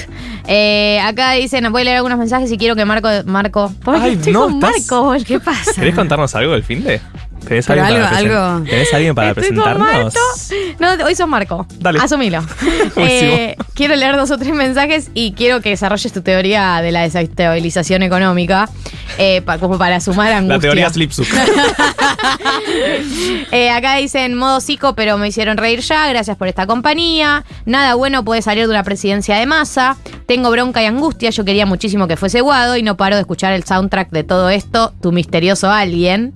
Eh, 0.47 0.99
acá 1.03 1.33
dicen, 1.33 1.71
voy 1.71 1.81
a 1.81 1.85
leer 1.85 1.97
algunos 1.97 2.17
mensajes 2.17 2.51
y 2.51 2.57
quiero 2.57 2.75
que 2.75 2.85
Marco. 2.85 3.07
Marco. 3.25 3.71
¿Por 3.83 3.95
qué 3.99 4.01
Ay, 4.01 4.13
estoy 4.13 4.33
no, 4.33 4.43
con 4.45 4.55
estás- 4.55 4.91
Marco? 4.91 5.15
¿Qué 5.25 5.39
pasa? 5.39 5.71
¿Querés 5.75 5.93
contarnos 5.95 6.33
algo 6.35 6.53
del 6.53 6.63
fin 6.63 6.83
de? 6.83 6.99
¿Tenés 7.47 7.69
alguien 7.69 7.87
para, 7.87 8.09
algo- 8.09 8.29
presen- 8.29 8.45
algo- 8.55 8.63
¿Tenés 8.69 8.93
alguien 8.93 9.15
para 9.15 9.27
Estoy 9.29 9.43
presentarnos? 9.49 10.13
No, 10.79 11.05
hoy 11.05 11.15
sos 11.15 11.27
Marco. 11.27 11.65
Dale. 11.79 11.99
Asumilo. 11.99 12.43
Eh, 12.95 13.55
quiero 13.75 13.95
leer 13.95 14.15
dos 14.17 14.29
o 14.31 14.37
tres 14.37 14.53
mensajes 14.53 15.09
y 15.13 15.31
quiero 15.33 15.61
que 15.61 15.69
desarrolles 15.69 16.11
tu 16.11 16.21
teoría 16.21 16.81
de 16.81 16.91
la 16.91 17.01
desestabilización 17.01 18.03
económica, 18.03 18.69
eh, 19.17 19.41
pa- 19.41 19.57
como 19.57 19.77
para 19.77 19.99
sumar 20.01 20.31
angustia. 20.31 20.55
La 20.55 20.59
teoría 20.61 20.89
Slipsuk. 20.89 21.27
Eh, 23.51 23.69
acá 23.71 23.95
dicen 23.95 24.35
modo 24.35 24.61
psico, 24.61 24.93
pero 24.95 25.17
me 25.17 25.27
hicieron 25.27 25.57
reír 25.57 25.79
ya. 25.81 26.07
Gracias 26.09 26.37
por 26.37 26.47
esta 26.47 26.67
compañía. 26.67 27.43
Nada 27.65 27.95
bueno 27.95 28.23
puede 28.23 28.41
salir 28.41 28.65
de 28.65 28.69
una 28.69 28.83
presidencia 28.83 29.35
de 29.37 29.45
masa. 29.45 29.97
Tengo 30.27 30.51
bronca 30.51 30.81
y 30.83 30.85
angustia. 30.85 31.29
Yo 31.31 31.45
quería 31.45 31.65
muchísimo 31.65 32.07
que 32.07 32.15
fuese 32.17 32.41
Guado 32.41 32.77
y 32.77 32.83
no 32.83 32.97
paro 32.97 33.15
de 33.15 33.21
escuchar 33.21 33.53
el 33.53 33.63
soundtrack 33.63 34.09
de 34.11 34.23
todo 34.23 34.49
esto. 34.49 34.93
Tu 35.01 35.11
misterioso 35.11 35.71
alguien. 35.71 36.33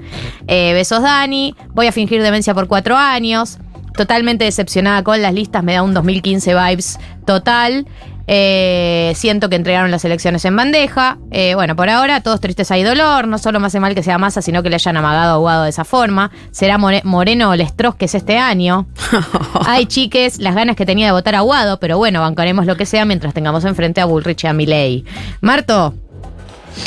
Eh, 0.48 0.74
Dani. 1.01 1.56
Voy 1.73 1.88
a 1.88 1.91
fingir 1.91 2.21
demencia 2.21 2.53
por 2.53 2.67
cuatro 2.67 2.95
años. 2.97 3.58
Totalmente 3.95 4.45
decepcionada 4.45 5.03
con 5.03 5.21
las 5.21 5.34
listas. 5.34 5.63
Me 5.63 5.73
da 5.73 5.84
un 5.84 5.93
2015 5.93 6.53
vibes 6.56 6.99
total. 7.25 7.86
Eh, 8.25 9.12
siento 9.15 9.49
que 9.49 9.56
entregaron 9.58 9.91
las 9.91 10.03
elecciones 10.06 10.45
en 10.45 10.56
bandeja. 10.56 11.17
Eh, 11.29 11.56
bueno, 11.56 11.75
por 11.75 11.89
ahora, 11.89 12.21
todos 12.21 12.39
tristeza 12.39 12.77
y 12.77 12.84
dolor. 12.84 13.27
No 13.27 13.38
solo 13.38 13.60
me 13.60 13.67
hace 13.67 13.79
mal 13.79 13.93
que 13.93 14.01
sea 14.01 14.17
masa, 14.17 14.41
sino 14.41 14.63
que 14.63 14.69
le 14.69 14.75
hayan 14.75 14.97
amagado 14.97 15.36
a 15.36 15.38
Guado 15.38 15.63
de 15.63 15.69
esa 15.69 15.84
forma. 15.84 16.32
Será 16.51 16.77
More- 16.77 17.01
Moreno 17.03 17.49
o 17.51 17.56
Lestros 17.56 17.95
que 17.95 18.06
es 18.06 18.15
este 18.15 18.38
año. 18.38 18.88
Ay, 19.65 19.86
chiques, 19.86 20.39
las 20.39 20.56
ganas 20.56 20.75
que 20.75 20.86
tenía 20.86 21.08
de 21.08 21.12
votar 21.12 21.36
a 21.36 21.41
Guado, 21.41 21.79
pero 21.79 21.97
bueno, 21.97 22.21
bancaremos 22.21 22.65
lo 22.65 22.77
que 22.77 22.86
sea 22.86 23.06
mientras 23.06 23.34
tengamos 23.34 23.65
enfrente 23.65 24.01
a 24.01 24.06
Bullrich 24.06 24.43
y 24.45 24.47
a 24.47 24.53
Milei. 24.53 25.03
Marto, 25.41 25.93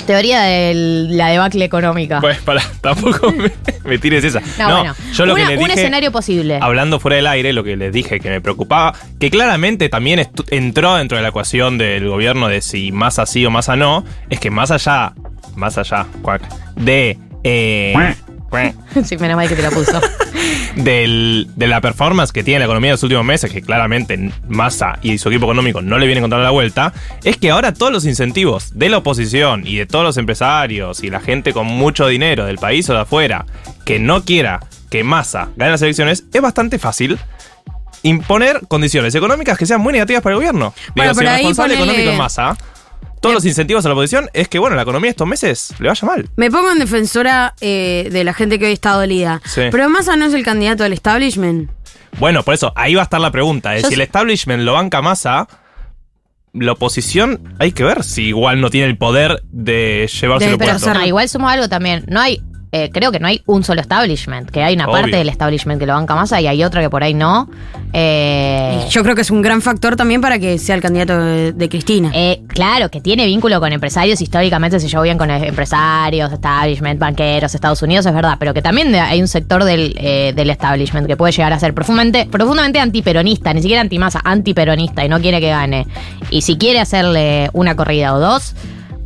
teoría 0.06 0.42
de 0.42 0.74
la 1.10 1.28
debacle 1.28 1.64
económica. 1.64 2.20
Pues 2.20 2.38
para, 2.38 2.62
tampoco 2.80 3.32
me, 3.32 3.50
me 3.84 3.98
tires 3.98 4.24
esa. 4.24 4.40
no, 4.58 4.68
No, 4.68 4.76
bueno, 4.78 4.94
yo 5.12 5.26
lo 5.26 5.34
Una- 5.34 5.42
que 5.44 5.50
les 5.50 5.58
un 5.62 5.64
dije, 5.68 5.80
escenario 5.80 6.12
posible. 6.12 6.58
hablando 6.60 7.00
fuera 7.00 7.16
del 7.16 7.26
aire, 7.26 7.52
lo 7.52 7.64
que 7.64 7.76
les 7.76 7.92
dije 7.92 8.20
que 8.20 8.30
me 8.30 8.40
preocupaba, 8.40 8.94
que 9.18 9.30
claramente 9.30 9.88
también 9.88 10.28
entró 10.50 10.96
dentro 10.96 11.16
de 11.16 11.22
la 11.22 11.28
ecuación 11.30 11.78
del 11.78 12.08
gobierno 12.08 12.48
de 12.48 12.60
si 12.60 12.92
más 12.92 13.18
así 13.18 13.44
o 13.46 13.50
más 13.50 13.68
a 13.68 13.76
no, 13.76 14.04
es 14.30 14.40
que 14.40 14.50
más 14.50 14.70
allá, 14.70 15.12
más 15.54 15.78
allá, 15.78 16.06
de... 16.76 17.18
eh, 17.44 17.94
sí, 19.04 19.16
menos 19.18 19.36
mal 19.36 19.48
que 19.48 19.56
te 19.56 19.62
lo 19.62 19.70
puso. 19.70 20.00
del- 20.76 21.48
de 21.56 21.66
la 21.66 21.80
performance 21.80 22.32
que 22.32 22.42
tiene 22.44 22.60
la 22.60 22.64
economía 22.66 22.90
de 22.90 22.94
los 22.94 23.02
últimos 23.02 23.24
meses, 23.24 23.50
que 23.52 23.62
claramente 23.62 24.30
Massa 24.48 24.98
y 25.02 25.18
su 25.18 25.28
equipo 25.28 25.46
económico 25.46 25.80
no 25.82 25.98
le 25.98 26.06
vienen 26.06 26.22
contando 26.22 26.44
la 26.44 26.50
vuelta, 26.50 26.92
es 27.24 27.36
que 27.38 27.50
ahora 27.50 27.72
todos 27.74 27.92
los 27.92 28.04
incentivos 28.04 28.78
de 28.78 28.88
la 28.88 28.98
oposición 28.98 29.66
y 29.66 29.76
de 29.76 29.86
todos 29.86 30.04
los 30.04 30.16
empresarios 30.16 31.02
y 31.02 31.10
la 31.10 31.20
gente 31.20 31.52
con 31.52 31.66
mucho 31.66 32.06
dinero 32.06 32.44
del 32.46 32.58
país 32.58 32.88
o 32.90 32.94
de 32.94 33.00
afuera 33.00 33.46
que 33.84 33.98
no 33.98 34.24
quiera 34.24 34.60
que 34.90 35.02
Massa 35.02 35.48
gane 35.56 35.72
las 35.72 35.82
elecciones, 35.82 36.24
es 36.32 36.40
bastante 36.42 36.78
fácil 36.78 37.18
imponer 38.02 38.60
condiciones 38.68 39.14
económicas 39.14 39.58
que 39.58 39.66
sean 39.66 39.80
muy 39.80 39.92
negativas 39.92 40.22
para 40.22 40.34
el 40.34 40.38
gobierno. 40.38 40.72
Bueno, 40.94 41.12
Digo, 41.12 41.20
si 41.22 41.26
el 41.26 41.32
responsable 41.34 41.74
ponele- 41.74 41.78
económico 41.78 42.10
es 42.12 42.18
Massa, 42.18 42.56
todos 43.26 43.34
los 43.34 43.44
incentivos 43.44 43.84
a 43.84 43.88
la 43.88 43.94
oposición 43.94 44.28
es 44.32 44.48
que, 44.48 44.58
bueno, 44.58 44.76
la 44.76 44.82
economía 44.82 45.10
estos 45.10 45.26
meses 45.26 45.74
le 45.78 45.88
vaya 45.88 46.06
mal. 46.06 46.28
Me 46.36 46.50
pongo 46.50 46.70
en 46.72 46.78
defensora 46.78 47.54
eh, 47.60 48.08
de 48.10 48.24
la 48.24 48.32
gente 48.34 48.58
que 48.58 48.66
hoy 48.66 48.72
está 48.72 48.92
dolida. 48.92 49.40
Sí. 49.44 49.62
Pero 49.70 49.88
Massa 49.88 50.16
no 50.16 50.26
es 50.26 50.34
el 50.34 50.42
candidato 50.44 50.82
del 50.82 50.92
establishment. 50.92 51.70
Bueno, 52.18 52.42
por 52.42 52.54
eso, 52.54 52.72
ahí 52.76 52.94
va 52.94 53.02
a 53.02 53.04
estar 53.04 53.20
la 53.20 53.30
pregunta. 53.30 53.74
Es 53.76 53.82
Yo 53.82 53.88
si 53.88 53.94
el 53.94 54.00
establishment 54.00 54.62
lo 54.62 54.72
banca 54.72 55.02
Massa, 55.02 55.48
la 56.54 56.72
oposición 56.72 57.54
hay 57.58 57.72
que 57.72 57.84
ver 57.84 58.02
si 58.02 58.24
igual 58.28 58.60
no 58.60 58.70
tiene 58.70 58.86
el 58.86 58.96
poder 58.96 59.42
de 59.50 60.08
llevarse 60.20 60.48
De- 60.50 60.56
pero 60.56 60.72
puesto. 60.72 60.94
No, 60.94 61.04
igual 61.06 61.28
sumo 61.28 61.48
algo 61.48 61.68
también. 61.68 62.04
No 62.08 62.20
hay, 62.20 62.42
eh, 62.72 62.90
creo 62.92 63.10
que 63.12 63.18
no 63.20 63.28
hay 63.28 63.42
un 63.46 63.64
solo 63.64 63.80
establishment, 63.80 64.50
que 64.50 64.62
hay 64.62 64.74
una 64.74 64.84
Obvio. 64.86 64.92
parte 65.02 65.16
del 65.16 65.28
establishment 65.28 65.78
que 65.80 65.86
lo 65.86 65.94
banca 65.94 66.14
más 66.14 66.32
y 66.32 66.46
hay 66.46 66.62
otra 66.64 66.80
que 66.82 66.90
por 66.90 67.02
ahí 67.02 67.14
no. 67.14 67.48
Eh, 67.92 68.86
Yo 68.90 69.02
creo 69.02 69.14
que 69.14 69.22
es 69.22 69.30
un 69.30 69.40
gran 69.42 69.62
factor 69.62 69.96
también 69.96 70.20
para 70.20 70.38
que 70.38 70.58
sea 70.58 70.74
el 70.74 70.82
candidato 70.82 71.18
de, 71.18 71.52
de 71.52 71.68
Cristina. 71.68 72.10
eh, 72.14 72.42
claro, 72.48 72.90
que 72.90 73.00
tiene 73.00 73.24
vínculo 73.26 73.60
con 73.60 73.72
empresarios, 73.72 74.20
históricamente 74.20 74.78
se 74.80 74.88
llevó 74.88 75.02
bien 75.02 75.16
con 75.16 75.30
empresarios, 75.30 76.32
establishment, 76.32 76.98
banqueros, 77.00 77.54
Estados 77.54 77.80
Unidos, 77.82 78.04
es 78.06 78.12
verdad, 78.14 78.36
pero 78.38 78.52
que 78.52 78.62
también 78.62 78.94
hay 78.94 79.20
un 79.20 79.28
sector 79.28 79.64
del, 79.64 79.94
eh, 79.98 80.32
del 80.36 80.50
establishment 80.50 81.06
que 81.06 81.16
puede 81.16 81.32
llegar 81.32 81.52
a 81.52 81.58
ser 81.58 81.72
profundamente, 81.74 82.26
profundamente 82.30 82.78
antiperonista, 82.80 83.54
ni 83.54 83.62
siquiera 83.62 83.80
antimasa, 83.80 84.20
antiperonista 84.24 85.04
y 85.04 85.08
no 85.08 85.20
quiere 85.20 85.40
que 85.40 85.48
gane. 85.48 85.86
Y 86.30 86.42
si 86.42 86.56
quiere 86.58 86.80
hacerle 86.80 87.48
una 87.52 87.74
corrida 87.76 88.14
o 88.14 88.18
dos, 88.20 88.54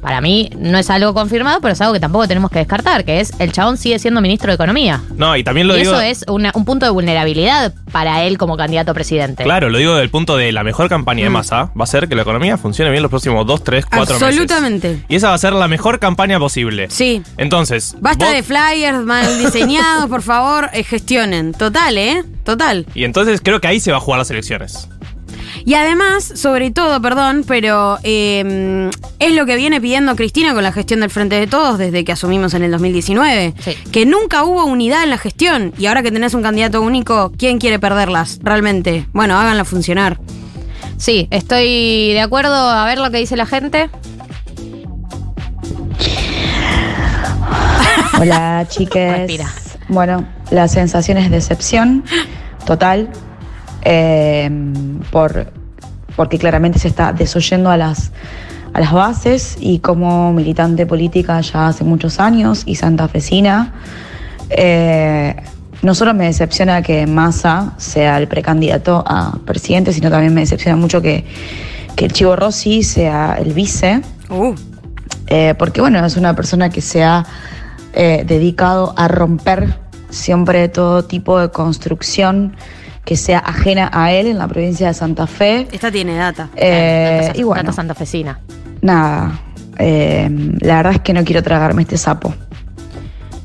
para 0.01 0.21
mí 0.21 0.51
no 0.59 0.79
es 0.79 0.89
algo 0.91 1.13
confirmado, 1.15 1.61
pero 1.61 1.73
es 1.75 1.81
algo 1.81 1.93
que 1.95 2.01
tampoco 2.01 2.27
tenemos 2.29 2.51
que 2.51 2.59
descartar, 2.61 3.05
que 3.05 3.21
es 3.21 3.33
el 3.39 3.53
chabón 3.53 3.77
sigue 3.77 3.99
siendo 3.99 4.21
ministro 4.21 4.49
de 4.51 4.55
Economía. 4.55 5.03
No, 5.17 5.37
y 5.37 5.45
también 5.45 5.67
lo 5.69 5.77
y 5.77 5.81
digo. 5.81 5.93
eso 5.93 6.01
es 6.01 6.25
una- 6.29 6.53
un 6.55 6.65
punto 6.65 6.87
de 6.87 6.91
vulnerabilidad 6.93 7.75
para 7.93 8.25
él 8.25 8.39
como 8.39 8.57
candidato 8.57 8.93
a 8.93 8.95
presidente. 8.95 9.45
Claro, 9.45 9.69
lo 9.69 9.79
digo 9.79 9.95
del 9.97 10.11
punto 10.11 10.37
de 10.37 10.53
la 10.53 10.65
mejor 10.65 10.89
campaña 10.89 11.25
de 11.25 11.31
Mm. 11.31 11.33
masa 11.33 11.71
va 11.79 11.85
a 11.85 11.87
ser 11.87 12.09
que 12.09 12.15
la 12.15 12.23
economía 12.23 12.57
funcione 12.57 12.91
bien 12.91 13.03
los 13.03 13.11
próximos 13.11 13.47
2, 13.47 13.63
3, 13.65 13.85
4 13.87 14.15
meses. 14.19 14.23
Absolutamente. 14.29 15.05
Y 15.09 15.17
esa 15.17 15.29
va 15.29 15.35
a 15.35 15.39
ser 15.39 15.53
la 15.53 15.69
mejor 15.69 15.99
campaña 15.99 16.39
posible. 16.39 16.89
Sí. 16.91 17.23
Entonces, 17.37 17.95
Basta 18.01 18.27
vos- 18.27 18.35
de 18.35 18.43
flyers 18.43 19.05
mal 19.05 19.39
diseñados, 19.39 20.09
por 20.09 20.23
favor, 20.23 20.71
eh, 20.73 20.83
gestionen. 20.85 21.53
Total, 21.53 21.97
¿eh? 21.99 22.25
Total. 22.45 22.87
Y 22.95 23.05
entonces 23.05 23.41
creo 23.43 23.61
que 23.61 23.69
ahí 23.69 23.81
se 23.81 23.91
va 23.91 23.99
a 23.99 24.01
jugar 24.01 24.19
las 24.19 24.31
elecciones. 24.31 24.89
Y 25.65 25.75
además, 25.75 26.25
sobre 26.35 26.71
todo, 26.71 27.01
perdón, 27.03 27.45
pero 27.47 27.99
eh, 28.03 28.91
es 29.19 29.35
lo 29.35 29.47
que 29.47 29.57
viene 29.57 29.81
pidiendo 29.81 30.17
Cristina 30.17 30.55
con 30.55 30.63
la 30.63 30.73
gestión 30.73 31.01
del 31.01 31.11
Frente 31.11 31.37
de 31.37 31.47
Todos 31.47 31.79
desde 31.79 32.05
que 32.05 32.13
asumimos 32.13 32.55
en 32.55 32.63
el 32.63 32.71
2019. 32.71 33.55
Sí. 33.59 33.73
Que 33.93 34.07
nunca 34.07 34.45
hubo 34.45 34.65
unidad 34.65 35.03
en 35.05 35.11
la 35.11 35.19
gestión. 35.19 35.73
Y 35.79 35.87
ahora 35.87 36.03
que 36.03 36.11
tenés 36.11 36.35
un 36.35 36.43
candidato 36.43 36.81
único, 36.83 37.33
¿quién 37.37 37.59
quiere 37.59 37.79
perderlas 37.79 38.39
realmente? 38.43 39.07
Bueno, 39.13 39.39
háganla 39.39 39.65
funcionar. 39.65 40.19
Sí, 40.97 41.29
estoy 41.31 42.13
de 42.13 42.21
acuerdo. 42.21 42.55
A 42.55 42.85
ver 42.87 42.99
lo 42.99 43.11
que 43.11 43.19
dice 43.19 43.37
la 43.37 43.47
gente. 43.47 43.91
Hola, 48.21 48.67
chiques. 48.69 49.19
Respira. 49.19 49.47
Bueno, 49.89 50.27
la 50.51 50.69
sensación 50.69 51.19
es 51.19 51.31
decepción 51.31 52.05
total. 52.67 53.11
eh, 53.83 54.51
por, 55.11 55.53
porque 56.17 56.39
claramente 56.39 56.79
se 56.79 56.89
está 56.89 57.13
desoyendo 57.13 57.71
a 57.71 57.77
las, 57.77 58.13
a 58.73 58.81
las 58.81 58.93
bases 58.93 59.57
y 59.61 59.79
como 59.79 60.33
militante 60.33 60.87
política 60.87 61.41
ya 61.41 61.69
hace 61.69 61.85
muchos 61.85 62.21
años 62.21 62.63
y 62.67 62.77
santafesina, 62.77 63.73
eh, 64.51 65.37
no 65.83 65.95
solo 65.95 66.13
me 66.13 66.27
decepciona 66.27 66.83
que 66.83 67.07
Massa 67.07 67.75
sea 67.79 68.19
el 68.19 68.29
precandidato 68.29 69.03
a 69.07 69.39
presidente, 69.45 69.93
sino 69.93 70.11
también 70.11 70.35
me 70.35 70.43
decepciona 70.43 70.77
mucho 70.77 71.01
que, 71.01 71.25
que 71.97 72.05
el 72.05 72.13
Chivo 72.13 72.37
Rossi 72.37 72.83
sea 72.83 73.37
el 73.41 73.53
vice. 73.53 74.03
Uh, 74.29 74.55
Eh, 75.31 75.55
porque 75.57 75.81
bueno, 75.81 76.05
es 76.05 76.17
una 76.17 76.35
persona 76.35 76.71
que 76.71 76.81
se 76.81 77.05
ha 77.05 77.25
eh, 77.93 78.25
dedicado 78.27 78.93
a 78.97 79.07
romper 79.07 79.79
siempre 80.11 80.69
todo 80.69 81.05
tipo 81.05 81.39
de 81.39 81.51
construcción 81.51 82.57
que 83.11 83.17
sea 83.17 83.41
ajena 83.41 83.91
a 83.93 84.13
él 84.13 84.29
en 84.29 84.39
la 84.39 84.47
provincia 84.47 84.87
de 84.87 84.95
Santa 84.95 85.27
Fe. 85.27 85.67
esta 85.73 85.91
tiene 85.91 86.15
data. 86.15 86.49
Eh, 86.55 87.23
Data- 87.27 87.37
y 87.41 87.43
bueno, 87.43 87.65
data 87.65 87.73
santafesina. 87.73 88.39
nada, 88.83 89.41
eh, 89.81 90.29
la 90.61 90.77
verdad 90.77 90.93
es 90.93 91.01
que 91.01 91.13
no 91.13 91.25
quiero 91.25 91.43
tragarme 91.43 91.83
este 91.83 91.99
sapo. 91.99 92.33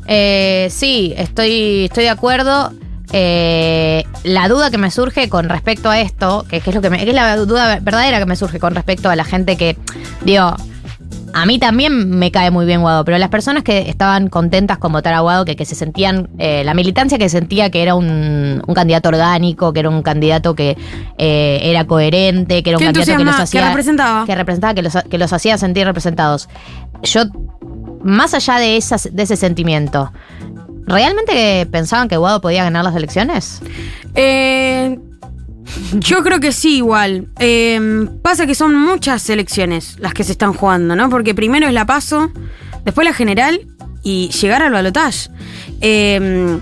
Eh, 0.07 0.67
sí, 0.69 1.15
estoy, 1.17 1.85
estoy 1.85 2.03
de 2.03 2.09
acuerdo. 2.11 2.73
Eh, 3.11 4.03
la 4.23 4.47
duda 4.47 4.69
que 4.69 4.77
me 4.77 4.91
surge 4.91 5.29
con 5.29 5.49
respecto 5.49 5.89
a 5.89 5.99
esto, 5.99 6.45
que, 6.47 6.61
que 6.61 6.69
es 6.69 6.75
lo 6.75 6.81
que, 6.83 6.91
me- 6.91 6.99
que 7.03 7.09
es 7.09 7.15
la 7.15 7.35
duda 7.35 7.79
verdadera 7.79 8.19
que 8.19 8.27
me 8.27 8.35
surge 8.35 8.59
con 8.59 8.75
respecto 8.75 9.09
a 9.09 9.15
la 9.15 9.23
gente 9.23 9.57
que, 9.57 9.77
digo, 10.23 10.55
a 11.35 11.45
mí 11.45 11.59
también 11.59 12.11
me 12.11 12.31
cae 12.31 12.49
muy 12.49 12.65
bien 12.65 12.79
Guado, 12.79 13.03
pero 13.03 13.17
las 13.17 13.27
personas 13.27 13.61
que 13.61 13.89
estaban 13.89 14.29
contentas 14.29 14.77
con 14.77 14.93
votar 14.93 15.13
a 15.13 15.19
Guado, 15.19 15.43
que, 15.43 15.57
que 15.57 15.65
se 15.65 15.75
sentían, 15.75 16.29
eh, 16.37 16.63
la 16.63 16.73
militancia 16.73 17.17
que 17.17 17.27
sentía 17.27 17.69
que 17.69 17.83
era 17.83 17.93
un, 17.93 18.63
un 18.65 18.73
candidato 18.73 19.09
orgánico, 19.09 19.73
que 19.73 19.81
era 19.81 19.89
un 19.89 20.01
candidato 20.01 20.55
que 20.55 20.77
eh, 21.17 21.59
era 21.61 21.83
coherente, 21.83 22.63
que 22.63 22.69
era 22.69 22.77
un 22.77 22.79
¿Qué 22.79 22.85
candidato 22.85 23.17
que 23.17 23.25
los 23.25 23.35
hacía. 23.37 23.61
que 23.61 23.67
representaba? 23.67 24.25
Que 24.25 24.33
representaba, 24.33 24.73
que 24.75 24.81
los, 24.81 24.93
que 25.09 25.17
los 25.17 25.33
hacía 25.33 25.57
sentir 25.57 25.85
representados. 25.85 26.47
Yo 27.03 27.23
más 28.01 28.33
allá 28.33 28.57
de, 28.57 28.77
esas, 28.77 29.09
de 29.11 29.23
ese 29.23 29.35
sentimiento, 29.35 30.13
¿realmente 30.87 31.67
pensaban 31.69 32.07
que 32.07 32.15
Guado 32.15 32.39
podía 32.39 32.63
ganar 32.63 32.85
las 32.85 32.95
elecciones? 32.95 33.61
Eh, 34.13 34.97
yo 35.93 36.23
creo 36.23 36.39
que 36.39 36.51
sí, 36.51 36.77
igual. 36.77 37.27
Eh, 37.39 38.07
pasa 38.21 38.45
que 38.45 38.55
son 38.55 38.75
muchas 38.75 39.29
elecciones 39.29 39.97
las 39.99 40.13
que 40.13 40.23
se 40.23 40.31
están 40.31 40.53
jugando, 40.53 40.95
¿no? 40.95 41.09
Porque 41.09 41.33
primero 41.33 41.67
es 41.67 41.73
la 41.73 41.85
paso, 41.85 42.31
después 42.83 43.05
la 43.05 43.13
general 43.13 43.61
y 44.03 44.29
llegar 44.29 44.61
al 44.61 44.71
balotaje. 44.71 45.29
Eh, 45.81 46.59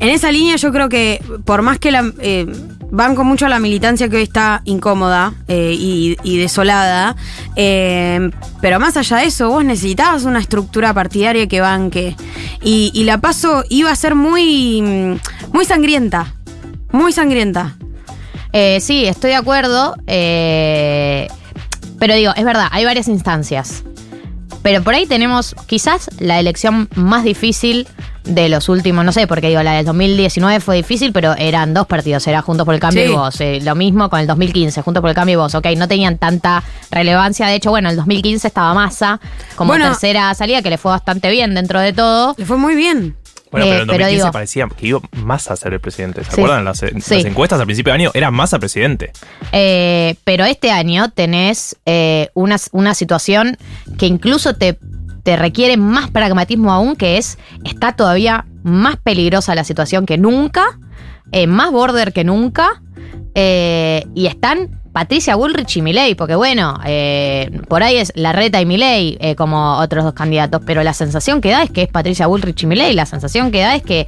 en 0.00 0.08
esa 0.08 0.32
línea 0.32 0.56
yo 0.56 0.72
creo 0.72 0.88
que 0.88 1.22
por 1.44 1.62
más 1.62 1.78
que 1.78 1.90
la... 1.90 2.12
eh, 2.20 2.46
banco 2.92 3.22
mucho 3.22 3.46
a 3.46 3.48
la 3.48 3.60
militancia 3.60 4.08
que 4.08 4.16
hoy 4.16 4.22
está 4.22 4.62
incómoda 4.64 5.32
eh, 5.46 5.76
y, 5.78 6.38
desolada, 6.38 7.14
pero 7.54 8.80
más 8.80 8.96
allá 8.96 9.18
de 9.18 9.26
eso, 9.26 9.48
vos 9.48 9.64
necesitabas 9.64 10.24
una 10.24 10.40
estructura 10.40 10.92
partidaria 10.92 11.46
que 11.46 11.60
banque. 11.60 12.16
Y, 12.62 12.90
y 12.92 13.04
la 13.04 13.18
paso 13.18 13.64
iba 13.68 13.90
a 13.90 13.96
ser 13.96 14.14
muy, 14.14 14.82
muy 15.52 15.64
sangrienta, 15.64 16.34
muy 16.90 17.12
sangrienta. 17.12 17.76
Eh, 18.52 18.80
sí, 18.80 19.06
estoy 19.06 19.30
de 19.30 19.36
acuerdo. 19.36 19.96
eh, 20.06 21.28
pero 21.98 22.14
digo, 22.14 22.32
es 22.34 22.44
verdad, 22.44 22.68
hay 22.70 22.84
varias 22.86 23.08
instancias. 23.08 23.84
Pero 24.62 24.82
por 24.82 24.94
ahí 24.94 25.06
tenemos 25.06 25.54
quizás 25.66 26.10
la 26.18 26.38
elección 26.40 26.88
más 26.94 27.24
difícil 27.24 27.86
de 28.24 28.48
los 28.50 28.68
últimos, 28.68 29.04
no 29.04 29.12
sé, 29.12 29.26
porque 29.26 29.48
digo, 29.48 29.62
la 29.62 29.72
del 29.72 29.86
2019 29.86 30.60
fue 30.60 30.76
difícil, 30.76 31.12
pero 31.12 31.34
eran 31.36 31.72
dos 31.72 31.86
partidos, 31.86 32.26
era 32.26 32.42
Juntos 32.42 32.66
por 32.66 32.74
el 32.74 32.80
Cambio 32.80 33.04
Sí. 33.06 33.10
y 33.10 33.14
Voz. 33.14 33.40
Eh, 33.40 33.60
lo 33.62 33.74
mismo 33.74 34.08
con 34.10 34.20
el 34.20 34.26
2015, 34.26 34.82
Juntos 34.82 35.00
por 35.00 35.08
el 35.10 35.14
Cambio 35.16 35.34
y 35.34 35.36
Voz, 35.36 35.54
ok, 35.54 35.66
no 35.76 35.88
tenían 35.88 36.18
tanta 36.18 36.62
relevancia. 36.90 37.46
De 37.46 37.54
hecho, 37.54 37.70
bueno, 37.70 37.88
el 37.88 37.96
2015 37.96 38.46
estaba 38.48 38.74
Massa 38.74 39.20
como 39.56 39.68
Bueno. 39.72 39.86
tercera 39.86 40.32
salida, 40.34 40.60
que 40.62 40.70
le 40.70 40.76
fue 40.78 40.90
bastante 40.90 41.30
bien 41.30 41.54
dentro 41.54 41.80
de 41.80 41.92
todo. 41.94 42.34
Le 42.36 42.44
fue 42.44 42.58
muy 42.58 42.74
bien. 42.74 43.16
Bueno, 43.50 43.66
Eh, 43.66 43.70
pero 43.70 43.82
en 43.82 43.86
pero 43.88 43.98
2015 44.04 44.10
digo- 44.16 44.32
parecía 44.32 44.68
que 44.68 44.86
iba 44.86 45.00
más 45.24 45.50
a 45.50 45.56
ser 45.56 45.72
el 45.72 45.80
presidente. 45.80 46.22
¿Se 46.24 46.30
Sí. 46.30 46.40
acuerdan? 46.40 46.64
Las, 46.64 46.82
las 46.82 47.04
Sí. 47.04 47.14
encuestas 47.26 47.58
al 47.58 47.66
principio 47.66 47.92
de 47.92 47.98
año 48.00 48.10
era 48.14 48.30
más 48.30 48.54
a 48.54 48.58
presidente. 48.60 49.12
Eh, 49.52 50.14
pero 50.24 50.44
este 50.44 50.70
año 50.70 51.10
tenés 51.10 51.76
eh, 51.86 52.28
una, 52.34 52.56
una 52.72 52.94
situación 52.94 53.56
que 53.98 54.06
incluso 54.06 54.54
te, 54.54 54.78
te 55.24 55.36
requiere 55.36 55.76
más 55.76 56.10
pragmatismo 56.10 56.72
aún, 56.72 56.94
que 56.96 57.18
es, 57.18 57.38
está 57.64 57.92
todavía 57.96 58.46
más 58.62 58.96
peligrosa 58.96 59.54
la 59.54 59.64
situación 59.64 60.06
que 60.06 60.16
nunca, 60.16 60.78
eh, 61.32 61.46
más 61.46 61.72
border 61.72 62.12
que 62.12 62.24
nunca, 62.24 62.82
eh, 63.34 64.04
y 64.14 64.26
están 64.26 64.79
Patricia 64.92 65.36
Bullrich 65.36 65.76
y 65.76 65.82
Milei, 65.82 66.14
porque 66.14 66.34
bueno, 66.34 66.78
eh, 66.84 67.50
por 67.68 67.82
ahí 67.82 67.96
es 67.96 68.12
Larreta 68.16 68.60
y 68.60 68.66
Milei 68.66 69.16
eh, 69.20 69.36
como 69.36 69.78
otros 69.78 70.04
dos 70.04 70.14
candidatos, 70.14 70.62
pero 70.66 70.82
la 70.82 70.92
sensación 70.92 71.40
que 71.40 71.50
da 71.50 71.62
es 71.62 71.70
que 71.70 71.82
es 71.82 71.88
Patricia 71.88 72.26
Bullrich 72.26 72.62
y 72.64 72.66
Milei, 72.66 72.94
la 72.94 73.06
sensación 73.06 73.50
que 73.50 73.60
da 73.60 73.76
es 73.76 73.82
que 73.82 74.06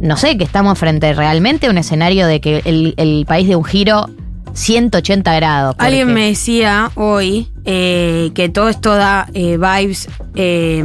no 0.00 0.16
sé, 0.16 0.38
que 0.38 0.44
estamos 0.44 0.78
frente 0.78 1.12
realmente 1.12 1.66
a 1.66 1.70
un 1.70 1.78
escenario 1.78 2.26
de 2.26 2.40
que 2.40 2.62
el, 2.64 2.94
el 2.96 3.24
país 3.26 3.46
de 3.48 3.56
un 3.56 3.64
giro 3.64 4.08
180 4.54 5.34
grados. 5.34 5.74
porque- 5.74 5.86
Alguien 5.86 6.12
me 6.14 6.26
decía 6.28 6.90
hoy 6.94 7.48
eh, 7.64 8.30
que 8.34 8.48
todo 8.48 8.68
esto 8.68 8.94
da 8.94 9.28
eh, 9.34 9.56
vibes 9.58 10.08
eh, 10.34 10.84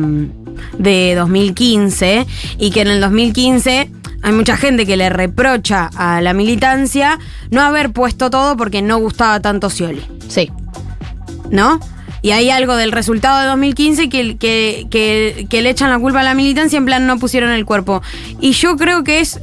de 0.78 1.16
2015 1.16 2.26
y 2.59 2.72
que 2.72 2.82
en 2.82 2.88
el 2.89 3.01
2015 3.01 3.89
hay 4.22 4.32
mucha 4.32 4.55
gente 4.57 4.86
que 4.86 4.95
le 4.97 5.09
reprocha 5.09 5.89
a 5.95 6.22
la 6.22 6.34
militancia 6.34 7.20
no 7.51 7.61
haber 7.61 7.91
puesto 7.91 8.30
todo 8.30 8.55
porque 8.55 8.82
no 8.82 8.97
gustaba 8.99 9.39
tanto 9.39 9.70
Scioli. 9.70 10.01
Sí. 10.28 10.49
¿no? 11.49 11.80
Y 12.22 12.32
hay 12.32 12.49
algo 12.49 12.76
del 12.78 12.93
resultado 12.93 13.41
de 13.41 13.47
2015 13.47 14.07
que, 14.07 14.38
que, 14.38 14.88
que- 14.89 15.45
que 15.49 15.61
le 15.61 15.70
echan 15.72 15.89
la 15.89 15.99
culpa 15.99 16.22
a 16.22 16.24
la 16.24 16.34
militancia, 16.36 16.78
en 16.78 16.86
plan 16.86 17.05
no 17.05 17.20
pusieron 17.20 17.51
el 17.51 17.66
cuerpo. 17.66 18.01
Y 18.39 18.53
yo 18.53 18.78
creo 18.78 19.03
que 19.03 19.20
es... 19.20 19.39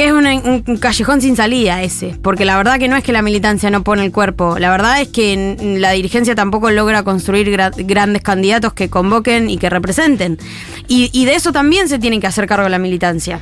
que 0.00 0.06
es 0.06 0.12
un, 0.14 0.78
callejón 0.78 1.20
sin 1.20 1.36
salida 1.36 1.82
ese, 1.82 2.16
porque 2.22 2.46
la 2.46 2.56
verdad 2.56 2.78
que 2.78 2.88
no 2.88 2.96
es 2.96 3.04
que 3.04 3.12
la 3.12 3.20
militancia 3.20 3.68
no 3.68 3.84
pone 3.84 4.02
el 4.02 4.12
cuerpo, 4.12 4.58
la 4.58 4.70
verdad 4.70 4.98
es 4.98 5.08
que 5.08 5.58
la 5.78 5.90
dirigencia 5.90 6.34
tampoco 6.34 6.70
logra 6.70 7.02
construir 7.02 7.48
gra- 7.48 7.70
grandes 7.86 8.22
candidatos 8.22 8.72
que 8.72 8.88
convoquen 8.88 9.50
y 9.50 9.58
que 9.58 9.68
representen. 9.68 10.38
Y, 10.88 11.10
y 11.12 11.26
de 11.26 11.34
eso 11.34 11.52
también 11.52 11.86
se 11.90 11.98
tiene 11.98 12.18
que 12.18 12.26
hacer 12.26 12.46
cargo 12.46 12.66
la 12.70 12.78
militancia, 12.78 13.40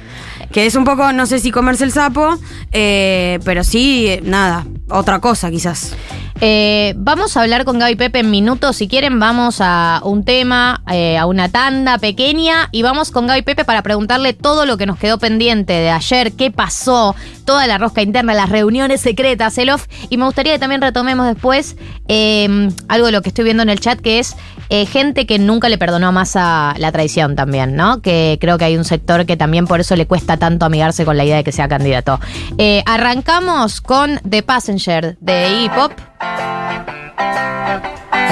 que 0.50 0.66
es 0.66 0.74
un 0.74 0.82
poco, 0.82 1.12
no 1.12 1.26
sé 1.26 1.38
si 1.38 1.52
comerse 1.52 1.84
el 1.84 1.92
sapo, 1.92 2.36
eh, 2.72 3.38
pero 3.44 3.62
sí, 3.62 4.08
eh, 4.08 4.20
nada, 4.24 4.66
otra 4.90 5.20
cosa 5.20 5.52
quizás. 5.52 5.94
Eh, 6.40 6.94
vamos 6.96 7.36
a 7.36 7.42
hablar 7.42 7.64
con 7.64 7.80
Gaby 7.80 7.96
Pepe 7.96 8.20
en 8.20 8.30
minutos. 8.30 8.76
Si 8.76 8.86
quieren, 8.86 9.18
vamos 9.18 9.56
a 9.60 10.00
un 10.04 10.24
tema, 10.24 10.82
eh, 10.88 11.18
a 11.18 11.26
una 11.26 11.48
tanda 11.48 11.98
pequeña 11.98 12.68
y 12.70 12.82
vamos 12.82 13.10
con 13.10 13.26
Gaby 13.26 13.42
Pepe 13.42 13.64
para 13.64 13.82
preguntarle 13.82 14.34
todo 14.34 14.64
lo 14.64 14.76
que 14.76 14.86
nos 14.86 14.98
quedó 14.98 15.18
pendiente 15.18 15.72
de 15.72 15.90
ayer, 15.90 16.32
qué 16.32 16.52
pasó, 16.52 17.16
toda 17.44 17.66
la 17.66 17.76
rosca 17.76 18.02
interna, 18.02 18.34
las 18.34 18.50
reuniones 18.50 19.00
secretas, 19.00 19.58
el 19.58 19.70
off. 19.70 19.86
Y 20.10 20.16
me 20.16 20.26
gustaría 20.26 20.52
que 20.52 20.60
también 20.60 20.80
retomemos 20.80 21.26
después 21.26 21.76
eh, 22.06 22.68
algo 22.86 23.06
de 23.06 23.12
lo 23.12 23.22
que 23.22 23.30
estoy 23.30 23.44
viendo 23.44 23.64
en 23.64 23.70
el 23.70 23.80
chat, 23.80 23.98
que 24.00 24.20
es 24.20 24.36
eh, 24.70 24.86
gente 24.86 25.26
que 25.26 25.38
nunca 25.38 25.68
le 25.68 25.78
perdonó 25.78 26.12
más 26.12 26.36
a 26.36 26.74
la 26.78 26.92
traición 26.92 27.36
también, 27.36 27.74
¿no? 27.76 28.02
Que 28.02 28.38
creo 28.40 28.58
que 28.58 28.64
hay 28.66 28.76
un 28.76 28.84
sector 28.84 29.24
que 29.26 29.36
también 29.36 29.66
por 29.66 29.80
eso 29.80 29.96
le 29.96 30.06
cuesta 30.06 30.36
tanto 30.36 30.66
amigarse 30.66 31.04
con 31.04 31.16
la 31.16 31.24
idea 31.24 31.36
de 31.36 31.44
que 31.44 31.52
sea 31.52 31.68
candidato. 31.68 32.20
Eh, 32.58 32.82
arrancamos 32.86 33.80
con 33.80 34.20
The 34.28 34.42
Passenger 34.42 35.16
de 35.20 35.48
Iggy 35.48 35.68
Pop. 35.70 35.92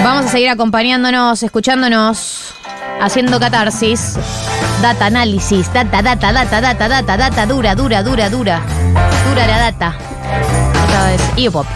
Vamos 0.04 0.26
a 0.26 0.28
seguir 0.28 0.50
acompañándonos, 0.50 1.42
escuchándonos, 1.42 2.54
haciendo 3.00 3.40
catarsis. 3.40 4.18
Data 4.82 5.06
análisis, 5.06 5.72
data, 5.72 6.02
data, 6.02 6.32
data, 6.32 6.60
data, 6.60 6.88
data, 6.88 7.16
data, 7.16 7.46
dura, 7.46 7.74
dura, 7.74 8.02
dura, 8.02 8.28
dura. 8.28 8.60
Dura 9.28 9.46
la 9.46 9.58
data. 9.58 9.96
Esta 10.86 11.06
vez, 11.06 11.22
Iopop. 11.38 11.66